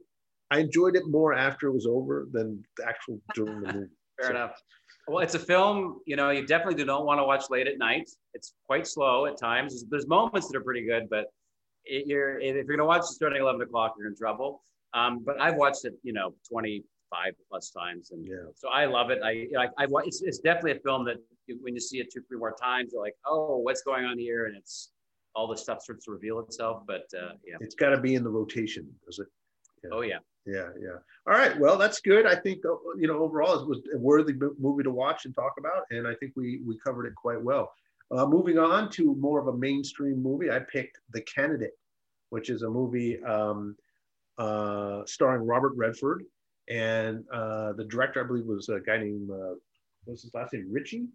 I 0.52 0.60
enjoyed 0.60 0.96
it 0.96 1.04
more 1.08 1.34
after 1.34 1.68
it 1.68 1.74
was 1.74 1.88
over 1.88 2.28
than 2.32 2.64
the 2.78 2.88
actual 2.88 3.20
during 3.34 3.62
the 3.62 3.68
movie. 3.74 3.88
Fair 4.20 4.28
so, 4.28 4.36
enough. 4.36 4.62
Well, 5.08 5.20
it's 5.20 5.36
a 5.36 5.40
film, 5.40 6.00
you 6.06 6.16
know, 6.16 6.30
you 6.30 6.46
definitely 6.46 6.76
do 6.76 6.86
not 6.86 7.06
want 7.06 7.20
to 7.20 7.26
watch 7.26 7.50
late 7.50 7.68
at 7.68 7.78
night. 7.78 8.10
It's 8.34 8.54
quite 8.66 8.88
slow 8.88 9.26
at 9.26 9.38
times. 9.38 9.84
There's 9.90 10.08
moments 10.08 10.48
that 10.48 10.58
are 10.58 10.64
pretty 10.64 10.86
good, 10.86 11.10
but 11.10 11.26
it, 11.84 12.08
you're, 12.08 12.40
if 12.40 12.56
you're 12.56 12.64
going 12.64 12.80
to 12.80 12.86
watch 12.86 13.02
it 13.02 13.08
starting 13.08 13.42
11 13.42 13.62
o'clock, 13.62 13.96
you're 13.98 14.08
in 14.08 14.16
trouble. 14.16 14.64
Um, 14.94 15.24
but 15.26 15.42
I've 15.42 15.56
watched 15.56 15.84
it, 15.84 15.94
you 16.04 16.14
know, 16.14 16.34
25 16.50 17.34
plus 17.50 17.72
times. 17.72 18.12
And 18.12 18.26
yeah. 18.26 18.36
so 18.56 18.70
I 18.70 18.86
love 18.86 19.10
it. 19.10 19.20
I, 19.24 19.48
I, 19.60 19.68
I 19.78 19.88
it's, 20.06 20.22
it's 20.22 20.40
definitely 20.40 20.74
a 20.74 20.80
film 20.80 21.04
that 21.06 21.18
you, 21.48 21.58
when 21.62 21.74
you 21.74 21.82
see 21.82 22.00
it 22.00 22.12
two, 22.14 22.22
three 22.30 22.38
more 22.38 22.54
times, 22.54 22.92
you're 22.94 23.02
like, 23.02 23.16
oh, 23.26 23.58
what's 23.58 23.82
going 23.82 24.06
on 24.06 24.18
here? 24.18 24.46
And 24.46 24.56
it's 24.56 24.92
all 25.36 25.48
the 25.48 25.58
stuff 25.58 25.82
starts 25.82 26.06
to 26.06 26.12
reveal 26.12 26.40
itself. 26.40 26.84
But 26.88 27.08
uh, 27.18 27.34
yeah. 27.46 27.58
It's 27.60 27.76
got 27.76 27.90
to 27.90 28.00
be 28.00 28.16
in 28.16 28.24
the 28.24 28.30
rotation, 28.30 28.88
does 29.06 29.20
it? 29.20 29.28
Yeah. 29.84 29.90
Oh, 29.92 30.02
yeah. 30.02 30.20
Yeah, 30.46 30.70
yeah. 30.80 30.98
All 31.26 31.34
right. 31.34 31.58
Well, 31.58 31.78
that's 31.78 32.02
good. 32.02 32.26
I 32.26 32.36
think 32.36 32.66
uh, 32.66 32.76
you 32.98 33.08
know 33.08 33.20
overall 33.20 33.62
it 33.62 33.68
was 33.68 33.80
a 33.94 33.98
worthy 33.98 34.34
movie 34.60 34.84
to 34.84 34.92
watch 34.92 35.26
and 35.26 35.34
talk 35.34 35.54
about, 35.58 35.84
and 35.92 36.08
I 36.08 36.16
think 36.16 36.34
we 36.36 36.62
we 36.66 36.78
covered 36.86 37.06
it 37.06 37.16
quite 37.16 37.42
well. 37.42 37.72
Uh, 38.12 38.26
moving 38.26 38.60
on 38.60 38.90
to 38.92 39.16
more 39.16 39.40
of 39.40 39.48
a 39.48 39.58
mainstream 39.58 40.22
movie, 40.22 40.52
I 40.52 40.60
picked 40.60 41.00
The 41.12 41.22
Candidate, 41.22 41.74
which 42.30 42.50
is 42.50 42.62
a 42.62 42.70
movie 42.70 43.24
um, 43.24 43.76
uh, 44.38 45.04
starring 45.06 45.48
Robert 45.48 45.74
Redford, 45.76 46.24
and 46.70 47.24
uh, 47.32 47.74
the 47.74 47.86
director 47.86 48.24
I 48.24 48.28
believe 48.28 48.46
was 48.46 48.70
a 48.70 48.80
guy 48.80 48.98
named 48.98 49.32
uh, 49.32 49.56
what's 50.04 50.24
his 50.24 50.34
last 50.34 50.54
name 50.54 50.68
Ritchie. 50.70 51.08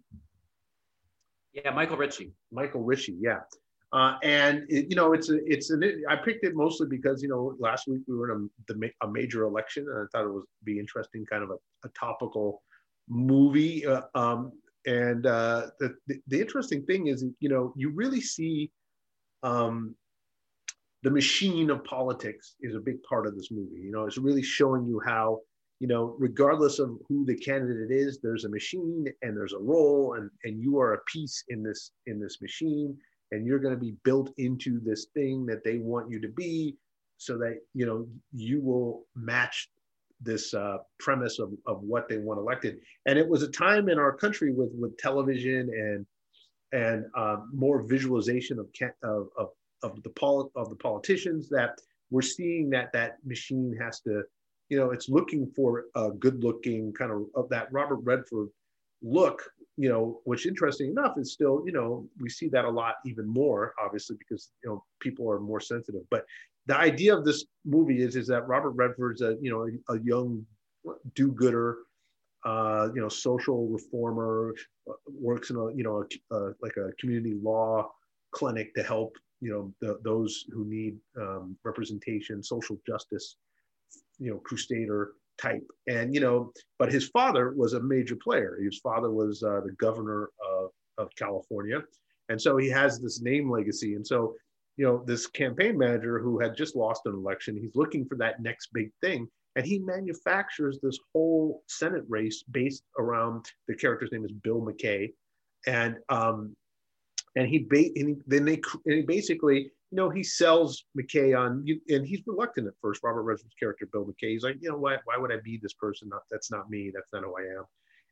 Yeah, 1.53 1.71
Michael 1.71 1.97
Ritchie. 1.97 2.31
Michael 2.51 2.81
Ritchie. 2.81 3.17
Yeah. 3.19 3.39
Uh, 3.91 4.17
and 4.21 4.65
it, 4.69 4.85
you 4.89 4.95
know, 4.95 5.13
it's 5.13 5.29
a, 5.29 5.39
it's 5.51 5.71
an, 5.71 6.03
I 6.07 6.15
picked 6.15 6.45
it 6.45 6.55
mostly 6.55 6.87
because, 6.87 7.23
you 7.23 7.29
know, 7.29 7.55
last 7.59 7.87
week 7.87 8.01
we 8.07 8.15
were 8.15 8.31
in 8.31 8.49
a, 8.67 8.73
the, 8.73 8.91
a 9.01 9.07
major 9.07 9.43
election 9.43 9.87
and 9.89 9.97
I 9.97 10.05
thought 10.11 10.27
it 10.27 10.33
would 10.33 10.43
be 10.63 10.79
interesting, 10.79 11.25
kind 11.25 11.43
of 11.43 11.49
a, 11.49 11.87
a 11.87 11.89
topical 11.99 12.61
movie. 13.07 13.85
Uh, 13.85 14.01
um, 14.13 14.51
and 14.85 15.25
uh, 15.25 15.67
the, 15.79 15.95
the, 16.07 16.19
the, 16.27 16.39
interesting 16.39 16.85
thing 16.85 17.07
is, 17.07 17.25
you 17.39 17.49
know, 17.49 17.73
you 17.75 17.89
really 17.89 18.21
see 18.21 18.71
um, 19.41 19.95
the 21.01 21.11
machine 21.11 21.69
of 21.71 21.83
politics 21.83 22.55
is 22.61 22.75
a 22.75 22.79
big 22.79 23.01
part 23.03 23.25
of 23.25 23.35
this 23.35 23.49
movie. 23.51 23.81
You 23.81 23.91
know, 23.91 24.05
it's 24.05 24.17
really 24.17 24.43
showing 24.43 24.85
you 24.85 25.01
how, 25.03 25.39
you 25.79 25.87
know, 25.87 26.15
regardless 26.19 26.77
of 26.77 26.97
who 27.07 27.25
the 27.25 27.35
candidate 27.35 27.91
is, 27.91 28.19
there's 28.21 28.45
a 28.45 28.49
machine 28.49 29.05
and 29.23 29.35
there's 29.35 29.53
a 29.53 29.59
role 29.59 30.13
and, 30.13 30.29
and 30.43 30.61
you 30.61 30.79
are 30.79 30.93
a 30.93 31.01
piece 31.05 31.43
in 31.49 31.63
this, 31.63 31.91
in 32.05 32.19
this 32.19 32.39
machine 32.41 32.95
and 33.31 33.45
you're 33.45 33.59
going 33.59 33.73
to 33.73 33.79
be 33.79 33.95
built 34.03 34.33
into 34.37 34.79
this 34.79 35.07
thing 35.13 35.45
that 35.45 35.63
they 35.63 35.77
want 35.77 36.09
you 36.09 36.19
to 36.19 36.29
be 36.29 36.75
so 37.17 37.37
that 37.37 37.59
you 37.73 37.85
know 37.85 38.07
you 38.33 38.61
will 38.61 39.05
match 39.15 39.69
this 40.21 40.53
uh, 40.53 40.77
premise 40.99 41.39
of, 41.39 41.53
of 41.65 41.81
what 41.81 42.09
they 42.09 42.17
want 42.17 42.39
elected. 42.39 42.79
And 43.05 43.17
it 43.17 43.27
was 43.27 43.41
a 43.41 43.47
time 43.47 43.87
in 43.89 43.97
our 43.97 44.13
country 44.13 44.53
with 44.53 44.71
with 44.73 44.97
television 44.97 45.69
and 45.73 46.05
and 46.71 47.05
uh, 47.15 47.37
more 47.51 47.81
visualization 47.81 48.59
of, 48.59 48.67
of, 49.03 49.27
of, 49.37 49.47
of 49.81 50.03
the 50.03 50.09
pol- 50.11 50.51
of 50.55 50.69
the 50.69 50.75
politicians 50.75 51.49
that 51.49 51.79
we're 52.11 52.21
seeing 52.21 52.69
that 52.69 52.91
that 52.93 53.17
machine 53.25 53.75
has 53.81 54.01
to 54.01 54.23
you 54.69 54.77
know 54.77 54.91
it's 54.91 55.09
looking 55.09 55.51
for 55.55 55.85
a 55.95 56.11
good 56.11 56.43
looking 56.43 56.93
kind 56.93 57.11
of 57.11 57.23
of 57.35 57.49
that 57.49 57.71
robert 57.71 57.99
redford 58.03 58.49
look 59.01 59.43
you 59.79 59.87
know, 59.87 60.19
which 60.25 60.45
interesting 60.45 60.89
enough 60.89 61.13
is 61.17 61.31
still, 61.31 61.63
you 61.65 61.71
know, 61.71 62.05
we 62.19 62.29
see 62.29 62.49
that 62.49 62.65
a 62.65 62.69
lot 62.69 62.95
even 63.05 63.25
more, 63.25 63.73
obviously, 63.81 64.17
because 64.19 64.51
you 64.61 64.69
know 64.69 64.83
people 64.99 65.31
are 65.31 65.39
more 65.39 65.61
sensitive. 65.61 66.01
But 66.11 66.25
the 66.65 66.75
idea 66.75 67.15
of 67.15 67.23
this 67.23 67.45
movie 67.63 68.01
is 68.03 68.17
is 68.17 68.27
that 68.27 68.45
Robert 68.45 68.71
Redford's 68.71 69.21
a 69.21 69.37
you 69.39 69.49
know 69.49 69.69
a, 69.69 69.95
a 69.95 70.01
young 70.01 70.45
do-gooder, 71.15 71.77
uh, 72.45 72.89
you 72.93 72.99
know, 72.99 73.07
social 73.07 73.69
reformer, 73.69 74.53
uh, 74.89 74.93
works 75.07 75.49
in 75.49 75.55
a 75.55 75.73
you 75.73 75.85
know 75.85 76.03
a, 76.03 76.35
a, 76.35 76.53
like 76.61 76.75
a 76.75 76.91
community 76.99 77.35
law 77.41 77.89
clinic 78.31 78.75
to 78.75 78.83
help 78.83 79.15
you 79.39 79.49
know 79.49 79.73
the, 79.79 79.97
those 80.03 80.43
who 80.51 80.65
need 80.65 80.97
um, 81.17 81.55
representation, 81.63 82.43
social 82.43 82.77
justice, 82.85 83.37
you 84.17 84.29
know, 84.29 84.39
crusader 84.39 85.13
type. 85.41 85.65
And, 85.87 86.13
you 86.13 86.19
know, 86.19 86.51
but 86.77 86.91
his 86.91 87.09
father 87.09 87.53
was 87.55 87.73
a 87.73 87.81
major 87.81 88.15
player. 88.15 88.57
His 88.61 88.79
father 88.79 89.11
was 89.11 89.43
uh, 89.43 89.61
the 89.65 89.73
governor 89.79 90.29
of, 90.45 90.71
of 90.97 91.09
California. 91.15 91.81
And 92.29 92.39
so 92.41 92.57
he 92.57 92.69
has 92.69 92.99
this 92.99 93.21
name 93.21 93.49
legacy. 93.49 93.95
And 93.95 94.05
so, 94.05 94.35
you 94.77 94.85
know, 94.85 95.03
this 95.05 95.27
campaign 95.27 95.77
manager 95.77 96.19
who 96.19 96.39
had 96.39 96.55
just 96.55 96.75
lost 96.75 97.01
an 97.05 97.13
election, 97.13 97.57
he's 97.57 97.75
looking 97.75 98.05
for 98.05 98.15
that 98.17 98.41
next 98.41 98.69
big 98.73 98.91
thing. 99.01 99.27
And 99.55 99.65
he 99.65 99.79
manufactures 99.79 100.79
this 100.81 100.97
whole 101.13 101.63
Senate 101.67 102.03
race 102.07 102.43
based 102.43 102.83
around 102.97 103.45
the 103.67 103.75
character's 103.75 104.11
name 104.11 104.25
is 104.25 104.31
Bill 104.31 104.61
McKay. 104.61 105.11
And, 105.65 105.97
um, 106.09 106.55
and 107.35 107.47
he, 107.47 107.59
ba- 107.59 107.91
and 107.95 108.09
he 108.09 108.15
then 108.27 108.45
they, 108.45 108.61
and 108.85 108.95
he 108.95 109.01
basically 109.01 109.71
you 109.91 109.95
know, 109.95 110.09
he 110.09 110.21
sells 110.21 110.85
McKay 110.95 111.35
on, 111.35 111.65
and 111.89 112.05
he's 112.05 112.21
reluctant 112.27 112.67
at 112.67 112.73
first. 112.79 113.01
Robert 113.03 113.23
Redford's 113.23 113.55
character, 113.59 113.87
Bill 113.91 114.05
McKay, 114.05 114.33
he's 114.33 114.43
like, 114.43 114.57
you 114.61 114.69
know, 114.69 114.77
why, 114.77 114.97
why 115.05 115.17
would 115.17 115.31
I 115.31 115.37
be 115.43 115.57
this 115.59 115.73
person? 115.73 116.09
Not, 116.09 116.21
that's 116.29 116.51
not 116.51 116.69
me. 116.69 116.91
That's 116.93 117.11
not 117.11 117.23
who 117.23 117.35
I 117.35 117.57
am. 117.57 117.65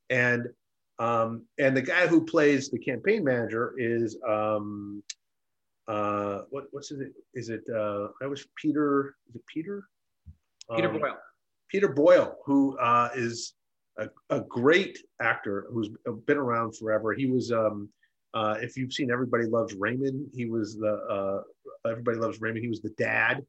And 0.10 0.48
Um, 1.00 1.46
and 1.60 1.78
the 1.78 1.82
guy 1.82 2.08
who 2.08 2.26
plays 2.26 2.70
the 2.70 2.80
campaign 2.80 3.24
manager 3.24 3.74
is 3.78 4.18
um, 4.28 5.04
uh, 5.88 6.42
what 6.50 6.66
what's 6.72 6.92
it? 6.92 7.14
Is 7.34 7.50
it 7.50 7.62
uh, 7.74 8.08
I 8.22 8.28
was 8.28 8.46
Peter? 8.56 9.16
Is 9.30 9.36
it 9.36 9.44
Peter? 9.46 9.84
Peter 10.76 10.90
um, 10.90 11.00
Boyle. 11.00 11.18
Peter 11.70 11.88
Boyle, 11.90 12.38
who 12.46 12.78
uh, 12.80 13.10
is 13.16 13.54
a, 14.00 14.10
a, 14.30 14.42
great 14.42 14.98
actor 15.22 15.68
who's 15.72 15.90
been 16.26 16.38
around 16.38 16.76
forever. 16.78 17.14
He 17.14 17.26
was, 17.26 17.52
um, 17.52 17.90
uh, 18.38 18.56
if 18.62 18.78
you've 18.78 18.94
seen 18.94 19.10
Everybody 19.10 19.46
Loves 19.46 19.74
Raymond, 19.74 20.30
he 20.32 20.46
was 20.46 20.76
the 20.76 20.94
uh, 21.10 21.90
Everybody 21.90 22.20
Loves 22.20 22.40
Raymond. 22.40 22.64
He 22.64 22.70
was 22.70 22.82
the 22.82 22.94
dad 22.98 23.44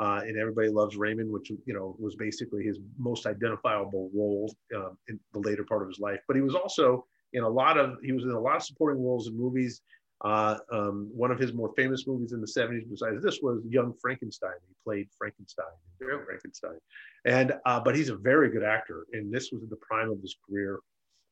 uh, 0.00 0.22
in 0.26 0.36
Everybody 0.36 0.68
Loves 0.68 0.96
Raymond, 0.96 1.30
which 1.30 1.50
you 1.50 1.74
know 1.74 1.94
was 2.00 2.16
basically 2.16 2.64
his 2.64 2.80
most 2.98 3.24
identifiable 3.26 4.10
role 4.12 4.52
uh, 4.74 4.90
in 5.08 5.20
the 5.32 5.38
later 5.38 5.62
part 5.62 5.82
of 5.82 5.88
his 5.88 6.00
life. 6.00 6.18
But 6.26 6.34
he 6.34 6.42
was 6.42 6.56
also 6.56 7.06
in 7.32 7.44
a 7.44 7.48
lot 7.48 7.78
of 7.78 7.98
he 8.02 8.10
was 8.10 8.24
in 8.24 8.30
a 8.30 8.40
lot 8.40 8.56
of 8.56 8.64
supporting 8.64 9.00
roles 9.04 9.28
in 9.28 9.36
movies. 9.36 9.80
Uh, 10.24 10.56
um, 10.72 11.08
one 11.12 11.30
of 11.30 11.38
his 11.38 11.52
more 11.52 11.72
famous 11.76 12.06
movies 12.06 12.32
in 12.32 12.40
the 12.40 12.46
70s, 12.46 12.88
besides 12.88 13.22
this, 13.22 13.40
was 13.42 13.60
Young 13.68 13.92
Frankenstein. 14.00 14.52
He 14.68 14.74
played 14.84 15.08
Frankenstein 15.18 15.66
in 16.00 16.24
Frankenstein. 16.24 16.78
And, 17.24 17.54
uh, 17.66 17.80
but 17.80 17.96
he's 17.96 18.08
a 18.08 18.14
very 18.14 18.48
good 18.48 18.62
actor. 18.62 19.04
And 19.14 19.34
this 19.34 19.50
was 19.50 19.64
in 19.64 19.68
the 19.68 19.80
prime 19.82 20.12
of 20.12 20.20
his 20.20 20.36
career. 20.48 20.78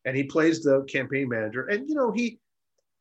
And 0.07 0.16
he 0.16 0.25
plays 0.25 0.64
the 0.64 0.83
campaign 0.88 1.29
manager. 1.29 1.68
And, 1.68 1.88
you 1.88 1.94
know, 1.94 2.11
he, 2.11 2.40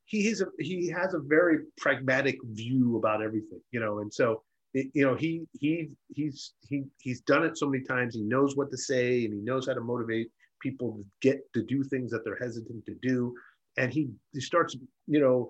he, 0.09 0.31
a, 0.31 0.45
he 0.57 0.87
has 0.89 1.13
a 1.13 1.19
very 1.19 1.59
pragmatic 1.77 2.37
view 2.43 2.97
about 2.97 3.21
everything, 3.21 3.61
you 3.71 3.79
know, 3.79 3.99
and 3.99 4.11
so, 4.11 4.41
it, 4.73 4.87
you 4.93 5.05
know, 5.05 5.13
he, 5.13 5.43
he, 5.59 5.89
he's, 6.07 6.53
he, 6.67 6.83
he's 6.97 7.21
done 7.21 7.45
it 7.45 7.55
so 7.55 7.67
many 7.67 7.83
times. 7.83 8.15
He 8.15 8.23
knows 8.23 8.55
what 8.55 8.71
to 8.71 8.77
say 8.77 9.23
and 9.25 9.33
he 9.33 9.39
knows 9.39 9.67
how 9.67 9.75
to 9.75 9.81
motivate 9.81 10.31
people 10.61 10.93
to 10.93 11.05
get 11.21 11.41
to 11.53 11.63
do 11.63 11.83
things 11.83 12.09
that 12.09 12.25
they're 12.25 12.39
hesitant 12.41 12.87
to 12.87 12.95
do. 13.03 13.35
And 13.77 13.93
he, 13.93 14.09
he 14.33 14.41
starts, 14.41 14.75
you 15.05 15.19
know, 15.19 15.49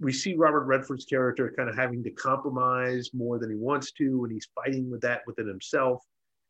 we 0.00 0.10
see 0.10 0.36
Robert 0.36 0.64
Redford's 0.64 1.04
character 1.04 1.52
kind 1.54 1.68
of 1.68 1.76
having 1.76 2.02
to 2.04 2.10
compromise 2.12 3.10
more 3.12 3.38
than 3.38 3.50
he 3.50 3.56
wants 3.56 3.92
to, 3.92 4.24
and 4.24 4.32
he's 4.32 4.48
fighting 4.54 4.90
with 4.90 5.02
that 5.02 5.20
within 5.26 5.46
himself. 5.46 6.02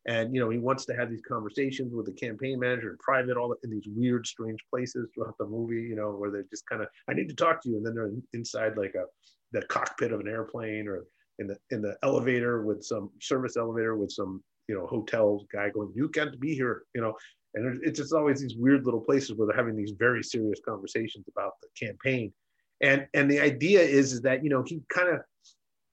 And 0.06 0.34
you 0.34 0.40
know, 0.40 0.50
he 0.50 0.58
wants 0.58 0.86
to 0.86 0.94
have 0.94 1.10
these 1.10 1.22
conversations 1.26 1.92
with 1.94 2.06
the 2.06 2.12
campaign 2.12 2.58
manager 2.58 2.90
in 2.90 2.98
private, 2.98 3.36
all 3.36 3.54
in 3.62 3.70
these 3.70 3.86
weird, 3.86 4.26
strange 4.26 4.60
places 4.72 5.08
throughout 5.14 5.36
the 5.38 5.46
movie. 5.46 5.82
You 5.82 5.96
know, 5.96 6.10
where 6.12 6.30
they're 6.30 6.46
just 6.50 6.66
kind 6.66 6.82
of, 6.82 6.88
I 7.08 7.14
need 7.14 7.28
to 7.28 7.34
talk 7.34 7.62
to 7.62 7.68
you, 7.68 7.76
and 7.76 7.86
then 7.86 7.94
they're 7.94 8.10
inside 8.32 8.76
like 8.76 8.94
a 8.94 9.04
the 9.52 9.62
cockpit 9.66 10.12
of 10.12 10.20
an 10.20 10.28
airplane 10.28 10.86
or 10.86 11.04
in 11.38 11.46
the 11.46 11.56
in 11.70 11.82
the 11.82 11.96
elevator 12.02 12.62
with 12.62 12.84
some 12.84 13.10
service 13.20 13.56
elevator 13.56 13.96
with 13.96 14.12
some 14.12 14.42
you 14.68 14.74
know 14.74 14.86
hotel 14.86 15.44
guy 15.52 15.70
going, 15.70 15.92
you 15.94 16.08
can't 16.08 16.40
be 16.40 16.54
here. 16.54 16.84
You 16.94 17.02
know, 17.02 17.14
and 17.54 17.80
it's 17.82 17.98
just 17.98 18.14
always 18.14 18.40
these 18.40 18.56
weird 18.56 18.84
little 18.84 19.00
places 19.00 19.34
where 19.36 19.46
they're 19.46 19.56
having 19.56 19.76
these 19.76 19.92
very 19.98 20.22
serious 20.22 20.60
conversations 20.64 21.26
about 21.28 21.52
the 21.60 21.86
campaign 21.86 22.32
and 22.80 23.06
and 23.14 23.30
the 23.30 23.40
idea 23.40 23.80
is, 23.80 24.12
is 24.12 24.22
that 24.22 24.42
you 24.42 24.50
know 24.50 24.62
he 24.66 24.82
kind 24.88 25.08
of 25.08 25.20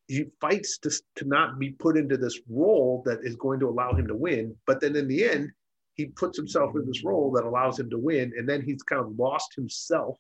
he 0.08 0.26
fights 0.40 0.78
to, 0.80 0.90
to 1.16 1.26
not 1.26 1.60
be 1.60 1.72
put 1.72 1.98
into 1.98 2.18
this 2.18 2.40
role 2.50 3.04
that 3.06 3.20
is 3.24 3.36
going 3.36 3.60
to 3.60 3.68
allow 3.68 3.94
him 3.94 4.08
to 4.08 4.16
win 4.16 4.56
but 4.66 4.80
then 4.80 4.96
in 4.96 5.08
the 5.08 5.24
end 5.24 5.52
he 5.98 6.06
puts 6.06 6.38
himself 6.38 6.76
in 6.76 6.86
this 6.86 7.04
role 7.04 7.32
that 7.32 7.44
allows 7.44 7.80
him 7.80 7.90
to 7.90 7.98
win 7.98 8.32
and 8.38 8.48
then 8.48 8.62
he's 8.62 8.84
kind 8.84 9.02
of 9.02 9.18
lost 9.20 9.54
himself. 9.56 10.18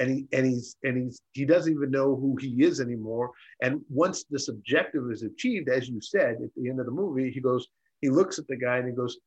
And 0.00 0.10
he 0.10 0.26
and 0.32 0.46
he's 0.46 0.76
and 0.84 0.96
he's 0.96 1.20
he 1.32 1.44
doesn't 1.44 1.72
even 1.72 1.90
know 1.90 2.14
who 2.14 2.36
he 2.36 2.62
is 2.62 2.80
anymore. 2.80 3.32
And 3.62 3.80
once 3.88 4.24
this 4.30 4.48
objective 4.48 5.10
is 5.10 5.22
achieved 5.22 5.68
as 5.68 5.88
you 5.88 6.00
said 6.00 6.36
at 6.42 6.50
the 6.56 6.68
end 6.68 6.78
of 6.78 6.86
the 6.86 6.92
movie 6.92 7.30
he 7.32 7.40
goes 7.40 7.66
he 8.00 8.08
looks 8.08 8.38
at 8.38 8.46
the 8.46 8.56
guy 8.56 8.78
and 8.78 8.88
he 8.88 8.94
goes 8.94 9.18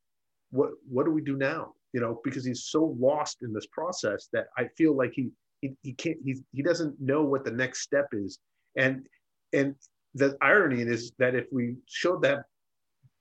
what 0.51 0.69
what 0.89 1.05
do 1.05 1.11
we 1.11 1.21
do 1.21 1.35
now? 1.35 1.73
You 1.91 1.99
know 1.99 2.21
because 2.23 2.45
he's 2.45 2.65
so 2.65 2.95
lost 2.97 3.37
in 3.41 3.51
this 3.51 3.67
process 3.67 4.29
that 4.31 4.45
i 4.57 4.65
feel 4.77 4.95
like 4.95 5.11
he 5.13 5.29
he, 5.59 5.73
he 5.83 5.91
can't 5.91 6.17
he's, 6.23 6.41
he 6.53 6.61
doesn't 6.61 6.99
know 7.01 7.21
what 7.21 7.43
the 7.43 7.51
next 7.51 7.81
step 7.81 8.07
is. 8.13 8.39
And 8.77 9.05
and 9.53 9.75
the 10.15 10.37
irony 10.41 10.81
is 10.81 11.11
that 11.19 11.35
if 11.35 11.45
we 11.51 11.75
showed 11.87 12.21
that 12.21 12.45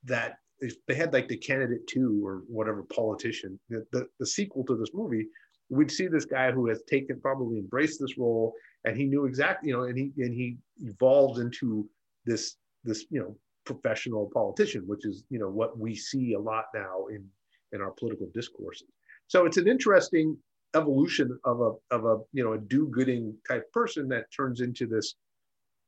that 0.05 0.37
if 0.61 0.75
they 0.87 0.95
had 0.95 1.13
like 1.13 1.29
the 1.29 1.37
candidate 1.37 1.87
two 1.87 2.21
or 2.25 2.43
whatever 2.49 2.83
politician 2.95 3.59
the, 3.69 3.85
the, 3.93 4.07
the 4.19 4.27
sequel 4.27 4.65
to 4.65 4.77
this 4.77 4.91
movie 4.95 5.27
we'd 5.69 5.91
see 5.91 6.07
this 6.09 6.25
guy 6.25 6.51
who 6.51 6.69
has 6.69 6.83
taken 6.89 7.21
probably 7.21 7.59
embraced 7.59 8.01
this 8.01 8.19
role 8.19 8.53
and 8.85 8.97
he 8.97 9.05
knew 9.05 9.25
exactly 9.25 9.69
you 9.71 9.77
know 9.77 9.85
and 9.85 9.97
he 9.97 10.13
and 10.19 10.35
he 10.35 10.57
evolved 10.83 11.39
into 11.39 11.89
this 12.25 12.57
this 12.85 13.07
you 13.11 13.21
know 13.21 13.37
professional 13.65 14.31
politician 14.33 14.83
which 14.87 15.07
is 15.07 15.25
you 15.31 15.39
know 15.39 15.49
what 15.49 15.79
we 15.79 15.95
see 15.95 16.35
a 16.35 16.39
lot 16.39 16.65
now 16.75 17.07
in 17.11 17.25
in 17.73 17.81
our 17.81 17.93
political 17.93 18.29
discourses 18.35 18.89
so 19.29 19.47
it's 19.47 19.59
an 19.59 19.69
interesting 19.69 20.37
evolution 20.75 21.39
of 21.45 21.61
a 21.61 21.95
of 21.95 22.05
a 22.05 22.19
you 22.33 22.43
know 22.43 22.55
a 22.55 22.59
do-gooding 22.59 23.35
type 23.47 23.71
person 23.73 24.09
that 24.09 24.25
turns 24.35 24.61
into 24.61 24.87
this 24.87 25.15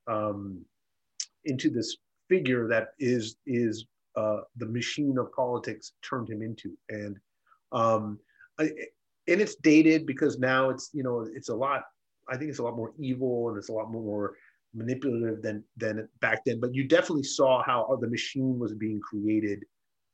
um, 0.07 0.65
into 1.45 1.71
this 1.71 1.97
figure 2.29 2.69
that 2.69 2.89
is 2.99 3.37
is 3.47 3.87
uh, 4.17 4.41
the 4.57 4.67
machine 4.67 5.17
of 5.19 5.33
politics 5.33 5.93
turned 6.09 6.29
him 6.29 6.43
into. 6.43 6.77
And 6.91 7.17
um, 7.73 8.19
I, 8.59 8.65
and 9.29 9.41
it's 9.41 9.57
dated 9.57 10.07
because 10.07 10.39
now 10.39 10.71
it's 10.71 10.91
you 10.93 11.03
know 11.03 11.27
it's 11.33 11.49
a 11.49 11.55
lot 11.55 11.83
i 12.29 12.37
think 12.37 12.51
it's 12.51 12.59
a 12.59 12.63
lot 12.63 12.77
more 12.77 12.93
evil 12.99 13.49
and 13.49 13.57
it's 13.57 13.69
a 13.69 13.73
lot 13.73 13.91
more 13.91 14.35
manipulative 14.75 15.43
than 15.43 15.63
than 15.77 16.09
back 16.21 16.45
then. 16.45 16.61
But 16.61 16.75
you 16.75 16.85
definitely 16.85 17.25
saw 17.25 17.63
how 17.63 17.99
the 18.01 18.09
machine 18.09 18.59
was 18.59 18.75
being 18.75 19.01
created 19.01 19.65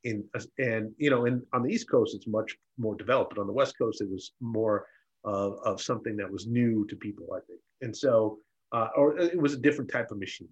in 0.03 0.23
and 0.57 0.91
you 0.97 1.09
know 1.09 1.25
in 1.25 1.43
on 1.53 1.63
the 1.63 1.73
east 1.73 1.89
coast 1.89 2.15
it's 2.15 2.27
much 2.27 2.55
more 2.77 2.95
developed 2.95 3.35
but 3.35 3.41
on 3.41 3.47
the 3.47 3.53
west 3.53 3.75
coast 3.77 3.99
it 3.99 4.09
was 4.09 4.31
more 4.39 4.85
of 5.25 5.81
something 5.81 6.15
that 6.15 6.31
was 6.31 6.47
new 6.47 6.87
to 6.87 6.95
people 6.95 7.27
i 7.35 7.39
think. 7.47 7.59
And 7.81 7.95
so 7.95 8.39
uh, 8.71 8.89
or 8.95 9.17
it 9.17 9.39
was 9.39 9.53
a 9.53 9.57
different 9.57 9.91
type 9.91 10.11
of 10.11 10.19
machine. 10.19 10.49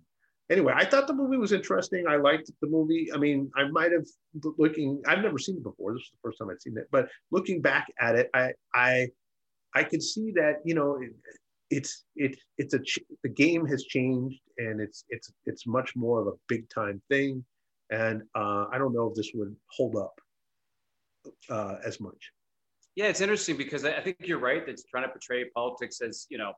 Anyway 0.49 0.73
i 0.75 0.86
thought 0.86 1.08
the 1.08 1.13
movie 1.13 1.38
was 1.38 1.51
interesting. 1.51 2.06
I 2.08 2.15
liked 2.15 2.49
the 2.62 2.67
movie. 2.67 3.10
I 3.13 3.17
mean 3.17 3.51
i 3.56 3.67
might 3.67 3.91
have 3.91 4.08
looking 4.58 5.01
i've 5.08 5.21
never 5.21 5.38
seen 5.38 5.58
it 5.58 5.63
before. 5.63 5.93
This 5.93 5.99
was 5.99 6.12
the 6.13 6.23
first 6.23 6.38
time 6.39 6.49
i'd 6.49 6.62
seen 6.62 6.77
it. 6.77 6.88
But 6.91 7.10
looking 7.32 7.62
back 7.62 7.88
at 7.99 8.15
it 8.15 8.30
i 8.34 8.51
i 8.73 9.08
i 9.75 9.84
could 9.84 10.01
see 10.01 10.32
that 10.36 10.56
you 10.63 10.73
know 10.73 10.97
it, 11.01 11.12
it's 11.69 12.06
it 12.15 12.38
it's 12.58 12.73
a 12.73 12.80
the 13.23 13.30
game 13.30 13.65
has 13.65 13.84
changed 13.84 14.39
and 14.58 14.80
it's 14.80 15.03
it's 15.10 15.32
it's 15.45 15.67
much 15.67 15.95
more 15.95 16.21
of 16.21 16.27
a 16.27 16.38
big 16.47 16.69
time 16.69 17.01
thing. 17.10 17.43
And 17.89 18.23
uh, 18.36 18.65
I 18.71 18.77
don't 18.77 18.93
know 18.93 19.08
if 19.10 19.15
this 19.15 19.32
would 19.34 19.56
hold 19.71 19.95
up 19.95 20.19
uh, 21.49 21.75
as 21.86 21.99
much. 21.99 22.32
Yeah, 22.95 23.06
it's 23.06 23.21
interesting 23.21 23.58
because 23.58 23.86
I 23.86 24.01
think 24.01 24.17
you're 24.21 24.39
right. 24.39 24.65
That's 24.65 24.84
trying 24.86 25.03
to 25.03 25.10
portray 25.10 25.45
politics 25.56 26.01
as 26.01 26.25
you 26.30 26.38
know, 26.38 26.53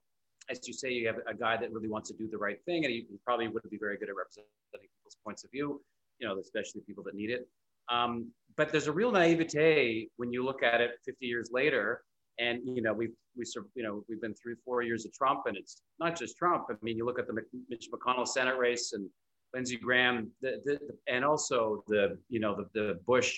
as 0.50 0.68
you 0.68 0.74
say, 0.74 0.92
you 0.92 1.08
have 1.08 1.18
a 1.28 1.34
guy 1.34 1.58
that 1.58 1.72
really 1.72 1.90
wants 1.90 2.10
to 2.10 2.18
do 2.18 2.28
the 2.28 2.38
right 2.38 2.58
thing, 2.66 2.86
and 2.86 2.94
he 2.94 3.06
probably 3.26 3.48
wouldn't 3.48 3.72
be 3.72 3.78
very 3.78 3.98
good 3.98 4.10
at 4.10 4.16
representing 4.16 4.50
people's 4.74 5.18
points 5.24 5.44
of 5.44 5.52
view. 5.52 5.82
You 6.20 6.28
know, 6.28 6.40
especially 6.40 6.82
people 6.82 7.04
that 7.06 7.16
need 7.16 7.30
it. 7.30 7.48
Um, 7.90 8.32
but 8.58 8.72
there's 8.72 8.88
a 8.88 8.92
real 8.92 9.12
naivete 9.12 10.10
when 10.18 10.34
you 10.34 10.44
look 10.44 10.64
at 10.64 10.82
it 10.82 10.92
50 11.06 11.26
years 11.26 11.50
later, 11.52 12.04
and 12.40 12.60
you 12.66 12.82
know 12.82 12.94
we've 12.94 13.14
we 13.38 13.46
you 13.76 13.84
know 13.84 14.04
we've 14.10 14.22
been 14.22 14.36
through 14.36 14.56
four 14.66 14.82
years 14.82 15.06
of 15.06 15.14
Trump, 15.14 15.42
and 15.46 15.56
it's 15.58 15.82
not 16.00 16.18
just 16.18 16.38
Trump. 16.38 16.66
I 16.70 16.74
mean, 16.82 16.98
you 16.98 17.06
look 17.06 17.20
at 17.20 17.28
the 17.28 17.42
Mitch 17.70 17.88
McConnell 17.94 18.28
Senate 18.28 18.58
race, 18.58 18.94
and 18.94 19.10
Lindsey 19.54 19.78
Graham, 19.78 20.32
the, 20.42 20.62
the, 20.66 20.80
and 21.08 21.26
also 21.26 21.84
the 21.88 22.18
you 22.30 22.40
know 22.40 22.56
the, 22.56 22.68
the 22.74 23.00
Bush 23.06 23.38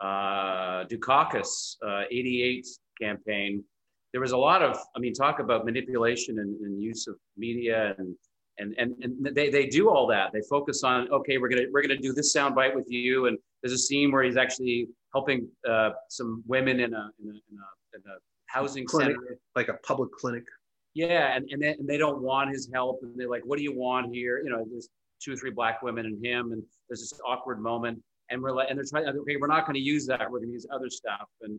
uh, 0.00 0.84
Dukakis 0.84 1.76
uh, 1.86 2.04
88 2.10 2.66
campaign. 3.00 3.64
There 4.12 4.20
was 4.20 4.32
a 4.32 4.36
lot 4.36 4.62
of, 4.62 4.76
I 4.94 4.98
mean, 4.98 5.14
talk 5.14 5.38
about 5.38 5.64
manipulation 5.64 6.38
and, 6.38 6.60
and 6.60 6.82
use 6.82 7.06
of 7.06 7.16
media 7.36 7.94
and 7.98 8.14
and 8.58 8.74
and, 8.76 8.94
and 9.02 9.34
they, 9.34 9.48
they 9.48 9.66
do 9.66 9.88
all 9.88 10.06
that. 10.08 10.32
They 10.32 10.42
focus 10.48 10.84
on 10.84 11.10
okay, 11.10 11.38
we're 11.38 11.48
gonna 11.48 11.66
we're 11.72 11.82
gonna 11.82 11.96
do 11.96 12.12
this 12.12 12.34
soundbite 12.34 12.74
with 12.74 12.86
you, 12.88 13.26
and 13.26 13.38
there's 13.62 13.72
a 13.72 13.78
scene 13.78 14.12
where 14.12 14.22
he's 14.22 14.36
actually 14.36 14.88
helping 15.14 15.48
uh, 15.68 15.90
some 16.08 16.42
women 16.46 16.80
in 16.80 16.92
a 16.92 17.10
in 17.22 17.28
a, 17.28 17.32
in 17.32 17.56
a, 17.58 17.96
in 17.96 18.02
a 18.06 18.16
housing 18.46 18.84
clinic, 18.84 19.16
center, 19.16 19.38
like 19.56 19.68
a 19.68 19.78
public 19.86 20.12
clinic. 20.12 20.44
Yeah, 20.94 21.34
and 21.34 21.48
and 21.50 21.62
they, 21.62 21.70
and 21.70 21.88
they 21.88 21.96
don't 21.96 22.20
want 22.22 22.50
his 22.50 22.70
help, 22.72 23.00
and 23.02 23.18
they're 23.18 23.30
like, 23.30 23.42
"What 23.44 23.56
do 23.56 23.64
you 23.64 23.76
want 23.76 24.14
here?" 24.14 24.42
You 24.44 24.50
know, 24.50 24.66
there's 24.70 24.88
two 25.22 25.32
or 25.32 25.36
three 25.36 25.50
black 25.50 25.82
women 25.82 26.06
and 26.06 26.24
him, 26.24 26.52
and 26.52 26.62
there's 26.88 27.00
this 27.00 27.18
awkward 27.26 27.60
moment, 27.60 28.02
and 28.30 28.42
we're 28.42 28.52
like, 28.52 28.68
and 28.68 28.78
they're 28.78 28.84
trying, 28.84 29.06
okay, 29.06 29.36
we're 29.36 29.46
not 29.46 29.64
going 29.66 29.74
to 29.74 29.80
use 29.80 30.06
that. 30.06 30.20
We're 30.30 30.38
going 30.38 30.50
to 30.50 30.54
use 30.54 30.66
other 30.72 30.90
stuff, 30.90 31.28
and 31.42 31.58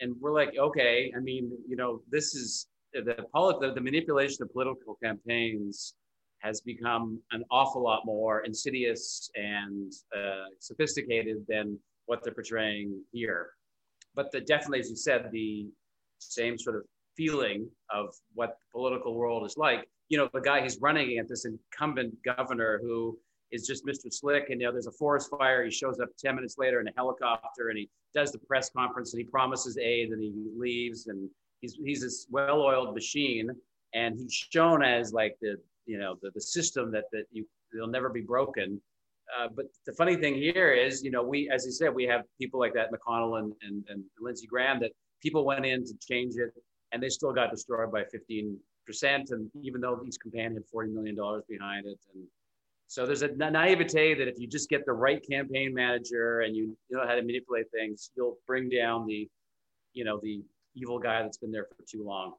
and 0.00 0.14
we're 0.20 0.32
like, 0.32 0.54
okay, 0.58 1.12
I 1.16 1.20
mean, 1.20 1.50
you 1.68 1.76
know, 1.76 2.00
this 2.10 2.34
is 2.34 2.68
the 2.92 3.02
the, 3.02 3.72
the 3.74 3.80
manipulation 3.80 4.42
of 4.42 4.52
political 4.52 4.96
campaigns 5.02 5.94
has 6.40 6.60
become 6.60 7.20
an 7.32 7.42
awful 7.50 7.82
lot 7.82 8.02
more 8.04 8.40
insidious 8.40 9.30
and 9.34 9.92
uh, 10.14 10.44
sophisticated 10.60 11.44
than 11.48 11.78
what 12.06 12.22
they're 12.22 12.34
portraying 12.34 13.00
here. 13.12 13.50
But 14.14 14.30
the, 14.30 14.40
definitely, 14.40 14.80
as 14.80 14.90
you 14.90 14.96
said, 14.96 15.30
the 15.32 15.66
same 16.18 16.58
sort 16.58 16.76
of 16.76 16.82
feeling 17.16 17.68
of 17.90 18.14
what 18.34 18.58
the 18.60 18.78
political 18.78 19.14
world 19.14 19.46
is 19.46 19.56
like 19.56 19.88
you 20.08 20.18
know, 20.18 20.28
the 20.32 20.40
guy 20.40 20.62
he's 20.62 20.78
running 20.80 21.10
against, 21.10 21.30
this 21.30 21.46
incumbent 21.46 22.14
governor 22.24 22.78
who 22.82 23.18
is 23.52 23.66
just 23.66 23.86
Mr. 23.86 24.12
Slick. 24.12 24.50
And 24.50 24.60
you 24.60 24.66
know, 24.66 24.72
there's 24.72 24.86
a 24.86 24.92
forest 24.92 25.30
fire. 25.30 25.64
He 25.64 25.70
shows 25.70 26.00
up 26.00 26.08
10 26.18 26.34
minutes 26.34 26.56
later 26.58 26.80
in 26.80 26.88
a 26.88 26.92
helicopter 26.96 27.68
and 27.68 27.78
he 27.78 27.88
does 28.14 28.32
the 28.32 28.38
press 28.38 28.70
conference 28.70 29.12
and 29.12 29.20
he 29.20 29.24
promises 29.24 29.78
aid 29.78 30.10
and 30.10 30.22
he 30.22 30.32
leaves. 30.56 31.06
And 31.06 31.28
he's, 31.60 31.78
he's 31.82 32.00
this 32.00 32.26
well-oiled 32.30 32.94
machine. 32.94 33.50
And 33.94 34.18
he's 34.18 34.32
shown 34.32 34.82
as 34.82 35.12
like 35.12 35.36
the, 35.40 35.56
you 35.86 35.98
know, 35.98 36.16
the, 36.22 36.30
the 36.34 36.40
system 36.40 36.90
that, 36.92 37.04
that 37.12 37.24
you, 37.30 37.46
it'll 37.74 37.86
never 37.86 38.08
be 38.08 38.22
broken. 38.22 38.80
Uh, 39.38 39.48
but 39.54 39.66
the 39.86 39.92
funny 39.92 40.16
thing 40.16 40.34
here 40.34 40.72
is, 40.72 41.02
you 41.02 41.10
know, 41.10 41.22
we, 41.22 41.48
as 41.50 41.64
you 41.64 41.72
said, 41.72 41.94
we 41.94 42.04
have 42.04 42.22
people 42.40 42.60
like 42.60 42.74
that, 42.74 42.90
McConnell 42.92 43.38
and, 43.38 43.52
and, 43.62 43.84
and 43.88 44.04
Lindsey 44.20 44.46
Graham, 44.46 44.80
that 44.80 44.90
people 45.22 45.44
went 45.44 45.64
in 45.64 45.84
to 45.84 45.94
change 46.06 46.34
it 46.36 46.52
and 46.92 47.02
they 47.02 47.08
still 47.08 47.32
got 47.32 47.50
destroyed 47.50 47.90
by 47.90 48.02
15%. 48.02 48.56
And 49.30 49.50
even 49.62 49.80
though 49.80 50.00
each 50.06 50.16
campaign 50.22 50.54
had 50.54 50.62
$40 50.72 50.92
million 50.92 51.16
behind 51.48 51.86
it. 51.86 51.98
And 52.14 52.24
so 52.94 53.04
there's 53.04 53.22
a 53.22 53.28
naivete 53.34 54.14
that 54.14 54.28
if 54.28 54.38
you 54.38 54.46
just 54.46 54.68
get 54.68 54.86
the 54.86 54.92
right 54.92 55.20
campaign 55.28 55.74
manager 55.74 56.42
and 56.42 56.54
you 56.54 56.76
know 56.90 57.04
how 57.04 57.16
to 57.16 57.22
manipulate 57.22 57.68
things, 57.72 58.12
you'll 58.16 58.38
bring 58.46 58.68
down 58.68 59.04
the, 59.04 59.28
you 59.94 60.04
know, 60.04 60.20
the 60.22 60.44
evil 60.76 61.00
guy 61.00 61.20
that's 61.20 61.38
been 61.38 61.50
there 61.50 61.66
for 61.76 61.84
too 61.90 62.04
long. 62.04 62.34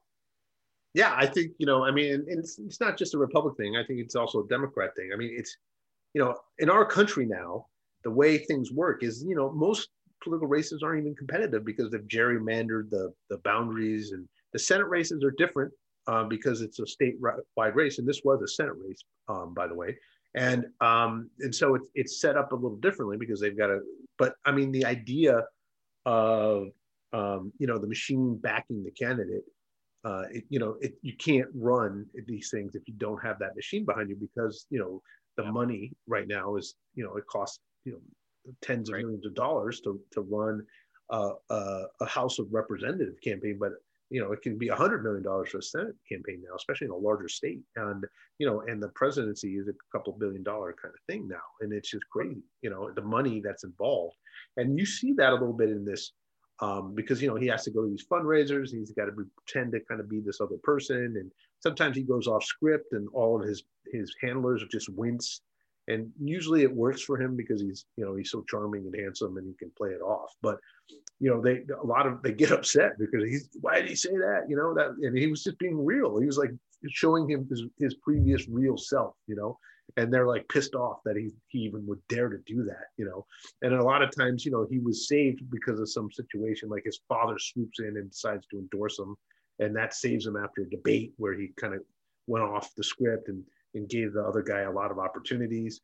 Yeah, 0.94 1.12
I 1.14 1.26
think, 1.26 1.52
you 1.58 1.66
know, 1.66 1.84
I 1.84 1.90
mean, 1.90 2.24
it's, 2.26 2.58
it's 2.58 2.80
not 2.80 2.96
just 2.96 3.12
a 3.12 3.18
Republic 3.18 3.54
thing. 3.58 3.76
I 3.76 3.84
think 3.84 4.00
it's 4.00 4.16
also 4.16 4.44
a 4.44 4.48
Democrat 4.48 4.92
thing. 4.96 5.10
I 5.12 5.16
mean, 5.18 5.34
it's, 5.36 5.54
you 6.14 6.24
know, 6.24 6.34
in 6.58 6.70
our 6.70 6.86
country 6.86 7.26
now, 7.26 7.66
the 8.02 8.10
way 8.10 8.38
things 8.38 8.72
work 8.72 9.02
is, 9.02 9.22
you 9.28 9.36
know, 9.36 9.52
most 9.52 9.90
political 10.24 10.48
races 10.48 10.82
aren't 10.82 11.00
even 11.00 11.14
competitive 11.14 11.66
because 11.66 11.90
they've 11.90 12.00
gerrymandered 12.08 12.88
the, 12.88 13.12
the 13.28 13.36
boundaries 13.44 14.12
and 14.12 14.26
the 14.54 14.58
Senate 14.58 14.88
races 14.88 15.22
are 15.22 15.32
different 15.32 15.70
um, 16.06 16.30
because 16.30 16.62
it's 16.62 16.78
a 16.78 16.84
statewide 16.84 17.74
race. 17.74 17.98
And 17.98 18.08
this 18.08 18.22
was 18.24 18.40
a 18.40 18.48
Senate 18.48 18.76
race, 18.82 19.04
um, 19.28 19.52
by 19.52 19.66
the 19.66 19.74
way. 19.74 19.98
And, 20.36 20.66
um, 20.80 21.30
and 21.40 21.54
so 21.54 21.74
it's, 21.74 21.88
it's 21.94 22.20
set 22.20 22.36
up 22.36 22.52
a 22.52 22.54
little 22.54 22.76
differently 22.76 23.16
because 23.16 23.40
they've 23.40 23.56
got 23.56 23.68
to, 23.68 23.80
but 24.18 24.34
I 24.44 24.52
mean, 24.52 24.70
the 24.70 24.84
idea 24.84 25.42
of, 26.04 26.68
um, 27.12 27.52
you 27.58 27.66
know, 27.66 27.78
the 27.78 27.86
machine 27.86 28.36
backing 28.36 28.84
the 28.84 28.90
candidate, 28.90 29.44
uh, 30.04 30.24
it, 30.30 30.44
you 30.50 30.58
know, 30.58 30.76
it, 30.80 30.94
you 31.02 31.14
can't 31.16 31.48
run 31.54 32.06
these 32.26 32.50
things 32.50 32.74
if 32.74 32.82
you 32.86 32.94
don't 32.98 33.22
have 33.22 33.38
that 33.38 33.56
machine 33.56 33.84
behind 33.84 34.10
you 34.10 34.16
because, 34.16 34.66
you 34.70 34.78
know, 34.78 35.02
the 35.36 35.42
yeah. 35.42 35.50
money 35.50 35.92
right 36.06 36.28
now 36.28 36.56
is, 36.56 36.74
you 36.94 37.02
know, 37.02 37.16
it 37.16 37.26
costs, 37.26 37.60
you 37.84 37.92
know, 37.92 38.52
tens 38.62 38.88
of 38.88 38.94
right. 38.94 39.02
millions 39.02 39.26
of 39.26 39.34
dollars 39.34 39.80
to, 39.80 39.98
to 40.12 40.20
run 40.20 40.62
uh, 41.10 41.30
uh, 41.50 41.84
a 42.00 42.06
House 42.06 42.38
of 42.38 42.46
Representative 42.50 43.14
campaign, 43.22 43.56
but 43.58 43.72
you 44.10 44.20
know 44.20 44.32
it 44.32 44.42
can 44.42 44.56
be 44.58 44.68
a 44.68 44.74
hundred 44.74 45.02
million 45.02 45.22
dollars 45.22 45.50
for 45.50 45.58
a 45.58 45.62
Senate 45.62 45.94
campaign 46.08 46.42
now, 46.46 46.54
especially 46.56 46.86
in 46.86 46.92
a 46.92 46.96
larger 46.96 47.28
state. 47.28 47.60
And 47.76 48.04
you 48.38 48.46
know, 48.46 48.62
and 48.66 48.82
the 48.82 48.88
presidency 48.88 49.56
is 49.56 49.68
a 49.68 49.72
couple 49.92 50.12
billion 50.12 50.42
dollar 50.42 50.74
kind 50.80 50.94
of 50.94 51.00
thing 51.06 51.28
now, 51.28 51.42
and 51.60 51.72
it's 51.72 51.90
just 51.90 52.08
crazy. 52.10 52.42
You 52.62 52.70
know, 52.70 52.90
the 52.92 53.02
money 53.02 53.40
that's 53.44 53.64
involved, 53.64 54.16
and 54.56 54.78
you 54.78 54.86
see 54.86 55.12
that 55.14 55.30
a 55.30 55.34
little 55.34 55.52
bit 55.52 55.70
in 55.70 55.84
this 55.84 56.12
um, 56.60 56.94
because 56.94 57.20
you 57.20 57.28
know 57.28 57.36
he 57.36 57.46
has 57.48 57.64
to 57.64 57.70
go 57.70 57.82
to 57.82 57.88
these 57.88 58.06
fundraisers. 58.10 58.70
He's 58.70 58.92
got 58.92 59.06
to 59.06 59.12
pretend 59.12 59.72
to 59.72 59.80
kind 59.80 60.00
of 60.00 60.08
be 60.08 60.20
this 60.20 60.40
other 60.40 60.58
person, 60.62 61.16
and 61.18 61.30
sometimes 61.60 61.96
he 61.96 62.02
goes 62.02 62.26
off 62.26 62.44
script, 62.44 62.92
and 62.92 63.08
all 63.12 63.40
of 63.40 63.46
his 63.46 63.64
his 63.92 64.14
handlers 64.20 64.64
just 64.70 64.88
wince 64.88 65.40
and 65.88 66.10
usually 66.20 66.62
it 66.62 66.74
works 66.74 67.02
for 67.02 67.20
him 67.20 67.36
because 67.36 67.60
he's 67.60 67.86
you 67.96 68.04
know 68.04 68.14
he's 68.14 68.30
so 68.30 68.44
charming 68.48 68.86
and 68.86 68.96
handsome 68.96 69.36
and 69.36 69.46
he 69.46 69.54
can 69.54 69.70
play 69.76 69.90
it 69.90 70.00
off 70.00 70.34
but 70.42 70.58
you 71.20 71.30
know 71.30 71.40
they 71.40 71.62
a 71.82 71.86
lot 71.86 72.06
of 72.06 72.22
they 72.22 72.32
get 72.32 72.50
upset 72.50 72.98
because 72.98 73.24
he's 73.24 73.48
why 73.60 73.80
did 73.80 73.88
he 73.88 73.96
say 73.96 74.16
that? 74.16 74.44
You 74.48 74.56
know 74.56 74.74
that 74.74 74.90
and 75.06 75.16
he 75.16 75.26
was 75.26 75.42
just 75.42 75.58
being 75.58 75.84
real. 75.84 76.18
He 76.18 76.26
was 76.26 76.38
like 76.38 76.50
showing 76.88 77.28
him 77.28 77.46
his, 77.48 77.64
his 77.78 77.94
previous 77.94 78.46
real 78.48 78.76
self 78.76 79.14
you 79.26 79.34
know 79.34 79.58
and 79.96 80.12
they're 80.12 80.26
like 80.26 80.48
pissed 80.48 80.74
off 80.74 80.98
that 81.04 81.16
he, 81.16 81.30
he 81.48 81.60
even 81.60 81.86
would 81.86 82.00
dare 82.08 82.28
to 82.28 82.38
do 82.46 82.62
that 82.64 82.86
you 82.96 83.04
know. 83.04 83.24
And 83.62 83.74
a 83.74 83.82
lot 83.82 84.02
of 84.02 84.14
times 84.14 84.44
you 84.44 84.52
know 84.52 84.66
he 84.70 84.78
was 84.78 85.08
saved 85.08 85.40
because 85.50 85.80
of 85.80 85.90
some 85.90 86.10
situation 86.10 86.68
like 86.68 86.84
his 86.84 87.00
father 87.08 87.38
swoops 87.38 87.80
in 87.80 87.96
and 87.96 88.10
decides 88.10 88.46
to 88.48 88.58
endorse 88.58 88.98
him 88.98 89.16
and 89.58 89.74
that 89.74 89.94
saves 89.94 90.26
him 90.26 90.36
after 90.36 90.62
a 90.62 90.70
debate 90.70 91.12
where 91.16 91.34
he 91.34 91.48
kind 91.56 91.74
of 91.74 91.80
went 92.26 92.44
off 92.44 92.74
the 92.76 92.84
script 92.84 93.28
and 93.28 93.42
and 93.74 93.88
gave 93.88 94.12
the 94.12 94.22
other 94.22 94.42
guy 94.42 94.60
a 94.60 94.70
lot 94.70 94.90
of 94.90 94.98
opportunities 94.98 95.80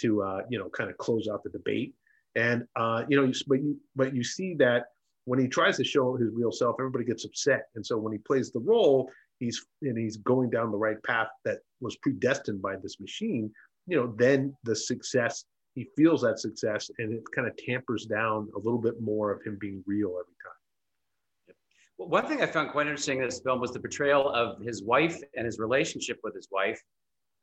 to 0.00 0.22
uh, 0.22 0.42
you 0.50 0.58
know 0.58 0.68
kind 0.68 0.90
of 0.90 0.98
close 0.98 1.28
out 1.28 1.42
the 1.42 1.50
debate. 1.50 1.94
And 2.36 2.64
uh, 2.76 3.04
you 3.08 3.16
know, 3.16 3.32
but 3.48 3.62
you 3.62 3.80
but 3.96 4.14
you 4.14 4.22
see 4.22 4.54
that 4.54 4.84
when 5.24 5.40
he 5.40 5.48
tries 5.48 5.76
to 5.78 5.84
show 5.84 6.16
his 6.16 6.30
real 6.32 6.52
self, 6.52 6.76
everybody 6.78 7.04
gets 7.04 7.24
upset. 7.24 7.64
And 7.74 7.84
so 7.84 7.96
when 7.98 8.12
he 8.12 8.18
plays 8.18 8.52
the 8.52 8.60
role, 8.60 9.10
he's 9.40 9.64
and 9.82 9.98
he's 9.98 10.18
going 10.18 10.50
down 10.50 10.70
the 10.70 10.76
right 10.76 11.02
path 11.02 11.28
that 11.44 11.58
was 11.80 11.96
predestined 11.96 12.62
by 12.62 12.76
this 12.76 13.00
machine. 13.00 13.50
You 13.86 13.96
know, 13.96 14.14
then 14.16 14.54
the 14.64 14.76
success 14.76 15.44
he 15.74 15.86
feels 15.94 16.22
that 16.22 16.38
success, 16.38 16.90
and 16.98 17.12
it 17.12 17.22
kind 17.34 17.46
of 17.46 17.54
tampers 17.58 18.06
down 18.06 18.48
a 18.54 18.58
little 18.58 18.80
bit 18.80 19.00
more 19.00 19.30
of 19.30 19.42
him 19.44 19.58
being 19.60 19.84
real 19.86 20.08
every 20.08 20.34
time. 20.42 21.54
Well, 21.98 22.08
one 22.08 22.26
thing 22.26 22.42
I 22.42 22.46
found 22.46 22.70
quite 22.70 22.86
interesting 22.86 23.18
in 23.18 23.26
this 23.26 23.40
film 23.40 23.60
was 23.60 23.72
the 23.72 23.80
portrayal 23.80 24.28
of 24.30 24.60
his 24.62 24.82
wife 24.82 25.20
and 25.36 25.44
his 25.44 25.58
relationship 25.58 26.18
with 26.22 26.34
his 26.34 26.48
wife 26.50 26.80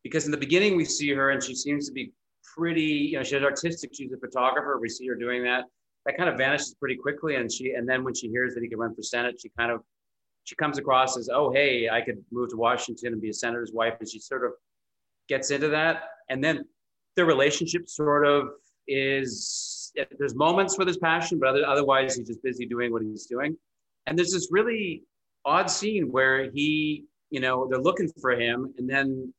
because 0.04 0.26
in 0.26 0.32
the 0.32 0.38
beginning 0.38 0.76
we 0.76 0.86
see 0.86 1.12
her 1.14 1.30
and 1.30 1.42
she 1.42 1.56
seems 1.56 1.88
to 1.88 1.94
be 1.94 2.12
pretty, 2.56 2.82
you 2.82 3.18
know, 3.18 3.24
she's 3.24 3.42
artistic. 3.42 3.92
She's 3.94 4.12
a 4.12 4.18
photographer. 4.18 4.78
We 4.80 4.90
see 4.90 5.08
her 5.08 5.16
doing 5.16 5.44
that. 5.44 5.66
That 6.06 6.18
kind 6.18 6.30
of 6.30 6.38
vanishes 6.38 6.76
pretty 6.80 6.96
quickly. 6.96 7.36
And 7.36 7.52
she, 7.52 7.72
and 7.72 7.88
then 7.88 8.04
when 8.04 8.14
she 8.14 8.28
hears 8.28 8.54
that 8.54 8.62
he 8.62 8.70
can 8.70 8.80
run 8.80 8.94
for 8.94 9.02
Senate, 9.02 9.36
she 9.40 9.50
kind 9.58 9.72
of, 9.72 9.82
she 10.44 10.56
comes 10.56 10.78
across 10.78 11.18
as, 11.18 11.30
oh, 11.34 11.52
hey, 11.52 11.90
I 11.90 12.02
could 12.02 12.24
move 12.32 12.50
to 12.50 12.58
Washington 12.58 13.14
and 13.14 13.22
be 13.22 13.30
a 13.30 13.34
senator's 13.34 13.72
wife. 13.74 13.94
And 14.00 14.10
she 14.10 14.20
sort 14.20 14.44
of 14.44 14.52
gets 15.30 15.52
into 15.52 15.70
that. 15.70 16.04
And 16.30 16.44
then 16.44 16.66
their 17.16 17.26
relationship 17.26 17.88
sort 17.88 18.26
of 18.26 18.50
is, 18.88 19.94
there's 20.20 20.36
moments 20.36 20.78
where 20.78 20.84
there's 20.84 20.98
passion, 20.98 21.40
but 21.40 21.64
otherwise 21.64 22.16
he's 22.16 22.28
just 22.28 22.44
busy 22.44 22.66
doing 22.66 22.92
what 22.92 23.04
he's 23.04 23.26
doing. 23.28 23.56
And 24.06 24.18
there's 24.18 24.32
this 24.34 24.50
really 24.52 25.04
odd 25.46 25.72
scene 25.72 26.12
where 26.12 26.52
he, 26.52 27.06
you 27.30 27.40
know, 27.40 27.68
they're 27.70 27.80
looking 27.80 28.12
for 28.20 28.32
him. 28.32 28.74
And 28.78 28.90
then 28.90 29.34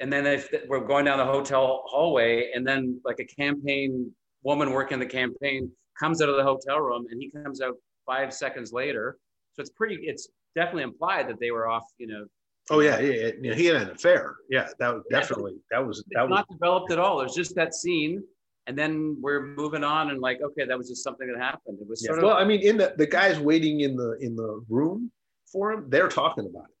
and 0.00 0.12
then 0.12 0.26
if 0.26 0.48
we're 0.66 0.80
going 0.80 1.04
down 1.04 1.18
the 1.18 1.24
hotel 1.24 1.84
hallway 1.86 2.50
and 2.54 2.66
then 2.66 3.00
like 3.04 3.20
a 3.20 3.24
campaign 3.24 4.10
woman 4.42 4.70
working 4.72 4.98
the 4.98 5.06
campaign 5.06 5.70
comes 5.98 6.22
out 6.22 6.28
of 6.28 6.36
the 6.36 6.42
hotel 6.42 6.80
room 6.80 7.06
and 7.10 7.20
he 7.20 7.30
comes 7.30 7.60
out 7.60 7.74
five 8.06 8.32
seconds 8.32 8.72
later. 8.72 9.18
So 9.52 9.60
it's 9.60 9.70
pretty 9.70 9.98
it's 10.02 10.28
definitely 10.56 10.84
implied 10.84 11.28
that 11.28 11.38
they 11.38 11.50
were 11.50 11.68
off 11.68 11.84
you 11.98 12.06
know. 12.06 12.24
Oh 12.70 12.80
yeah 12.80 12.98
yeah, 12.98 13.30
yeah. 13.40 13.54
he 13.54 13.66
had 13.66 13.76
an 13.76 13.90
affair. 13.90 14.36
Yeah 14.48 14.68
that 14.78 14.94
was 14.94 15.04
definitely 15.10 15.56
that 15.70 15.86
was 15.86 16.02
that 16.12 16.22
was 16.22 16.30
not 16.30 16.48
developed 16.48 16.90
at 16.92 16.98
all. 16.98 17.18
There's 17.18 17.34
just 17.34 17.54
that 17.56 17.74
scene 17.74 18.22
and 18.66 18.78
then 18.78 19.16
we're 19.20 19.46
moving 19.46 19.84
on 19.84 20.10
and 20.10 20.20
like 20.20 20.40
okay 20.42 20.64
that 20.64 20.78
was 20.78 20.88
just 20.88 21.02
something 21.02 21.30
that 21.30 21.38
happened. 21.38 21.78
It 21.80 21.88
was 21.88 22.06
yeah. 22.08 22.16
of, 22.16 22.22
well 22.22 22.36
i 22.36 22.44
mean 22.44 22.60
in 22.62 22.76
the 22.78 22.94
the 22.96 23.06
guys 23.06 23.38
waiting 23.38 23.80
in 23.80 23.96
the 23.96 24.16
in 24.20 24.34
the 24.34 24.64
room 24.68 25.10
for 25.52 25.72
him 25.72 25.90
they're 25.90 26.08
talking 26.08 26.46
about 26.46 26.64
it 26.64 26.76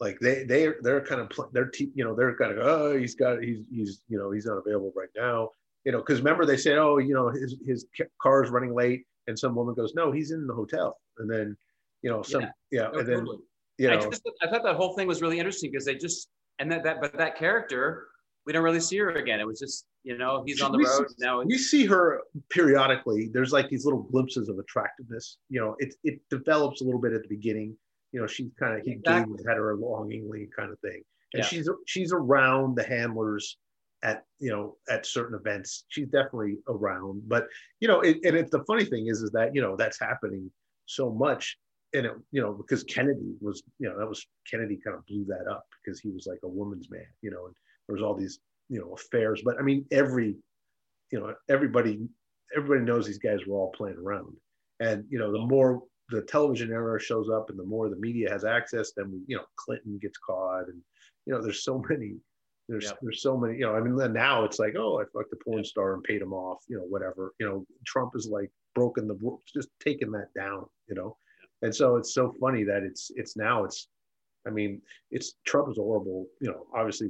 like 0.00 0.18
they 0.20 0.44
they 0.44 0.70
they're 0.82 1.00
kind 1.00 1.20
of 1.20 1.30
they're 1.52 1.70
you 1.94 2.04
know 2.04 2.14
they're 2.14 2.36
kind 2.36 2.52
of 2.52 2.58
oh 2.66 2.96
he's 2.96 3.14
got 3.14 3.42
he's 3.42 3.60
he's 3.70 4.02
you 4.08 4.18
know 4.18 4.30
he's 4.30 4.46
not 4.46 4.58
available 4.58 4.92
right 4.96 5.08
now. 5.16 5.50
You 5.84 5.92
know 5.92 5.98
because 5.98 6.18
remember 6.18 6.44
they 6.44 6.56
said 6.56 6.78
oh 6.78 6.98
you 6.98 7.14
know 7.14 7.28
his 7.28 7.56
his 7.66 7.86
car 8.20 8.42
is 8.42 8.50
running 8.50 8.74
late 8.74 9.04
and 9.26 9.38
some 9.38 9.54
woman 9.54 9.74
goes 9.74 9.94
no 9.94 10.10
he's 10.12 10.30
in 10.30 10.46
the 10.46 10.54
hotel. 10.54 10.98
And 11.18 11.30
then 11.30 11.56
you 12.02 12.10
know 12.10 12.22
some 12.22 12.42
yeah, 12.42 12.50
yeah 12.70 12.90
and 12.92 13.08
then 13.08 13.26
you 13.78 13.88
know 13.88 13.98
I, 13.98 14.08
just, 14.08 14.22
I 14.42 14.48
thought 14.48 14.64
that 14.64 14.76
whole 14.76 14.94
thing 14.94 15.06
was 15.06 15.22
really 15.22 15.38
interesting 15.38 15.70
because 15.70 15.84
they 15.84 15.94
just 15.94 16.28
and 16.58 16.70
that 16.72 16.82
that 16.84 17.00
but 17.00 17.16
that 17.16 17.36
character 17.36 18.08
we 18.46 18.52
don't 18.52 18.62
really 18.62 18.80
see 18.80 18.98
her 18.98 19.10
again. 19.10 19.40
It 19.40 19.46
was 19.46 19.58
just 19.58 19.86
you 20.02 20.18
know 20.18 20.42
he's 20.46 20.60
on 20.60 20.72
the 20.72 20.78
we 20.78 20.84
road 20.84 21.08
see, 21.08 21.14
now 21.18 21.42
we 21.42 21.56
see 21.56 21.86
her 21.86 22.22
periodically. 22.50 23.30
There's 23.32 23.52
like 23.52 23.68
these 23.68 23.84
little 23.84 24.02
glimpses 24.02 24.48
of 24.48 24.58
attractiveness. 24.58 25.38
You 25.48 25.60
know 25.60 25.76
it 25.78 25.94
it 26.04 26.20
develops 26.30 26.80
a 26.80 26.84
little 26.84 27.00
bit 27.00 27.12
at 27.12 27.22
the 27.22 27.28
beginning 27.28 27.76
you 28.14 28.20
know, 28.20 28.28
she's 28.28 28.52
kind 28.58 28.78
of 28.78 28.84
he 28.84 28.92
exactly. 28.92 29.36
gave 29.36 29.46
at 29.48 29.56
her 29.56 29.74
longingly 29.74 30.48
kind 30.56 30.70
of 30.70 30.78
thing. 30.78 31.02
And 31.34 31.42
yeah. 31.42 31.46
she's 31.46 31.68
she's 31.84 32.12
around 32.12 32.76
the 32.76 32.84
handlers 32.84 33.58
at 34.04 34.22
you 34.38 34.52
know 34.52 34.76
at 34.88 35.04
certain 35.04 35.36
events. 35.36 35.84
She's 35.88 36.06
definitely 36.06 36.58
around, 36.68 37.22
but 37.26 37.48
you 37.80 37.88
know, 37.88 38.02
it, 38.02 38.18
and 38.22 38.36
it's 38.36 38.52
the 38.52 38.62
funny 38.66 38.84
thing 38.84 39.08
is 39.08 39.20
is 39.20 39.32
that 39.32 39.52
you 39.52 39.60
know 39.60 39.74
that's 39.76 39.98
happening 39.98 40.48
so 40.86 41.10
much, 41.10 41.58
and 41.92 42.06
it 42.06 42.12
you 42.30 42.40
know 42.40 42.52
because 42.52 42.84
Kennedy 42.84 43.34
was 43.40 43.64
you 43.80 43.88
know 43.88 43.98
that 43.98 44.08
was 44.08 44.24
Kennedy 44.48 44.78
kind 44.84 44.96
of 44.96 45.04
blew 45.06 45.24
that 45.24 45.50
up 45.50 45.66
because 45.84 45.98
he 45.98 46.10
was 46.10 46.28
like 46.28 46.38
a 46.44 46.48
woman's 46.48 46.88
man, 46.90 47.06
you 47.20 47.32
know, 47.32 47.46
and 47.46 47.54
there 47.88 47.94
was 47.94 48.02
all 48.02 48.14
these 48.14 48.38
you 48.68 48.78
know 48.78 48.92
affairs. 48.92 49.42
But 49.44 49.58
I 49.58 49.62
mean, 49.62 49.84
every 49.90 50.36
you 51.10 51.18
know 51.18 51.34
everybody 51.50 51.98
everybody 52.56 52.82
knows 52.82 53.06
these 53.06 53.18
guys 53.18 53.40
were 53.44 53.56
all 53.56 53.72
playing 53.72 53.96
around, 53.98 54.36
and 54.78 55.04
you 55.10 55.18
know 55.18 55.32
the 55.32 55.44
more 55.46 55.82
the 56.10 56.22
television 56.22 56.70
era 56.70 57.00
shows 57.00 57.30
up 57.30 57.50
and 57.50 57.58
the 57.58 57.64
more 57.64 57.88
the 57.88 57.96
media 57.96 58.30
has 58.30 58.44
access, 58.44 58.92
then 58.96 59.10
we, 59.10 59.20
you 59.26 59.36
know, 59.36 59.44
Clinton 59.56 59.98
gets 60.00 60.18
caught 60.18 60.68
and, 60.68 60.80
you 61.26 61.32
know, 61.32 61.42
there's 61.42 61.64
so 61.64 61.82
many, 61.88 62.16
there's, 62.68 62.84
yep. 62.84 62.98
there's 63.02 63.22
so 63.22 63.36
many, 63.36 63.58
you 63.58 63.66
know, 63.66 63.74
I 63.74 63.80
mean, 63.80 64.12
now 64.12 64.44
it's 64.44 64.58
like, 64.58 64.74
oh, 64.76 65.00
I 65.00 65.04
fucked 65.12 65.32
a 65.32 65.36
porn 65.44 65.64
star 65.64 65.94
and 65.94 66.02
paid 66.02 66.22
him 66.22 66.32
off, 66.32 66.62
you 66.68 66.76
know, 66.76 66.84
whatever, 66.84 67.32
you 67.40 67.46
know, 67.46 67.66
Trump 67.86 68.12
is 68.14 68.28
like 68.30 68.50
broken 68.74 69.08
the, 69.08 69.38
just 69.54 69.68
taking 69.80 70.10
that 70.12 70.28
down, 70.36 70.66
you 70.88 70.94
know? 70.94 71.16
And 71.62 71.74
so 71.74 71.96
it's 71.96 72.12
so 72.12 72.34
funny 72.40 72.64
that 72.64 72.82
it's, 72.82 73.10
it's 73.14 73.36
now 73.36 73.64
it's, 73.64 73.88
I 74.46 74.50
mean, 74.50 74.82
it's 75.10 75.34
Trump 75.46 75.70
is 75.70 75.78
a 75.78 75.82
horrible, 75.82 76.26
you 76.40 76.50
know, 76.50 76.66
obviously 76.74 77.08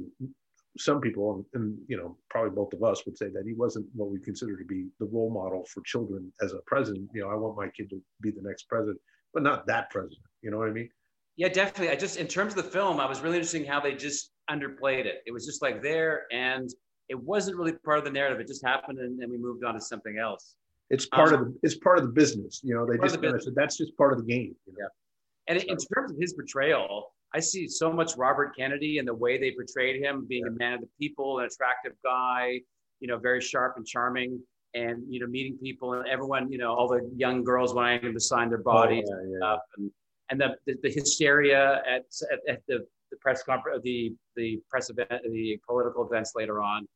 some 0.77 0.99
people, 0.99 1.45
and 1.53 1.77
you 1.87 1.97
know, 1.97 2.17
probably 2.29 2.51
both 2.51 2.73
of 2.73 2.83
us 2.83 3.05
would 3.05 3.17
say 3.17 3.29
that 3.29 3.43
he 3.45 3.53
wasn't 3.53 3.85
what 3.93 4.09
we 4.09 4.19
consider 4.19 4.57
to 4.57 4.65
be 4.65 4.87
the 4.99 5.05
role 5.05 5.29
model 5.29 5.65
for 5.73 5.81
children 5.85 6.31
as 6.41 6.53
a 6.53 6.59
president. 6.65 7.09
You 7.13 7.21
know, 7.21 7.29
I 7.29 7.35
want 7.35 7.57
my 7.57 7.69
kid 7.69 7.89
to 7.91 8.01
be 8.21 8.31
the 8.31 8.41
next 8.41 8.63
president, 8.67 8.99
but 9.33 9.43
not 9.43 9.65
that 9.67 9.89
president. 9.89 10.21
You 10.41 10.51
know 10.51 10.57
what 10.57 10.69
I 10.69 10.71
mean? 10.71 10.89
Yeah, 11.37 11.49
definitely. 11.49 11.89
I 11.89 11.95
just, 11.95 12.17
in 12.17 12.27
terms 12.27 12.55
of 12.55 12.63
the 12.63 12.69
film, 12.69 12.99
I 12.99 13.05
was 13.05 13.19
really 13.19 13.35
interesting 13.35 13.65
how 13.65 13.79
they 13.79 13.93
just 13.93 14.31
underplayed 14.49 15.05
it. 15.05 15.21
It 15.25 15.31
was 15.31 15.45
just 15.45 15.61
like 15.61 15.81
there, 15.81 16.23
and 16.31 16.69
it 17.09 17.19
wasn't 17.19 17.57
really 17.57 17.73
part 17.73 17.97
of 17.97 18.05
the 18.05 18.11
narrative. 18.11 18.39
It 18.39 18.47
just 18.47 18.65
happened, 18.65 18.99
and 18.99 19.19
then 19.19 19.29
we 19.29 19.37
moved 19.37 19.63
on 19.63 19.73
to 19.73 19.81
something 19.81 20.17
else. 20.17 20.55
It's 20.89 21.07
part 21.07 21.33
um, 21.33 21.33
of 21.33 21.39
the 21.47 21.59
it's 21.63 21.77
part 21.77 21.97
of 21.97 22.05
the 22.05 22.11
business. 22.11 22.61
You 22.63 22.75
know, 22.75 22.85
they 22.85 22.97
just 22.97 23.19
the 23.19 23.39
said 23.41 23.53
that's 23.55 23.77
just 23.77 23.95
part 23.97 24.13
of 24.13 24.19
the 24.19 24.25
game. 24.25 24.55
You 24.65 24.73
know? 24.73 24.79
Yeah. 24.79 25.53
And 25.53 25.61
so. 25.61 25.67
in 25.67 25.77
terms 25.77 26.11
of 26.11 26.17
his 26.19 26.33
portrayal, 26.33 27.14
I 27.35 27.41
see 27.41 27.67
so 27.67 27.91
much 27.91 28.15
Robert 28.15 28.55
Kennedy 28.57 28.97
and 28.97 29.07
the 29.07 29.13
way 29.13 29.37
they 29.37 29.51
portrayed 29.51 30.01
him 30.01 30.25
being 30.27 30.45
yeah. 30.45 30.53
a 30.53 30.57
man 30.57 30.73
of 30.75 30.81
the 30.81 30.89
people, 30.97 31.39
an 31.39 31.45
attractive 31.45 31.91
guy, 32.01 32.61
you 33.01 33.09
know, 33.09 33.17
very 33.17 33.41
sharp 33.41 33.75
and 33.75 33.85
charming, 33.85 34.39
and 34.73 35.03
you 35.09 35.19
know, 35.19 35.27
meeting 35.27 35.57
people 35.61 35.93
and 35.93 36.07
everyone, 36.07 36.49
you 36.49 36.57
know, 36.57 36.73
all 36.73 36.87
the 36.87 37.01
young 37.13 37.43
girls 37.43 37.73
wanting 37.73 38.03
him 38.03 38.13
to 38.13 38.19
sign 38.21 38.49
their 38.49 38.61
oh, 38.61 38.63
bodies 38.63 39.03
oh, 39.11 39.15
yeah, 39.15 39.21
and 39.21 39.35
stuff, 39.37 39.59
and 39.77 39.91
and 40.29 40.41
the, 40.41 40.55
the, 40.65 40.75
the 40.81 40.91
hysteria 40.91 41.81
at, 41.87 42.03
at, 42.31 42.39
at, 42.49 42.61
the, 42.67 42.79
the 43.11 43.17
press 43.19 43.43
conference, 43.43 43.81
the 43.83 44.13
the 44.37 44.59
press 44.69 44.89
event, 44.89 45.09
the 45.09 45.59
political 45.67 46.07
events 46.07 46.31
later 46.35 46.61
on. 46.63 46.87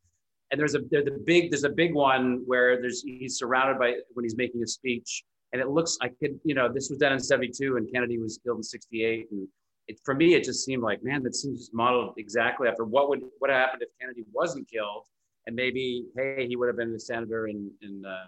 And 0.51 0.59
there's 0.59 0.73
a 0.73 0.79
there's 0.89 1.07
a 1.07 1.19
big 1.25 1.51
there's 1.51 1.65
a 1.65 1.69
big 1.69 1.93
one 1.93 2.43
where 2.45 2.81
there's 2.81 3.03
he's 3.03 3.37
surrounded 3.37 3.77
by 3.77 3.95
when 4.13 4.23
he's 4.23 4.37
making 4.37 4.63
a 4.63 4.67
speech, 4.67 5.23
and 5.51 5.61
it 5.61 5.67
looks 5.67 5.97
I 6.01 6.07
could 6.07 6.39
you 6.45 6.55
know 6.55 6.71
this 6.73 6.89
was 6.89 6.97
done 6.97 7.11
in 7.11 7.19
'72 7.19 7.75
and 7.75 7.91
Kennedy 7.93 8.17
was 8.17 8.39
killed 8.41 8.57
in 8.57 8.63
'68, 8.63 9.27
and 9.31 9.47
it, 9.89 9.99
for 10.05 10.13
me, 10.13 10.35
it 10.35 10.43
just 10.43 10.63
seemed 10.63 10.83
like, 10.83 11.03
man, 11.03 11.23
that 11.23 11.35
seems 11.35 11.71
modeled 11.73 12.13
exactly 12.17 12.67
after 12.67 12.85
what 12.85 13.09
would 13.09 13.21
what 13.39 13.49
happened 13.49 13.81
if 13.81 13.89
Kennedy 13.99 14.23
wasn't 14.31 14.69
killed, 14.69 15.05
and 15.47 15.55
maybe, 15.55 16.05
hey, 16.15 16.45
he 16.47 16.55
would 16.55 16.67
have 16.67 16.77
been 16.77 16.93
a 16.93 16.99
senator 16.99 17.47
in 17.47 17.71
in 17.81 18.05
uh, 18.05 18.27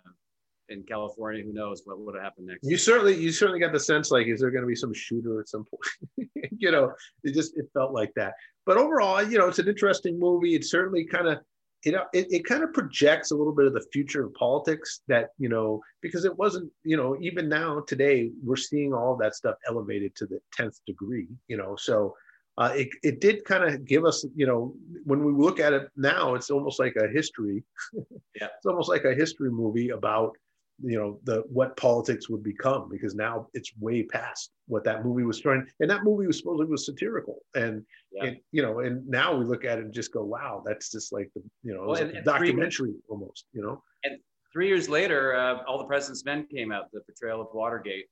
in 0.69 0.84
California. 0.84 1.43
Who 1.43 1.54
knows 1.54 1.84
what 1.86 2.00
would 2.00 2.15
have 2.15 2.24
happened 2.24 2.47
next? 2.47 2.67
You 2.67 2.78
certainly 2.78 3.15
you 3.15 3.32
certainly 3.32 3.60
got 3.60 3.74
the 3.74 3.80
sense 3.80 4.10
like, 4.10 4.26
is 4.26 4.41
there 4.41 4.50
going 4.50 4.63
to 4.63 4.67
be 4.67 4.76
some 4.76 4.93
shooter 4.93 5.39
at 5.39 5.47
some 5.47 5.65
point? 5.65 6.30
you 6.58 6.71
know, 6.71 6.91
it 7.24 7.36
just 7.36 7.56
it 7.58 7.67
felt 7.74 7.93
like 7.93 8.12
that. 8.15 8.34
But 8.65 8.78
overall, 8.78 9.21
you 9.21 9.38
know, 9.38 9.47
it's 9.47 9.60
an 9.60 9.67
interesting 9.67 10.19
movie. 10.19 10.56
It 10.56 10.65
certainly 10.65 11.06
kind 11.06 11.28
of 11.28 11.39
it, 11.84 11.96
it, 12.13 12.28
it 12.32 12.46
kind 12.46 12.63
of 12.63 12.74
projects 12.74 13.32
a 13.32 13.36
little 13.36 13.54
bit 13.54 13.65
of 13.65 13.74
the 13.74 13.86
future 13.91 14.26
of 14.26 14.34
politics 14.34 15.02
that 15.08 15.30
you 15.38 15.50
know 15.50 15.82
because 16.02 16.26
it 16.26 16.38
wasn't 16.38 16.72
you 16.84 16.98
know 16.98 17.17
even 17.20 17.50
now 17.50 17.82
today 17.88 18.32
we're 18.44 18.56
seeing 18.56 18.94
all 18.94 19.15
that 19.15 19.36
stuff 19.36 19.56
elevated 19.67 20.15
to 20.15 20.26
the 20.26 20.39
10th 20.58 20.80
degree 20.86 21.28
you 21.48 21.58
know 21.58 21.76
so 21.76 22.15
uh, 22.58 22.74
it, 22.76 22.89
it 23.02 23.22
did 23.22 23.44
kind 23.46 23.63
of 23.63 23.86
give 23.86 24.06
us 24.06 24.26
you 24.36 24.46
know 24.46 24.74
when 25.06 25.24
we 25.24 25.32
look 25.32 25.60
at 25.60 25.74
it 25.74 25.88
now 25.96 26.36
it's 26.36 26.50
almost 26.50 26.80
like 26.80 26.96
a 26.98 27.08
history 27.08 27.63
yeah. 27.94 28.02
it's 28.58 28.65
almost 28.65 28.89
like 28.89 29.06
a 29.06 29.15
history 29.15 29.50
movie 29.50 29.89
about 29.89 30.36
you 30.84 30.98
know 30.98 31.20
the 31.24 31.44
what 31.48 31.76
politics 31.78 32.30
would 32.30 32.44
become 32.44 32.89
because 32.89 33.15
now 33.15 33.48
it's 33.54 33.72
way 33.80 34.04
past 34.04 34.52
what 34.67 34.84
that 34.84 35.06
movie 35.06 35.24
was 35.24 35.39
trying 35.39 35.65
and 35.80 35.89
that 35.89 36.04
movie 36.04 36.28
was 36.28 36.38
supposedly 36.38 36.65
was 36.65 36.86
satirical 36.86 37.39
and, 37.56 37.84
yeah. 38.12 38.26
and 38.26 38.38
you 38.52 38.62
know 38.62 38.80
and 38.80 39.08
now 39.08 39.36
we 39.36 39.46
look 39.46 39.65
at 39.65 39.78
it 39.78 39.86
and 39.86 39.94
just 39.94 40.13
go 40.13 40.24
wow 40.24 40.63
that's 40.65 40.91
just 40.91 41.12
like 41.12 41.30
the 41.36 41.41
you 41.63 41.74
know 41.74 41.88
well, 41.88 42.02
and, 42.02 42.12
and 42.12 42.26
documentary 42.26 42.91
three, 42.91 43.00
almost 43.10 43.46
you 43.54 43.62
know? 43.62 43.82
And 44.04 44.17
three 44.54 44.67
years 44.67 44.89
later 44.89 45.36
uh, 45.36 45.63
all 45.67 45.78
the 45.78 45.86
president's 45.86 46.26
men 46.26 46.46
came 46.54 46.72
out 46.72 46.86
the 46.91 47.02
portrayal 47.02 47.41
of 47.41 47.48
watergate 47.54 48.06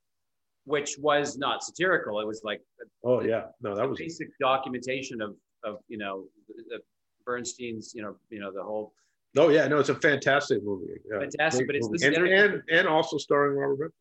which 0.64 0.96
was 0.98 1.36
not 1.36 1.62
satirical. 1.64 2.20
It 2.20 2.26
was 2.26 2.42
like 2.44 2.60
oh 3.04 3.22
yeah. 3.22 3.44
No 3.60 3.74
that 3.74 3.88
was 3.88 3.98
basic 3.98 4.28
documentation 4.40 5.20
of 5.20 5.36
of 5.64 5.78
you 5.88 5.98
know 5.98 6.24
the, 6.68 6.78
bernstein's 7.26 7.92
you 7.94 8.02
know 8.02 8.16
you 8.30 8.40
know 8.40 8.50
the 8.50 8.62
whole 8.62 8.92
Oh 9.36 9.48
yeah, 9.48 9.68
no, 9.68 9.78
it's 9.78 9.88
a 9.88 9.94
fantastic 9.94 10.62
movie. 10.64 10.86
Yeah, 11.10 11.20
fantastic, 11.20 11.66
but 11.66 11.76
it's 11.76 11.88
this 11.88 12.02
and, 12.02 12.16
and, 12.16 12.62
and 12.70 12.88
also 12.88 13.16
starring 13.16 13.56
Robert 13.56 13.74
Redford. 13.74 13.92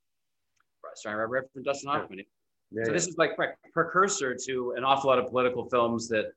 Starring 0.96 1.20
Robert 1.20 1.34
Redford 1.34 1.52
and 1.56 1.66
Dustin 1.66 1.90
Hoffman. 1.90 2.20
Yeah. 2.72 2.84
so 2.84 2.90
yeah. 2.90 2.94
this 2.94 3.08
is 3.08 3.18
like 3.18 3.32
precursor 3.74 4.36
to 4.48 4.74
an 4.76 4.84
awful 4.84 5.10
lot 5.10 5.20
of 5.20 5.28
political 5.28 5.70
films 5.70 6.08
that 6.10 6.32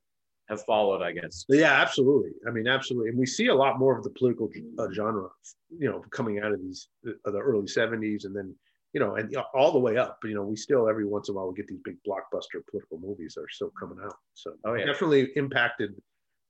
have 0.49 0.63
followed, 0.65 1.03
I 1.03 1.13
guess. 1.13 1.45
Yeah, 1.49 1.73
absolutely. 1.73 2.33
I 2.47 2.51
mean, 2.51 2.67
absolutely, 2.67 3.11
and 3.11 3.19
we 3.19 3.27
see 3.27 3.47
a 3.47 3.55
lot 3.55 3.79
more 3.79 3.97
of 3.97 4.05
the 4.05 4.11
political 4.11 4.51
uh, 4.79 4.89
genre, 4.93 5.29
you 5.71 5.89
know, 5.89 6.05
coming 6.11 6.41
out 6.41 6.53
of 6.53 6.61
these 6.61 6.89
uh, 7.07 7.31
the 7.31 7.39
early 7.39 7.67
'70s, 7.67 8.25
and 8.25 8.37
then 8.37 8.55
you 8.93 9.01
know, 9.01 9.15
and 9.17 9.35
all 9.55 9.73
the 9.73 9.79
way 9.79 9.97
up. 9.97 10.19
But, 10.21 10.29
you 10.29 10.35
know, 10.35 10.43
we 10.43 10.57
still 10.57 10.89
every 10.89 11.07
once 11.07 11.29
in 11.29 11.35
a 11.35 11.37
while 11.37 11.49
we 11.49 11.55
get 11.55 11.67
these 11.67 11.81
big 11.83 11.97
blockbuster 12.07 12.61
political 12.71 12.99
movies 12.99 13.35
that 13.35 13.43
are 13.43 13.49
still 13.51 13.73
coming 13.79 13.99
out. 14.05 14.15
So, 14.35 14.53
oh 14.67 14.75
yeah, 14.75 14.85
definitely 14.85 15.31
impacted 15.37 15.95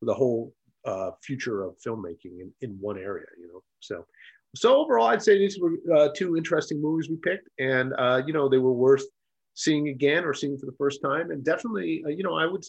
the 0.01 0.15
whole 0.15 0.53
uh, 0.85 1.11
future 1.23 1.63
of 1.63 1.77
filmmaking 1.85 2.41
in, 2.41 2.53
in 2.61 2.77
one 2.81 2.99
area, 2.99 3.27
you 3.39 3.49
know. 3.49 3.63
So, 3.81 4.07
so 4.55 4.77
overall, 4.77 5.07
I'd 5.07 5.23
say 5.23 5.39
these 5.39 5.59
were 5.59 5.75
uh, 5.95 6.09
two 6.17 6.37
interesting 6.37 6.81
movies 6.81 7.09
we 7.09 7.17
picked, 7.17 7.49
and 7.59 7.93
uh, 7.99 8.23
you 8.27 8.33
know 8.33 8.49
they 8.49 8.59
were 8.59 8.73
worth 8.73 9.05
seeing 9.55 9.89
again 9.89 10.25
or 10.25 10.35
seeing 10.35 10.59
for 10.59 10.67
the 10.67 10.77
first 10.79 11.01
time. 11.03 11.31
And 11.31 11.45
definitely, 11.45 12.03
uh, 12.07 12.11
you 12.11 12.23
know, 12.23 12.35
I 12.35 12.47
would 12.47 12.65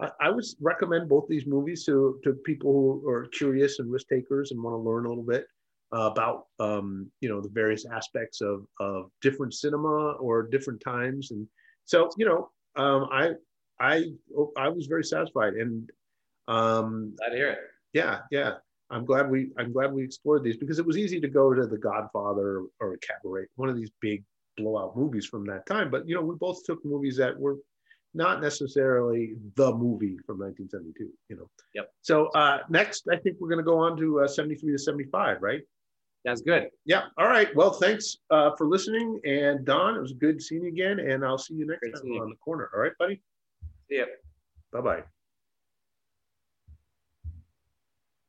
I, 0.00 0.10
I 0.20 0.30
would 0.30 0.44
recommend 0.60 1.08
both 1.08 1.26
these 1.28 1.46
movies 1.46 1.84
to 1.86 2.18
to 2.24 2.34
people 2.44 3.00
who 3.02 3.08
are 3.08 3.26
curious 3.26 3.78
and 3.78 3.90
risk 3.90 4.08
takers 4.08 4.50
and 4.50 4.62
want 4.62 4.74
to 4.74 4.78
learn 4.78 5.06
a 5.06 5.08
little 5.08 5.24
bit 5.24 5.46
uh, 5.94 6.10
about 6.10 6.46
um, 6.60 7.10
you 7.20 7.28
know 7.28 7.40
the 7.40 7.50
various 7.50 7.86
aspects 7.86 8.40
of 8.40 8.66
of 8.80 9.10
different 9.20 9.54
cinema 9.54 10.12
or 10.12 10.42
different 10.42 10.80
times. 10.80 11.30
And 11.30 11.46
so, 11.84 12.08
you 12.16 12.26
know, 12.26 12.50
um, 12.76 13.08
I 13.12 13.32
I 13.80 14.04
I 14.56 14.68
was 14.68 14.86
very 14.86 15.04
satisfied 15.04 15.54
and 15.54 15.90
um, 16.48 17.14
Glad 17.16 17.30
to 17.30 17.36
hear 17.36 17.50
it. 17.50 17.58
Yeah, 17.92 18.20
yeah. 18.30 18.54
I'm 18.90 19.06
glad 19.06 19.30
we 19.30 19.50
I'm 19.58 19.72
glad 19.72 19.92
we 19.92 20.04
explored 20.04 20.44
these 20.44 20.56
because 20.56 20.78
it 20.78 20.86
was 20.86 20.98
easy 20.98 21.18
to 21.20 21.28
go 21.28 21.54
to 21.54 21.66
The 21.66 21.78
Godfather 21.78 22.64
or, 22.78 22.94
a 22.94 22.98
Cabaret, 22.98 23.46
one 23.56 23.68
of 23.68 23.76
these 23.76 23.90
big 24.00 24.22
blowout 24.58 24.96
movies 24.96 25.26
from 25.26 25.46
that 25.46 25.64
time. 25.66 25.90
But 25.90 26.06
you 26.06 26.14
know, 26.14 26.20
we 26.20 26.36
both 26.36 26.62
took 26.64 26.84
movies 26.84 27.16
that 27.16 27.38
were 27.38 27.56
not 28.14 28.42
necessarily 28.42 29.34
the 29.56 29.72
movie 29.74 30.18
from 30.26 30.38
1972. 30.38 31.10
You 31.30 31.36
know. 31.36 31.50
Yep. 31.74 31.90
So 32.02 32.26
uh, 32.28 32.58
next, 32.68 33.04
I 33.10 33.16
think 33.16 33.38
we're 33.40 33.48
going 33.48 33.58
to 33.58 33.64
go 33.64 33.78
on 33.78 33.96
to 33.96 34.20
uh, 34.20 34.28
73 34.28 34.72
to 34.72 34.78
75, 34.78 35.38
right? 35.40 35.62
That's 36.24 36.42
good. 36.42 36.68
Yeah. 36.84 37.04
All 37.18 37.26
right. 37.26 37.54
Well, 37.56 37.72
thanks 37.72 38.18
uh, 38.30 38.50
for 38.56 38.68
listening. 38.68 39.20
And 39.24 39.64
Don, 39.64 39.96
it 39.96 40.00
was 40.00 40.12
good 40.12 40.40
seeing 40.40 40.62
you 40.62 40.68
again. 40.68 41.00
And 41.00 41.24
I'll 41.24 41.38
see 41.38 41.54
you 41.54 41.66
next 41.66 41.80
Great 41.80 41.94
time 41.94 42.22
on 42.22 42.28
the 42.28 42.36
corner. 42.36 42.70
All 42.74 42.80
right, 42.80 42.92
buddy. 42.98 43.20
See 43.90 43.98
ya. 43.98 44.04
Bye 44.72 44.80
bye. 44.80 45.02